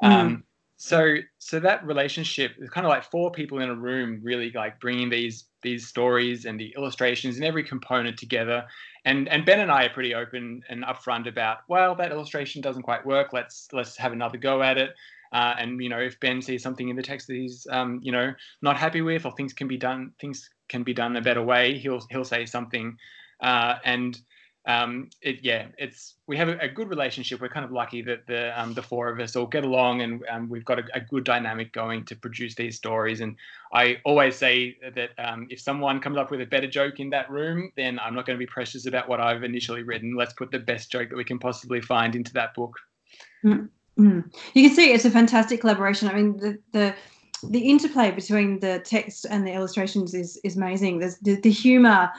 Mm 0.03 0.43
so 0.77 1.15
so 1.37 1.59
that 1.59 1.85
relationship 1.85 2.51
is 2.59 2.69
kind 2.69 2.85
of 2.85 2.89
like 2.89 3.03
four 3.03 3.31
people 3.31 3.61
in 3.61 3.69
a 3.69 3.75
room 3.75 4.19
really 4.21 4.51
like 4.51 4.79
bringing 4.79 5.09
these 5.09 5.45
these 5.61 5.87
stories 5.87 6.45
and 6.45 6.59
the 6.59 6.73
illustrations 6.77 7.37
and 7.37 7.45
every 7.45 7.63
component 7.63 8.17
together. 8.17 8.65
And 9.05 9.29
and 9.29 9.45
ben 9.45 9.61
and 9.61 9.71
i 9.71 9.85
are 9.85 9.89
pretty 9.89 10.13
open 10.13 10.61
and 10.69 10.83
upfront 10.83 11.27
about 11.27 11.59
well 11.69 11.95
that 11.95 12.11
illustration 12.11 12.61
doesn't 12.61 12.83
quite 12.83 13.05
work. 13.05 13.31
Let's 13.31 13.67
let's 13.71 13.95
have 13.97 14.11
another 14.11 14.37
go 14.37 14.61
at 14.61 14.77
it. 14.77 14.91
Uh, 15.31 15.55
and 15.57 15.81
you 15.81 15.89
know 15.89 15.99
if 15.99 16.19
ben 16.19 16.41
sees 16.41 16.61
something 16.61 16.89
in 16.89 16.95
the 16.95 17.03
text 17.03 17.27
that 17.27 17.35
he's 17.35 17.65
um, 17.71 17.99
you 18.03 18.11
know 18.11 18.33
not 18.61 18.77
happy 18.77 19.01
with 19.01 19.25
or 19.25 19.31
things 19.35 19.53
can 19.53 19.67
be 19.67 19.77
done 19.77 20.11
things 20.19 20.49
can 20.69 20.83
be 20.83 20.93
done 20.93 21.15
a 21.15 21.21
better 21.21 21.41
way 21.41 21.77
he'll 21.77 22.05
he'll 22.09 22.25
say 22.25 22.45
something. 22.45 22.97
Uh, 23.41 23.75
and 23.85 24.19
um, 24.67 25.09
it, 25.21 25.39
yeah, 25.43 25.67
it's 25.77 26.15
we 26.27 26.37
have 26.37 26.49
a, 26.49 26.57
a, 26.57 26.67
good 26.67 26.89
relationship. 26.89 27.39
We're 27.39 27.49
kind 27.49 27.65
of 27.65 27.71
lucky 27.71 28.01
that 28.01 28.25
the 28.25 28.59
um, 28.59 28.73
the 28.73 28.81
four 28.81 29.09
of 29.09 29.19
us 29.19 29.35
all 29.35 29.45
get 29.45 29.63
along, 29.63 30.01
and 30.01 30.23
um, 30.27 30.49
we've 30.49 30.65
got 30.65 30.79
a, 30.79 30.83
a, 30.95 31.01
good 31.01 31.23
dynamic 31.23 31.71
going 31.71 32.03
to 32.05 32.15
produce 32.15 32.55
these 32.55 32.75
stories. 32.75 33.21
And 33.21 33.35
I 33.73 33.97
always 34.05 34.35
say 34.35 34.77
that 34.95 35.11
um, 35.19 35.45
if 35.51 35.61
someone 35.61 35.99
comes 35.99 36.17
up 36.17 36.31
with 36.31 36.41
a 36.41 36.47
better 36.47 36.67
joke 36.67 36.99
in 36.99 37.11
that 37.11 37.29
room, 37.29 37.71
then 37.77 37.99
I'm 37.99 38.15
not 38.15 38.25
going 38.25 38.39
to 38.39 38.43
be 38.43 38.47
precious 38.47 38.87
about 38.87 39.07
what 39.07 39.19
I've 39.19 39.43
initially 39.43 39.83
written. 39.83 40.15
Let's 40.15 40.33
put 40.33 40.49
the 40.49 40.59
best 40.59 40.91
joke 40.91 41.09
that 41.09 41.15
we 41.15 41.23
can 41.23 41.37
possibly 41.37 41.79
find 41.79 42.15
into 42.15 42.33
that 42.33 42.55
book. 42.55 42.75
Mm-hmm. 43.45 44.19
You 44.53 44.67
can 44.67 44.75
see 44.75 44.91
it's 44.93 45.05
a 45.05 45.11
fantastic 45.11 45.61
collaboration. 45.61 46.09
I 46.09 46.13
mean, 46.13 46.37
the 46.37 46.57
the 46.71 46.95
the 47.49 47.59
interplay 47.59 48.09
between 48.09 48.59
the 48.61 48.79
text 48.79 49.27
and 49.29 49.45
the 49.45 49.53
illustrations 49.53 50.15
is 50.15 50.39
is 50.43 50.57
amazing. 50.57 50.99
There's 50.99 51.17
the, 51.19 51.35
the 51.35 51.51
humor 51.51 52.09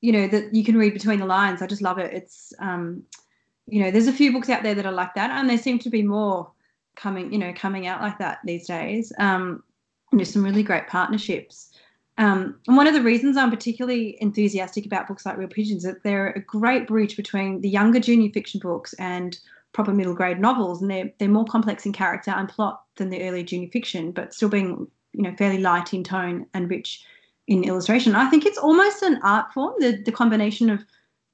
you 0.00 0.12
know 0.12 0.28
that 0.28 0.54
you 0.54 0.64
can 0.64 0.76
read 0.76 0.92
between 0.92 1.20
the 1.20 1.26
lines. 1.26 1.62
I 1.62 1.66
just 1.66 1.82
love 1.82 1.98
it. 1.98 2.12
It's 2.12 2.52
um, 2.58 3.02
you 3.66 3.82
know, 3.82 3.90
there's 3.90 4.06
a 4.06 4.12
few 4.12 4.32
books 4.32 4.48
out 4.48 4.62
there 4.62 4.74
that 4.74 4.86
are 4.86 4.92
like 4.92 5.14
that, 5.14 5.30
and 5.30 5.50
there 5.50 5.58
seem 5.58 5.78
to 5.80 5.90
be 5.90 6.02
more 6.02 6.50
coming, 6.94 7.32
you 7.32 7.38
know, 7.38 7.52
coming 7.52 7.86
out 7.86 8.00
like 8.00 8.18
that 8.18 8.38
these 8.44 8.66
days. 8.66 9.12
Um, 9.18 9.62
and 10.10 10.20
there's 10.20 10.32
some 10.32 10.44
really 10.44 10.62
great 10.62 10.86
partnerships. 10.86 11.70
Um, 12.18 12.58
and 12.66 12.76
one 12.76 12.86
of 12.86 12.94
the 12.94 13.02
reasons 13.02 13.36
I'm 13.36 13.50
particularly 13.50 14.16
enthusiastic 14.20 14.86
about 14.86 15.06
books 15.06 15.26
like 15.26 15.36
Real 15.36 15.48
Pigeons 15.48 15.84
is 15.84 15.92
that 15.92 16.02
they're 16.02 16.30
a 16.30 16.40
great 16.40 16.86
bridge 16.86 17.16
between 17.16 17.60
the 17.60 17.68
younger 17.68 18.00
junior 18.00 18.30
fiction 18.30 18.60
books 18.60 18.94
and 18.94 19.38
proper 19.72 19.92
middle 19.92 20.14
grade 20.14 20.38
novels, 20.38 20.80
and 20.80 20.90
they're 20.90 21.12
they're 21.18 21.28
more 21.28 21.44
complex 21.44 21.84
in 21.84 21.92
character 21.92 22.30
and 22.30 22.48
plot 22.48 22.84
than 22.96 23.10
the 23.10 23.28
early 23.28 23.42
junior 23.42 23.68
fiction, 23.68 24.12
but 24.12 24.32
still 24.32 24.48
being 24.48 24.86
you 25.12 25.22
know 25.22 25.34
fairly 25.36 25.58
light 25.58 25.92
in 25.92 26.04
tone 26.04 26.46
and 26.54 26.70
rich 26.70 27.04
in 27.46 27.64
illustration. 27.64 28.14
I 28.14 28.28
think 28.28 28.44
it's 28.44 28.58
almost 28.58 29.02
an 29.02 29.20
art 29.22 29.52
form, 29.52 29.74
the, 29.78 30.02
the 30.02 30.12
combination 30.12 30.70
of, 30.70 30.84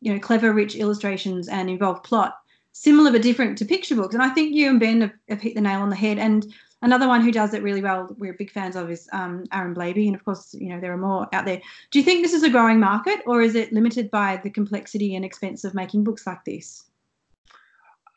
you 0.01 0.12
know, 0.12 0.20
clever, 0.20 0.53
rich 0.53 0.75
illustrations 0.75 1.48
and 1.48 1.70
involved 1.70 2.05
plot, 2.05 2.39
similar 2.72 3.11
but 3.11 3.22
different 3.22 3.57
to 3.59 3.64
picture 3.64 3.95
books. 3.95 4.14
And 4.14 4.22
I 4.22 4.28
think 4.28 4.55
you 4.55 4.68
and 4.68 4.80
Ben 4.80 5.01
have, 5.01 5.12
have 5.28 5.41
hit 5.41 5.55
the 5.55 5.61
nail 5.61 5.80
on 5.80 5.91
the 5.91 5.97
head. 5.97 6.18
And 6.18 6.53
another 6.82 7.09
one 7.09 7.22
who 7.22 7.32
does 7.32 7.55
it 7.55 7.62
really 7.62 7.82
well, 7.82 8.14
we're 8.18 8.34
big 8.34 8.51
fans 8.51 8.76
of, 8.76 8.91
is 8.91 9.09
um, 9.12 9.45
Aaron 9.53 9.74
Blabey. 9.74 10.07
And 10.07 10.14
of 10.14 10.24
course, 10.24 10.55
you 10.55 10.68
know, 10.68 10.80
there 10.80 10.93
are 10.93 10.99
more 10.99 11.28
out 11.32 11.45
there. 11.45 11.62
Do 11.91 11.99
you 11.99 12.05
think 12.05 12.22
this 12.22 12.34
is 12.34 12.43
a 12.43 12.51
growing 12.51 12.80
market 12.80 13.20
or 13.26 13.41
is 13.41 13.55
it 13.55 13.72
limited 13.72 14.11
by 14.11 14.41
the 14.43 14.51
complexity 14.51 15.14
and 15.14 15.24
expense 15.24 15.64
of 15.64 15.74
making 15.74 16.05
books 16.05 16.26
like 16.26 16.45
this? 16.45 16.84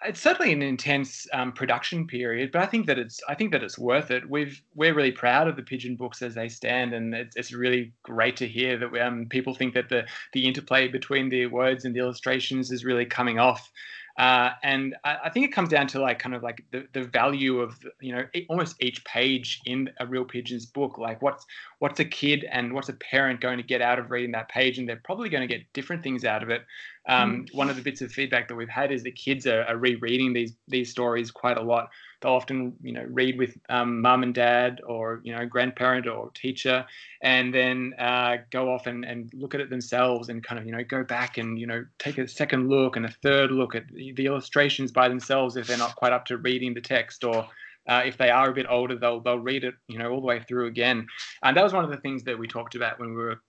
It's 0.07 0.21
certainly 0.21 0.51
an 0.53 0.61
intense 0.61 1.27
um, 1.33 1.51
production 1.51 2.07
period, 2.07 2.51
but 2.51 2.61
I 2.61 2.65
think 2.65 2.85
that 2.87 2.97
it's 2.97 3.19
I 3.27 3.35
think 3.35 3.51
that 3.51 3.63
it's 3.63 3.77
worth 3.77 4.11
it. 4.11 4.29
We've 4.29 4.61
we're 4.73 4.93
really 4.93 5.11
proud 5.11 5.47
of 5.47 5.55
the 5.55 5.63
pigeon 5.63 5.95
books 5.95 6.21
as 6.21 6.35
they 6.35 6.49
stand, 6.49 6.93
and 6.93 7.13
it's, 7.13 7.35
it's 7.35 7.51
really 7.51 7.93
great 8.03 8.37
to 8.37 8.47
hear 8.47 8.77
that 8.77 9.01
um, 9.01 9.25
people 9.29 9.53
think 9.53 9.73
that 9.73 9.89
the 9.89 10.05
the 10.33 10.45
interplay 10.45 10.87
between 10.87 11.29
the 11.29 11.47
words 11.47 11.85
and 11.85 11.95
the 11.95 11.99
illustrations 11.99 12.71
is 12.71 12.85
really 12.85 13.05
coming 13.05 13.39
off. 13.39 13.71
Uh, 14.17 14.51
and 14.63 14.95
I, 15.03 15.17
I, 15.25 15.29
think 15.29 15.45
it 15.45 15.51
comes 15.51 15.67
down 15.67 15.87
to 15.87 15.99
like 15.99 16.19
kind 16.19 16.33
of 16.33 16.41
like 16.41 16.63
the, 16.71 16.87
the 16.93 17.03
value 17.03 17.59
of 17.59 17.77
you 17.99 18.15
know 18.15 18.23
almost 18.47 18.81
each 18.81 19.03
page 19.03 19.59
in 19.65 19.89
a 19.99 20.07
real 20.07 20.23
pigeons 20.23 20.65
book 20.65 20.97
like 20.97 21.21
what's 21.21 21.45
what's 21.79 21.99
a 21.99 22.05
kid 22.05 22.45
and 22.49 22.71
what's 22.71 22.87
a 22.87 22.93
parent 22.93 23.41
going 23.41 23.57
to 23.57 23.63
get 23.63 23.81
out 23.81 23.99
of 23.99 24.11
reading 24.11 24.31
that 24.31 24.47
page 24.47 24.79
and 24.79 24.87
they're 24.87 25.01
probably 25.03 25.27
going 25.27 25.45
to 25.45 25.53
get 25.53 25.65
different 25.73 26.01
things 26.01 26.23
out 26.23 26.41
of 26.43 26.49
it 26.49 26.61
Um, 27.07 27.45
one 27.51 27.69
of 27.69 27.75
the 27.75 27.81
bits 27.81 28.01
of 28.01 28.11
feedback 28.11 28.47
that 28.47 28.55
we've 28.55 28.67
had 28.67 28.91
is 28.91 29.03
that 29.03 29.15
kids 29.15 29.45
are, 29.45 29.63
are 29.63 29.77
rereading 29.77 30.33
these 30.33 30.53
these 30.67 30.89
stories 30.89 31.31
quite 31.31 31.57
a 31.57 31.61
lot. 31.61 31.89
They'll 32.21 32.31
often, 32.31 32.73
you 32.81 32.93
know, 32.93 33.05
read 33.09 33.37
with 33.37 33.55
um, 33.69 34.01
mum 34.01 34.23
and 34.23 34.33
dad 34.33 34.81
or 34.85 35.21
you 35.23 35.35
know 35.35 35.45
grandparent 35.45 36.07
or 36.07 36.31
teacher, 36.33 36.85
and 37.21 37.53
then 37.53 37.93
uh, 37.99 38.37
go 38.49 38.73
off 38.73 38.87
and, 38.87 39.05
and 39.05 39.31
look 39.33 39.53
at 39.53 39.61
it 39.61 39.69
themselves 39.69 40.29
and 40.29 40.43
kind 40.43 40.59
of 40.59 40.65
you 40.65 40.71
know 40.71 40.83
go 40.83 41.03
back 41.03 41.37
and 41.37 41.59
you 41.59 41.67
know 41.67 41.85
take 41.99 42.17
a 42.17 42.27
second 42.27 42.69
look 42.69 42.95
and 42.95 43.05
a 43.05 43.11
third 43.21 43.51
look 43.51 43.75
at 43.75 43.87
the, 43.89 44.13
the 44.13 44.25
illustrations 44.25 44.91
by 44.91 45.07
themselves 45.07 45.57
if 45.57 45.67
they're 45.67 45.77
not 45.77 45.95
quite 45.95 46.13
up 46.13 46.25
to 46.25 46.37
reading 46.37 46.73
the 46.73 46.81
text 46.81 47.23
or 47.23 47.47
uh, 47.87 48.01
if 48.03 48.17
they 48.17 48.29
are 48.29 48.49
a 48.49 48.53
bit 48.53 48.65
older, 48.69 48.97
they'll 48.97 49.19
they'll 49.19 49.39
read 49.39 49.63
it, 49.63 49.75
you 49.87 49.99
know, 49.99 50.09
all 50.09 50.19
the 50.19 50.25
way 50.25 50.39
through 50.39 50.67
again. 50.67 51.05
And 51.43 51.55
that 51.55 51.63
was 51.63 51.73
one 51.73 51.83
of 51.83 51.91
the 51.91 51.97
things 51.97 52.23
that 52.23 52.37
we 52.37 52.47
talked 52.47 52.75
about 52.75 52.99
when 52.99 53.09
we 53.09 53.21
were 53.21 53.41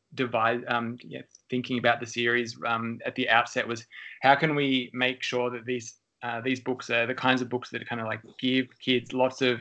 um, 0.68 0.98
thinking 1.50 1.78
about 1.78 2.00
the 2.00 2.06
series 2.06 2.56
um, 2.66 2.98
at 3.04 3.14
the 3.14 3.28
outset 3.28 3.66
was 3.66 3.84
how 4.22 4.34
can 4.34 4.54
we 4.54 4.90
make 4.92 5.22
sure 5.22 5.50
that 5.50 5.64
these 5.64 5.94
uh, 6.22 6.40
these 6.40 6.60
books 6.60 6.90
are 6.90 7.06
the 7.06 7.14
kinds 7.14 7.42
of 7.42 7.48
books 7.48 7.70
that 7.70 7.86
kind 7.88 8.00
of 8.00 8.06
like 8.06 8.20
give 8.40 8.66
kids 8.80 9.12
lots 9.12 9.42
of 9.42 9.60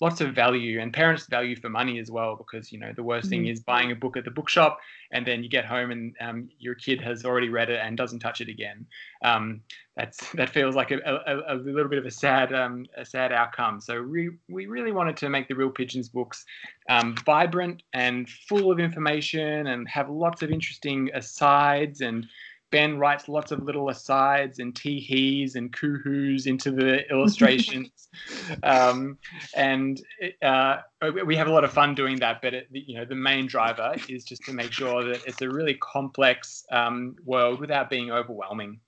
lots 0.00 0.20
of 0.20 0.34
value 0.34 0.80
and 0.80 0.92
parents 0.92 1.26
value 1.26 1.56
for 1.56 1.68
money 1.68 1.98
as 1.98 2.10
well 2.10 2.36
because 2.36 2.70
you 2.70 2.78
know 2.78 2.92
the 2.94 3.02
worst 3.02 3.28
thing 3.28 3.42
mm-hmm. 3.42 3.52
is 3.52 3.60
buying 3.60 3.92
a 3.92 3.94
book 3.94 4.16
at 4.16 4.24
the 4.24 4.30
bookshop 4.30 4.78
and 5.12 5.26
then 5.26 5.42
you 5.42 5.48
get 5.48 5.64
home 5.64 5.90
and 5.90 6.14
um, 6.20 6.48
your 6.58 6.74
kid 6.74 7.00
has 7.00 7.24
already 7.24 7.48
read 7.48 7.70
it 7.70 7.80
and 7.82 7.96
doesn't 7.96 8.18
touch 8.18 8.40
it 8.40 8.48
again 8.48 8.84
um, 9.24 9.60
that's 9.96 10.30
that 10.32 10.50
feels 10.50 10.74
like 10.74 10.90
a, 10.90 10.98
a, 11.26 11.54
a, 11.54 11.56
little 11.56 11.88
bit 11.88 11.98
of 11.98 12.04
a 12.04 12.10
sad 12.10 12.52
um, 12.52 12.86
a 12.96 13.04
sad 13.04 13.32
outcome 13.32 13.80
so 13.80 14.02
we, 14.02 14.30
we 14.48 14.66
really 14.66 14.92
wanted 14.92 15.16
to 15.16 15.30
make 15.30 15.48
the 15.48 15.54
real 15.54 15.70
pigeons 15.70 16.08
books 16.08 16.44
um, 16.90 17.16
vibrant 17.24 17.82
and 17.94 18.28
full 18.28 18.70
of 18.70 18.78
information 18.78 19.68
and 19.68 19.88
have 19.88 20.10
lots 20.10 20.42
of 20.42 20.50
interesting 20.50 21.10
asides 21.14 22.02
and 22.02 22.26
Ben 22.70 22.98
writes 22.98 23.28
lots 23.28 23.52
of 23.52 23.62
little 23.62 23.88
asides 23.88 24.58
and 24.58 24.74
tee 24.74 24.98
hees 24.98 25.54
and 25.54 25.72
coo-hoos 25.72 26.46
into 26.46 26.70
the 26.70 27.08
illustrations, 27.10 28.08
um, 28.62 29.18
and 29.54 30.00
uh, 30.42 30.78
we 31.24 31.36
have 31.36 31.46
a 31.46 31.52
lot 31.52 31.64
of 31.64 31.72
fun 31.72 31.94
doing 31.94 32.18
that. 32.18 32.42
But 32.42 32.54
it, 32.54 32.68
you 32.70 32.96
know, 32.96 33.04
the 33.04 33.14
main 33.14 33.46
driver 33.46 33.94
is 34.08 34.24
just 34.24 34.44
to 34.44 34.52
make 34.52 34.72
sure 34.72 35.04
that 35.04 35.24
it's 35.26 35.40
a 35.42 35.48
really 35.48 35.74
complex 35.74 36.64
um, 36.72 37.16
world 37.24 37.60
without 37.60 37.88
being 37.88 38.10
overwhelming. 38.10 38.80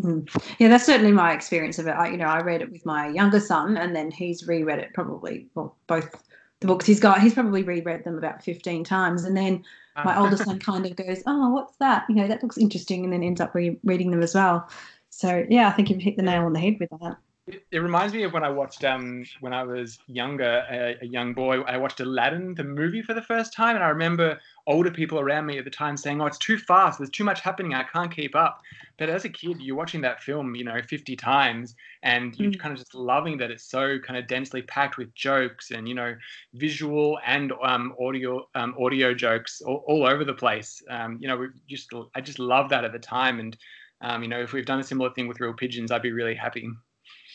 Mm-hmm. 0.00 0.38
Yeah, 0.58 0.68
that's 0.68 0.86
certainly 0.86 1.12
my 1.12 1.32
experience 1.32 1.78
of 1.78 1.86
it. 1.86 1.90
I, 1.90 2.08
you 2.08 2.16
know, 2.16 2.26
I 2.26 2.40
read 2.40 2.62
it 2.62 2.70
with 2.72 2.86
my 2.86 3.08
younger 3.08 3.40
son, 3.40 3.76
and 3.76 3.94
then 3.94 4.10
he's 4.10 4.46
reread 4.46 4.78
it 4.78 4.94
probably, 4.94 5.48
well, 5.54 5.76
both 5.86 6.22
the 6.60 6.66
books 6.66 6.86
he's 6.86 7.00
got. 7.00 7.20
He's 7.20 7.34
probably 7.34 7.62
reread 7.62 8.04
them 8.04 8.18
about 8.18 8.42
fifteen 8.42 8.84
times, 8.84 9.24
and 9.24 9.36
then 9.36 9.64
ah. 9.96 10.02
my 10.04 10.18
older 10.18 10.36
son 10.36 10.58
kind 10.58 10.86
of 10.86 10.96
goes, 10.96 11.22
"Oh, 11.26 11.50
what's 11.50 11.76
that? 11.76 12.04
You 12.08 12.16
know, 12.16 12.28
that 12.28 12.42
looks 12.42 12.58
interesting," 12.58 13.04
and 13.04 13.12
then 13.12 13.22
ends 13.22 13.40
up 13.40 13.54
re- 13.54 13.78
reading 13.84 14.10
them 14.10 14.22
as 14.22 14.34
well. 14.34 14.68
So 15.10 15.44
yeah, 15.48 15.68
I 15.68 15.72
think 15.72 15.90
you've 15.90 16.02
hit 16.02 16.16
the 16.16 16.22
nail 16.22 16.44
on 16.44 16.52
the 16.52 16.60
head 16.60 16.76
with 16.80 16.90
that. 17.00 17.16
It, 17.48 17.66
it 17.72 17.78
reminds 17.78 18.12
me 18.12 18.24
of 18.24 18.34
when 18.34 18.44
I 18.44 18.50
watched 18.50 18.84
um 18.84 19.24
when 19.40 19.54
I 19.54 19.62
was 19.62 19.98
younger, 20.06 20.66
a, 20.70 20.96
a, 21.00 21.06
young 21.06 21.32
boy. 21.32 21.62
I 21.62 21.78
watched 21.78 21.98
Aladdin, 22.00 22.54
the 22.54 22.62
movie, 22.62 23.00
for 23.00 23.14
the 23.14 23.22
first 23.22 23.54
time, 23.54 23.74
and 23.74 23.82
I 23.82 23.88
remember 23.88 24.38
older 24.66 24.90
people 24.90 25.18
around 25.18 25.46
me 25.46 25.56
at 25.56 25.64
the 25.64 25.70
time 25.70 25.96
saying, 25.96 26.20
"Oh, 26.20 26.26
it's 26.26 26.36
too 26.36 26.58
fast. 26.58 26.98
There's 26.98 27.10
too 27.10 27.24
much 27.24 27.40
happening. 27.40 27.72
I 27.72 27.84
can't 27.84 28.14
keep 28.14 28.36
up." 28.36 28.60
But 28.98 29.08
as 29.08 29.24
a 29.24 29.30
kid, 29.30 29.62
you're 29.62 29.76
watching 29.76 30.02
that 30.02 30.22
film, 30.22 30.54
you 30.56 30.64
know, 30.64 30.82
50 30.82 31.16
times, 31.16 31.74
and 32.02 32.38
you're 32.38 32.50
mm. 32.50 32.58
kind 32.58 32.72
of 32.72 32.80
just 32.80 32.94
loving 32.94 33.38
that 33.38 33.50
it's 33.50 33.64
so 33.64 33.98
kind 33.98 34.18
of 34.18 34.26
densely 34.26 34.60
packed 34.62 34.98
with 34.98 35.14
jokes 35.14 35.70
and 35.70 35.88
you 35.88 35.94
know, 35.94 36.14
visual 36.52 37.18
and 37.24 37.52
um, 37.62 37.94
audio 37.98 38.46
um, 38.56 38.74
audio 38.78 39.14
jokes 39.14 39.62
all, 39.62 39.84
all 39.88 40.06
over 40.06 40.22
the 40.22 40.34
place. 40.34 40.82
Um, 40.90 41.16
you 41.18 41.28
know, 41.28 41.38
we 41.38 41.46
just 41.66 41.88
I 42.14 42.20
just 42.20 42.38
love 42.38 42.68
that 42.68 42.84
at 42.84 42.92
the 42.92 42.98
time, 42.98 43.40
and 43.40 43.56
um, 44.02 44.22
you 44.22 44.28
know, 44.28 44.42
if 44.42 44.52
we've 44.52 44.66
done 44.66 44.80
a 44.80 44.84
similar 44.84 45.10
thing 45.14 45.28
with 45.28 45.40
Real 45.40 45.54
Pigeons, 45.54 45.90
I'd 45.90 46.02
be 46.02 46.12
really 46.12 46.34
happy. 46.34 46.68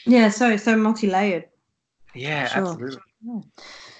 Yeah, 0.05 0.29
so 0.29 0.57
so 0.57 0.75
multi-layered. 0.75 1.45
Yeah, 2.13 2.47
sure. 2.47 2.67
absolutely. 2.67 3.01
Yeah. 3.25 3.41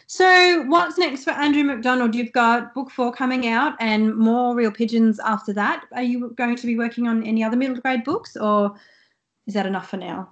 So, 0.08 0.64
what's 0.68 0.98
next 1.00 1.24
for 1.24 1.32
Andrew 1.32 1.64
McDonald? 1.64 2.14
You've 2.14 2.34
got 2.34 2.76
book 2.76 2.92
four 2.92 3.12
coming 3.12 3.48
out 3.48 3.74
and 3.80 4.16
more 4.16 4.56
Real 4.56 4.72
Pigeons 4.72 5.20
after 5.20 5.54
that. 5.54 5.86
Are 5.94 6.04
you 6.04 6.34
going 6.38 6.56
to 6.56 6.68
be 6.68 6.78
working 6.78 7.08
on 7.08 7.26
any 7.26 7.44
other 7.44 7.58
middle 7.58 7.78
grade 7.78 8.04
books, 8.04 8.38
or 8.38 8.76
is 9.48 9.56
that 9.56 9.66
enough 9.66 9.90
for 9.90 9.98
now? 9.98 10.32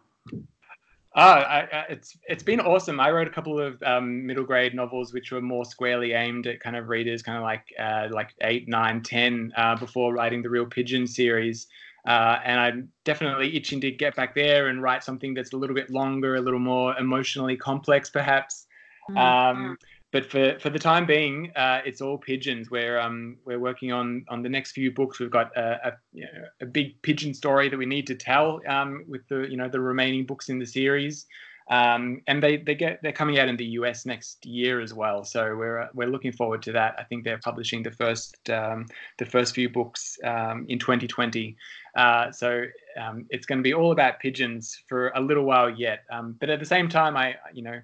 Oh, 1.13 1.21
I, 1.23 1.67
I, 1.73 1.85
it's 1.89 2.17
it's 2.29 2.43
been 2.43 2.59
awesome. 2.59 2.99
I 2.99 3.11
wrote 3.11 3.27
a 3.27 3.31
couple 3.31 3.59
of 3.59 3.81
um, 3.83 4.25
middle 4.25 4.43
grade 4.43 4.73
novels, 4.73 5.13
which 5.13 5.31
were 5.31 5.41
more 5.41 5.65
squarely 5.65 6.13
aimed 6.13 6.47
at 6.47 6.59
kind 6.59 6.75
of 6.75 6.87
readers, 6.87 7.21
kind 7.21 7.37
of 7.37 7.43
like 7.43 7.73
uh, 7.79 8.07
like 8.11 8.35
eight, 8.41 8.69
nine, 8.69 9.01
ten, 9.01 9.51
uh, 9.57 9.75
before 9.75 10.13
writing 10.13 10.41
the 10.41 10.49
Real 10.49 10.65
Pigeon 10.65 11.07
series. 11.07 11.67
Uh, 12.05 12.39
and 12.43 12.59
I'm 12.59 12.89
definitely 13.03 13.55
itching 13.55 13.79
to 13.81 13.91
get 13.91 14.15
back 14.15 14.33
there 14.33 14.67
and 14.67 14.81
write 14.81 15.03
something 15.03 15.33
that's 15.33 15.53
a 15.53 15.57
little 15.57 15.75
bit 15.75 15.91
longer, 15.91 16.35
a 16.35 16.41
little 16.41 16.59
more 16.59 16.97
emotionally 16.97 17.55
complex, 17.55 18.09
perhaps. 18.09 18.65
Mm-hmm. 19.09 19.17
Um, 19.17 19.77
but 20.11 20.29
for, 20.29 20.59
for 20.59 20.69
the 20.69 20.79
time 20.79 21.05
being, 21.05 21.51
uh, 21.55 21.81
it's 21.85 22.01
all 22.01 22.17
pigeons. 22.17 22.69
We're 22.69 22.99
um, 22.99 23.37
we're 23.45 23.59
working 23.59 23.93
on 23.93 24.25
on 24.27 24.41
the 24.41 24.49
next 24.49 24.73
few 24.73 24.91
books. 24.91 25.19
We've 25.19 25.31
got 25.31 25.55
a, 25.55 25.89
a, 25.89 25.93
you 26.11 26.23
know, 26.23 26.43
a 26.61 26.65
big 26.65 27.01
pigeon 27.01 27.33
story 27.33 27.69
that 27.69 27.77
we 27.77 27.85
need 27.85 28.07
to 28.07 28.15
tell 28.15 28.59
um, 28.67 29.05
with 29.07 29.25
the 29.29 29.47
you 29.49 29.55
know 29.55 29.69
the 29.69 29.79
remaining 29.79 30.25
books 30.25 30.49
in 30.49 30.59
the 30.59 30.65
series. 30.65 31.27
Um, 31.69 32.21
and 32.27 32.41
they 32.41 32.57
they 32.57 32.75
get 32.75 32.99
they're 33.01 33.11
coming 33.11 33.39
out 33.39 33.47
in 33.47 33.57
the 33.57 33.65
US 33.79 34.05
next 34.05 34.45
year 34.45 34.81
as 34.81 34.93
well. 34.93 35.23
So 35.23 35.55
we're 35.55 35.79
uh, 35.79 35.87
we're 35.93 36.09
looking 36.09 36.31
forward 36.31 36.61
to 36.63 36.71
that. 36.73 36.95
I 36.97 37.03
think 37.03 37.23
they're 37.23 37.39
publishing 37.39 37.83
the 37.83 37.91
first 37.91 38.49
um, 38.49 38.87
the 39.17 39.25
first 39.25 39.55
few 39.55 39.69
books 39.69 40.17
um, 40.23 40.65
in 40.67 40.79
2020. 40.79 41.55
Uh, 41.95 42.31
so 42.31 42.63
um, 42.99 43.25
it's 43.29 43.45
going 43.45 43.59
to 43.59 43.63
be 43.63 43.73
all 43.73 43.91
about 43.91 44.19
pigeons 44.19 44.83
for 44.87 45.09
a 45.09 45.21
little 45.21 45.43
while 45.43 45.69
yet. 45.69 46.03
Um, 46.11 46.35
but 46.39 46.49
at 46.49 46.59
the 46.59 46.65
same 46.65 46.89
time, 46.89 47.15
I 47.15 47.35
you 47.53 47.63
know 47.63 47.79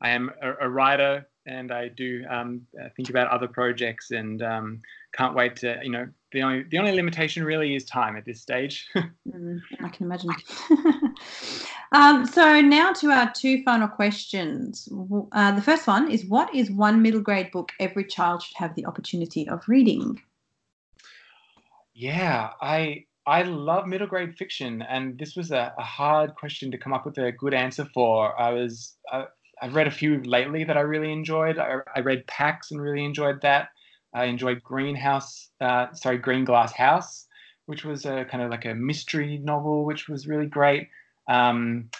I 0.00 0.10
am 0.10 0.30
a, 0.42 0.66
a 0.66 0.68
writer 0.68 1.26
and 1.46 1.72
I 1.72 1.88
do 1.88 2.24
um, 2.28 2.62
uh, 2.80 2.88
think 2.96 3.08
about 3.08 3.28
other 3.28 3.48
projects 3.48 4.10
and 4.10 4.42
can't 5.14 5.34
wait 5.34 5.56
to 5.56 5.78
you 5.82 5.90
know 5.90 6.06
the 6.32 6.42
only 6.42 6.64
the 6.70 6.78
only 6.78 6.92
limitation 6.92 7.44
really 7.44 7.74
is 7.74 7.84
time 7.84 8.16
at 8.16 8.24
this 8.24 8.40
stage. 8.40 8.86
mm, 8.96 9.60
I 9.82 9.88
can 9.88 10.06
imagine. 10.06 10.30
um, 11.92 12.26
so 12.26 12.60
now 12.60 12.92
to 12.94 13.10
our 13.10 13.32
two 13.32 13.62
final 13.62 13.88
questions. 13.88 14.88
Uh, 15.32 15.52
the 15.52 15.62
first 15.62 15.86
one 15.86 16.10
is: 16.10 16.26
What 16.26 16.54
is 16.54 16.70
one 16.70 17.02
middle 17.02 17.20
grade 17.20 17.50
book 17.50 17.72
every 17.80 18.04
child 18.04 18.42
should 18.42 18.56
have 18.56 18.74
the 18.74 18.86
opportunity 18.86 19.48
of 19.48 19.68
reading? 19.68 20.20
Yeah, 21.94 22.50
I 22.60 23.06
I 23.26 23.42
love 23.42 23.86
middle 23.86 24.06
grade 24.06 24.36
fiction, 24.36 24.82
and 24.82 25.18
this 25.18 25.36
was 25.36 25.50
a, 25.50 25.74
a 25.78 25.82
hard 25.82 26.34
question 26.34 26.70
to 26.70 26.78
come 26.78 26.92
up 26.92 27.04
with 27.04 27.18
a 27.18 27.32
good 27.32 27.54
answer 27.54 27.86
for. 27.92 28.38
I 28.40 28.52
was 28.52 28.96
I, 29.12 29.24
have 29.60 29.74
read 29.74 29.86
a 29.86 29.90
few 29.90 30.22
lately 30.22 30.64
that 30.64 30.76
I 30.76 30.80
really 30.80 31.12
enjoyed. 31.12 31.58
I, 31.58 31.78
I 31.96 32.00
read 32.00 32.26
Pax 32.26 32.70
and 32.70 32.80
really 32.80 33.04
enjoyed 33.04 33.40
that. 33.42 33.68
I 34.14 34.24
enjoyed 34.24 34.62
Greenhouse, 34.62 35.50
uh, 35.60 35.92
sorry, 35.92 36.18
Greenglass 36.18 36.72
House, 36.72 37.26
which 37.66 37.84
was 37.84 38.06
a 38.06 38.24
kind 38.24 38.42
of 38.42 38.50
like 38.50 38.64
a 38.64 38.74
mystery 38.74 39.38
novel, 39.38 39.84
which 39.84 40.08
was 40.08 40.26
really 40.26 40.46
great. 40.46 40.88
Um, 41.28 41.90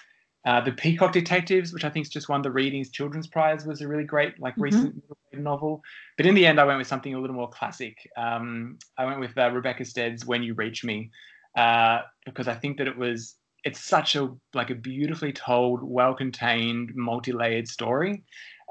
uh, 0.47 0.61
the 0.63 0.73
Peacock 0.73 1.13
Detectives, 1.13 1.73
which 1.73 1.85
I 1.85 1.91
think 1.91 2.07
is 2.07 2.11
just 2.11 2.29
won 2.29 2.43
the 2.43 2.51
Readings 2.51 2.91
Children's 2.91 3.27
Prize, 3.27 3.67
was 3.67 3.81
a 3.83 3.89
really 3.89 4.05
great, 4.05 4.41
like, 4.41 4.55
mm-hmm. 4.55 4.63
recent 4.63 5.05
novel. 5.33 5.83
But 6.17 6.27
in 6.27 6.35
the 6.35 6.47
end, 6.47 6.59
I 6.59 6.65
went 6.65 6.79
with 6.79 6.87
something 6.87 7.15
a 7.15 7.21
little 7.21 7.37
more 7.37 7.51
classic. 7.51 7.97
Um, 8.17 8.79
I 8.97 9.05
went 9.05 9.21
with 9.21 9.37
uh, 9.37 9.51
Rebecca 9.51 9.85
Stead's 9.85 10.25
"When 10.25 10.43
You 10.43 10.55
Reach 10.55 10.85
Me" 10.85 11.11
uh, 11.57 12.01
because 12.25 12.49
I 12.49 12.55
think 12.55 12.79
that 12.79 12.87
it 12.87 12.97
was 12.97 13.37
it's 13.65 13.85
such 13.85 14.17
a 14.17 14.31
like 14.55 14.71
a 14.71 14.75
beautifully 14.75 15.33
told, 15.33 15.81
well-contained, 15.83 16.93
multi-layered 16.95 17.69
story. 17.69 18.23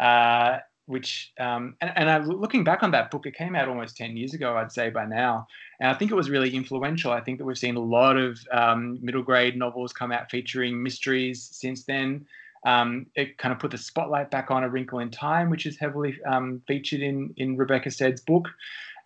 Uh, 0.02 0.58
which 0.88 1.34
um, 1.40 1.76
and, 1.82 1.92
and 1.96 2.10
I, 2.10 2.18
looking 2.20 2.64
back 2.64 2.82
on 2.82 2.92
that 2.92 3.12
book, 3.12 3.26
it 3.26 3.36
came 3.36 3.56
out 3.56 3.68
almost 3.68 3.98
10 3.98 4.18
years 4.18 4.34
ago, 4.34 4.58
I'd 4.58 4.72
say 4.72 4.90
by 4.90 5.06
now. 5.06 5.48
And 5.80 5.92
I 5.92 5.94
think 5.94 6.12
it 6.12 6.16
was 6.16 6.30
really 6.30 6.56
influential. 6.56 7.12
I 7.12 7.22
think 7.22 7.38
that 7.38 7.46
we've 7.46 7.58
seen 7.58 7.76
a 7.76 7.82
lot 7.84 8.18
of 8.18 8.40
um, 8.52 8.98
middle 9.02 9.22
grade 9.22 9.58
novels 9.58 9.94
come 9.94 10.12
out 10.12 10.32
featuring 10.32 10.82
mysteries 10.82 11.50
since 11.52 11.84
then. 11.84 12.26
Um, 12.66 13.06
it 13.16 13.38
kind 13.38 13.54
of 13.54 13.60
put 13.60 13.72
the 13.72 13.78
spotlight 13.78 14.32
back 14.32 14.50
on 14.50 14.64
A 14.64 14.70
Wrinkle 14.70 15.00
in 15.00 15.12
Time, 15.12 15.50
which 15.50 15.66
is 15.66 15.78
heavily 15.78 16.18
um, 16.26 16.62
featured 16.68 17.02
in, 17.02 17.34
in 17.38 17.58
Rebecca 17.58 17.92
Stead's 17.92 18.22
book. 18.22 18.48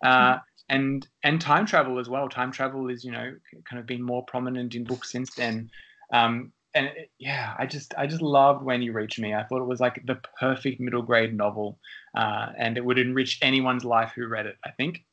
Uh, 0.04 0.34
mm. 0.34 0.40
And 0.68 1.06
and 1.22 1.40
time 1.40 1.66
travel 1.66 1.98
as 1.98 2.08
well. 2.08 2.28
Time 2.28 2.50
travel 2.50 2.88
is, 2.88 3.04
you 3.04 3.10
know, 3.10 3.34
kind 3.68 3.78
of 3.78 3.86
been 3.86 4.02
more 4.02 4.24
prominent 4.24 4.74
in 4.74 4.84
books 4.84 5.12
since 5.12 5.34
then. 5.34 5.68
Um, 6.12 6.52
and 6.74 6.86
it, 6.86 7.10
yeah, 7.18 7.54
I 7.58 7.66
just 7.66 7.94
I 7.96 8.06
just 8.06 8.22
loved 8.22 8.64
When 8.64 8.82
You 8.82 8.92
Reach 8.92 9.18
Me. 9.18 9.34
I 9.34 9.44
thought 9.44 9.62
it 9.62 9.68
was 9.68 9.80
like 9.80 10.04
the 10.06 10.20
perfect 10.38 10.80
middle 10.80 11.02
grade 11.02 11.34
novel, 11.34 11.78
uh, 12.16 12.52
and 12.58 12.76
it 12.76 12.84
would 12.84 12.98
enrich 12.98 13.38
anyone's 13.42 13.84
life 13.84 14.12
who 14.14 14.26
read 14.26 14.46
it. 14.46 14.56
I 14.64 14.70
think. 14.70 15.04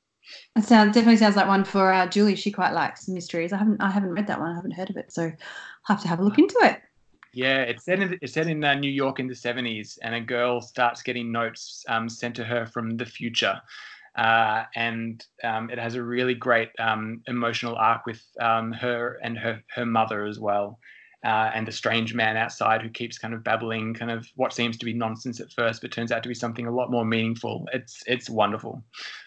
It 0.56 0.64
sounds 0.64 0.94
definitely 0.94 1.18
sounds 1.18 1.36
like 1.36 1.48
one 1.48 1.64
for 1.64 1.92
uh, 1.92 2.08
Julie. 2.08 2.36
She 2.36 2.52
quite 2.52 2.74
likes 2.74 3.08
mysteries. 3.08 3.54
I 3.54 3.58
haven't 3.58 3.82
I 3.82 3.90
haven't 3.90 4.12
read 4.12 4.28
that 4.28 4.40
one. 4.40 4.52
I 4.52 4.56
haven't 4.56 4.72
heard 4.74 4.90
of 4.90 4.98
it, 4.98 5.12
so 5.12 5.24
I'll 5.24 5.96
have 5.96 6.02
to 6.02 6.08
have 6.08 6.20
a 6.20 6.24
look 6.24 6.38
into 6.38 6.58
it. 6.62 6.82
Yeah, 7.34 7.62
it's 7.62 7.86
set 7.86 8.00
in 8.00 8.18
it's 8.22 8.34
set 8.34 8.48
in 8.48 8.64
uh, 8.64 8.74
New 8.76 8.92
York 8.92 9.20
in 9.20 9.28
the 9.28 9.36
seventies, 9.36 9.98
and 10.04 10.16
a 10.16 10.22
girl 10.22 10.62
starts 10.62 11.04
getting 11.04 11.32
notes 11.32 11.84
um, 11.88 12.10
sent 12.10 12.36
to 12.36 12.44
her 12.44 12.66
from 12.66 12.98
the 12.98 13.06
future, 13.06 13.62
Uh, 14.16 14.66
and 14.76 15.26
um, 15.44 15.70
it 15.70 15.78
has 15.80 15.96
a 15.96 16.04
really 16.04 16.34
great 16.34 16.70
um, 16.80 17.22
emotional 17.28 17.76
arc 17.76 18.06
with 18.06 18.22
um, 18.42 18.72
her 18.74 19.20
and 19.24 19.38
her 19.38 19.64
her 19.76 19.86
mother 19.86 20.26
as 20.26 20.40
well, 20.40 20.80
uh, 21.26 21.52
and 21.54 21.68
the 21.68 21.72
strange 21.72 22.14
man 22.14 22.38
outside 22.38 22.82
who 22.82 22.90
keeps 22.90 23.18
kind 23.18 23.34
of 23.34 23.44
babbling, 23.44 23.94
kind 23.94 24.12
of 24.12 24.28
what 24.36 24.54
seems 24.54 24.78
to 24.78 24.86
be 24.86 24.94
nonsense 24.94 25.40
at 25.40 25.52
first, 25.52 25.82
but 25.82 25.92
turns 25.92 26.12
out 26.12 26.24
to 26.24 26.30
be 26.30 26.36
something 26.36 26.68
a 26.68 26.72
lot 26.72 26.92
more 26.92 27.06
meaningful. 27.06 27.68
It's 27.74 28.04
it's 28.08 28.30
wonderful. 28.30 28.84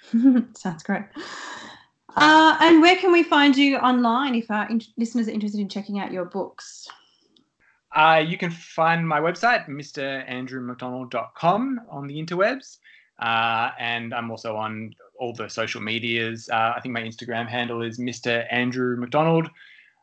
Sounds 0.54 0.82
great. 0.82 1.04
Uh, 2.16 2.56
and 2.60 2.82
where 2.82 2.96
can 2.96 3.12
we 3.12 3.22
find 3.22 3.56
you 3.56 3.76
online 3.78 4.34
if 4.34 4.50
our 4.50 4.68
in- 4.68 4.82
listeners 4.96 5.28
are 5.28 5.32
interested 5.32 5.60
in 5.60 5.68
checking 5.68 5.98
out 5.98 6.12
your 6.12 6.24
books? 6.24 6.88
Uh, 7.94 8.24
you 8.26 8.38
can 8.38 8.50
find 8.50 9.06
my 9.06 9.20
website, 9.20 9.68
mrandrewmcdonald.com, 9.68 11.80
on 11.90 12.06
the 12.06 12.14
interwebs. 12.14 12.78
Uh, 13.18 13.70
and 13.78 14.14
I'm 14.14 14.30
also 14.30 14.56
on 14.56 14.94
all 15.18 15.34
the 15.34 15.48
social 15.48 15.80
medias. 15.80 16.48
Uh, 16.50 16.74
I 16.76 16.80
think 16.80 16.94
my 16.94 17.02
Instagram 17.02 17.48
handle 17.48 17.82
is 17.82 17.98
Mr. 17.98 18.46
Andrew 18.50 18.96
McDonald. 18.96 19.50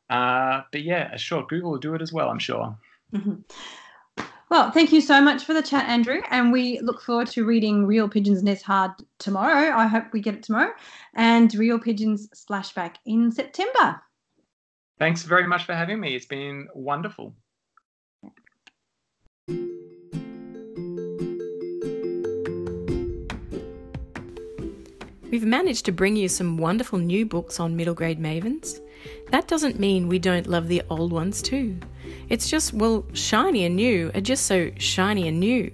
Uh, 0.10 0.62
but 0.72 0.82
yeah, 0.82 1.16
sure, 1.18 1.46
Google 1.48 1.72
will 1.72 1.80
do 1.80 1.94
it 1.94 2.02
as 2.02 2.12
well, 2.12 2.30
I'm 2.30 2.40
sure. 2.40 2.78
Mm-hmm. 3.14 3.36
Well, 4.50 4.72
thank 4.72 4.92
you 4.92 5.00
so 5.00 5.22
much 5.22 5.44
for 5.44 5.54
the 5.54 5.62
chat, 5.62 5.88
Andrew. 5.88 6.22
And 6.32 6.52
we 6.52 6.80
look 6.80 7.02
forward 7.02 7.28
to 7.28 7.46
reading 7.46 7.86
Real 7.86 8.10
Pigeons 8.10 8.42
Nest 8.42 8.64
Hard 8.64 8.92
tomorrow. 9.20 9.78
I 9.78 9.86
hope 9.86 10.06
we 10.12 10.22
get 10.22 10.34
it 10.34 10.42
tomorrow. 10.42 10.72
And 11.14 11.54
Real 11.54 11.78
Pigeons 11.78 12.28
Splashback 12.30 12.96
in 13.06 13.32
September. 13.32 14.02
Thanks 14.98 15.22
very 15.22 15.46
much 15.46 15.66
for 15.66 15.76
having 15.76 16.00
me. 16.00 16.16
It's 16.16 16.26
been 16.26 16.68
wonderful. 16.74 17.36
We've 25.32 25.46
managed 25.46 25.86
to 25.86 25.92
bring 25.92 26.16
you 26.16 26.28
some 26.28 26.58
wonderful 26.58 26.98
new 26.98 27.24
books 27.24 27.60
on 27.60 27.76
middle 27.76 27.94
grade 27.94 28.20
mavens. 28.20 28.80
That 29.30 29.48
doesn't 29.48 29.80
mean 29.80 30.08
we 30.08 30.18
don't 30.18 30.48
love 30.48 30.68
the 30.68 30.82
old 30.90 31.12
ones 31.12 31.44
too. 31.44 31.78
It's 32.30 32.50
just, 32.50 32.74
well, 32.74 33.06
shiny 33.14 33.66
and 33.66 33.76
new 33.76 34.10
are 34.16 34.22
just 34.22 34.48
so 34.48 34.72
shiny 34.78 35.28
and 35.28 35.40
new. 35.40 35.72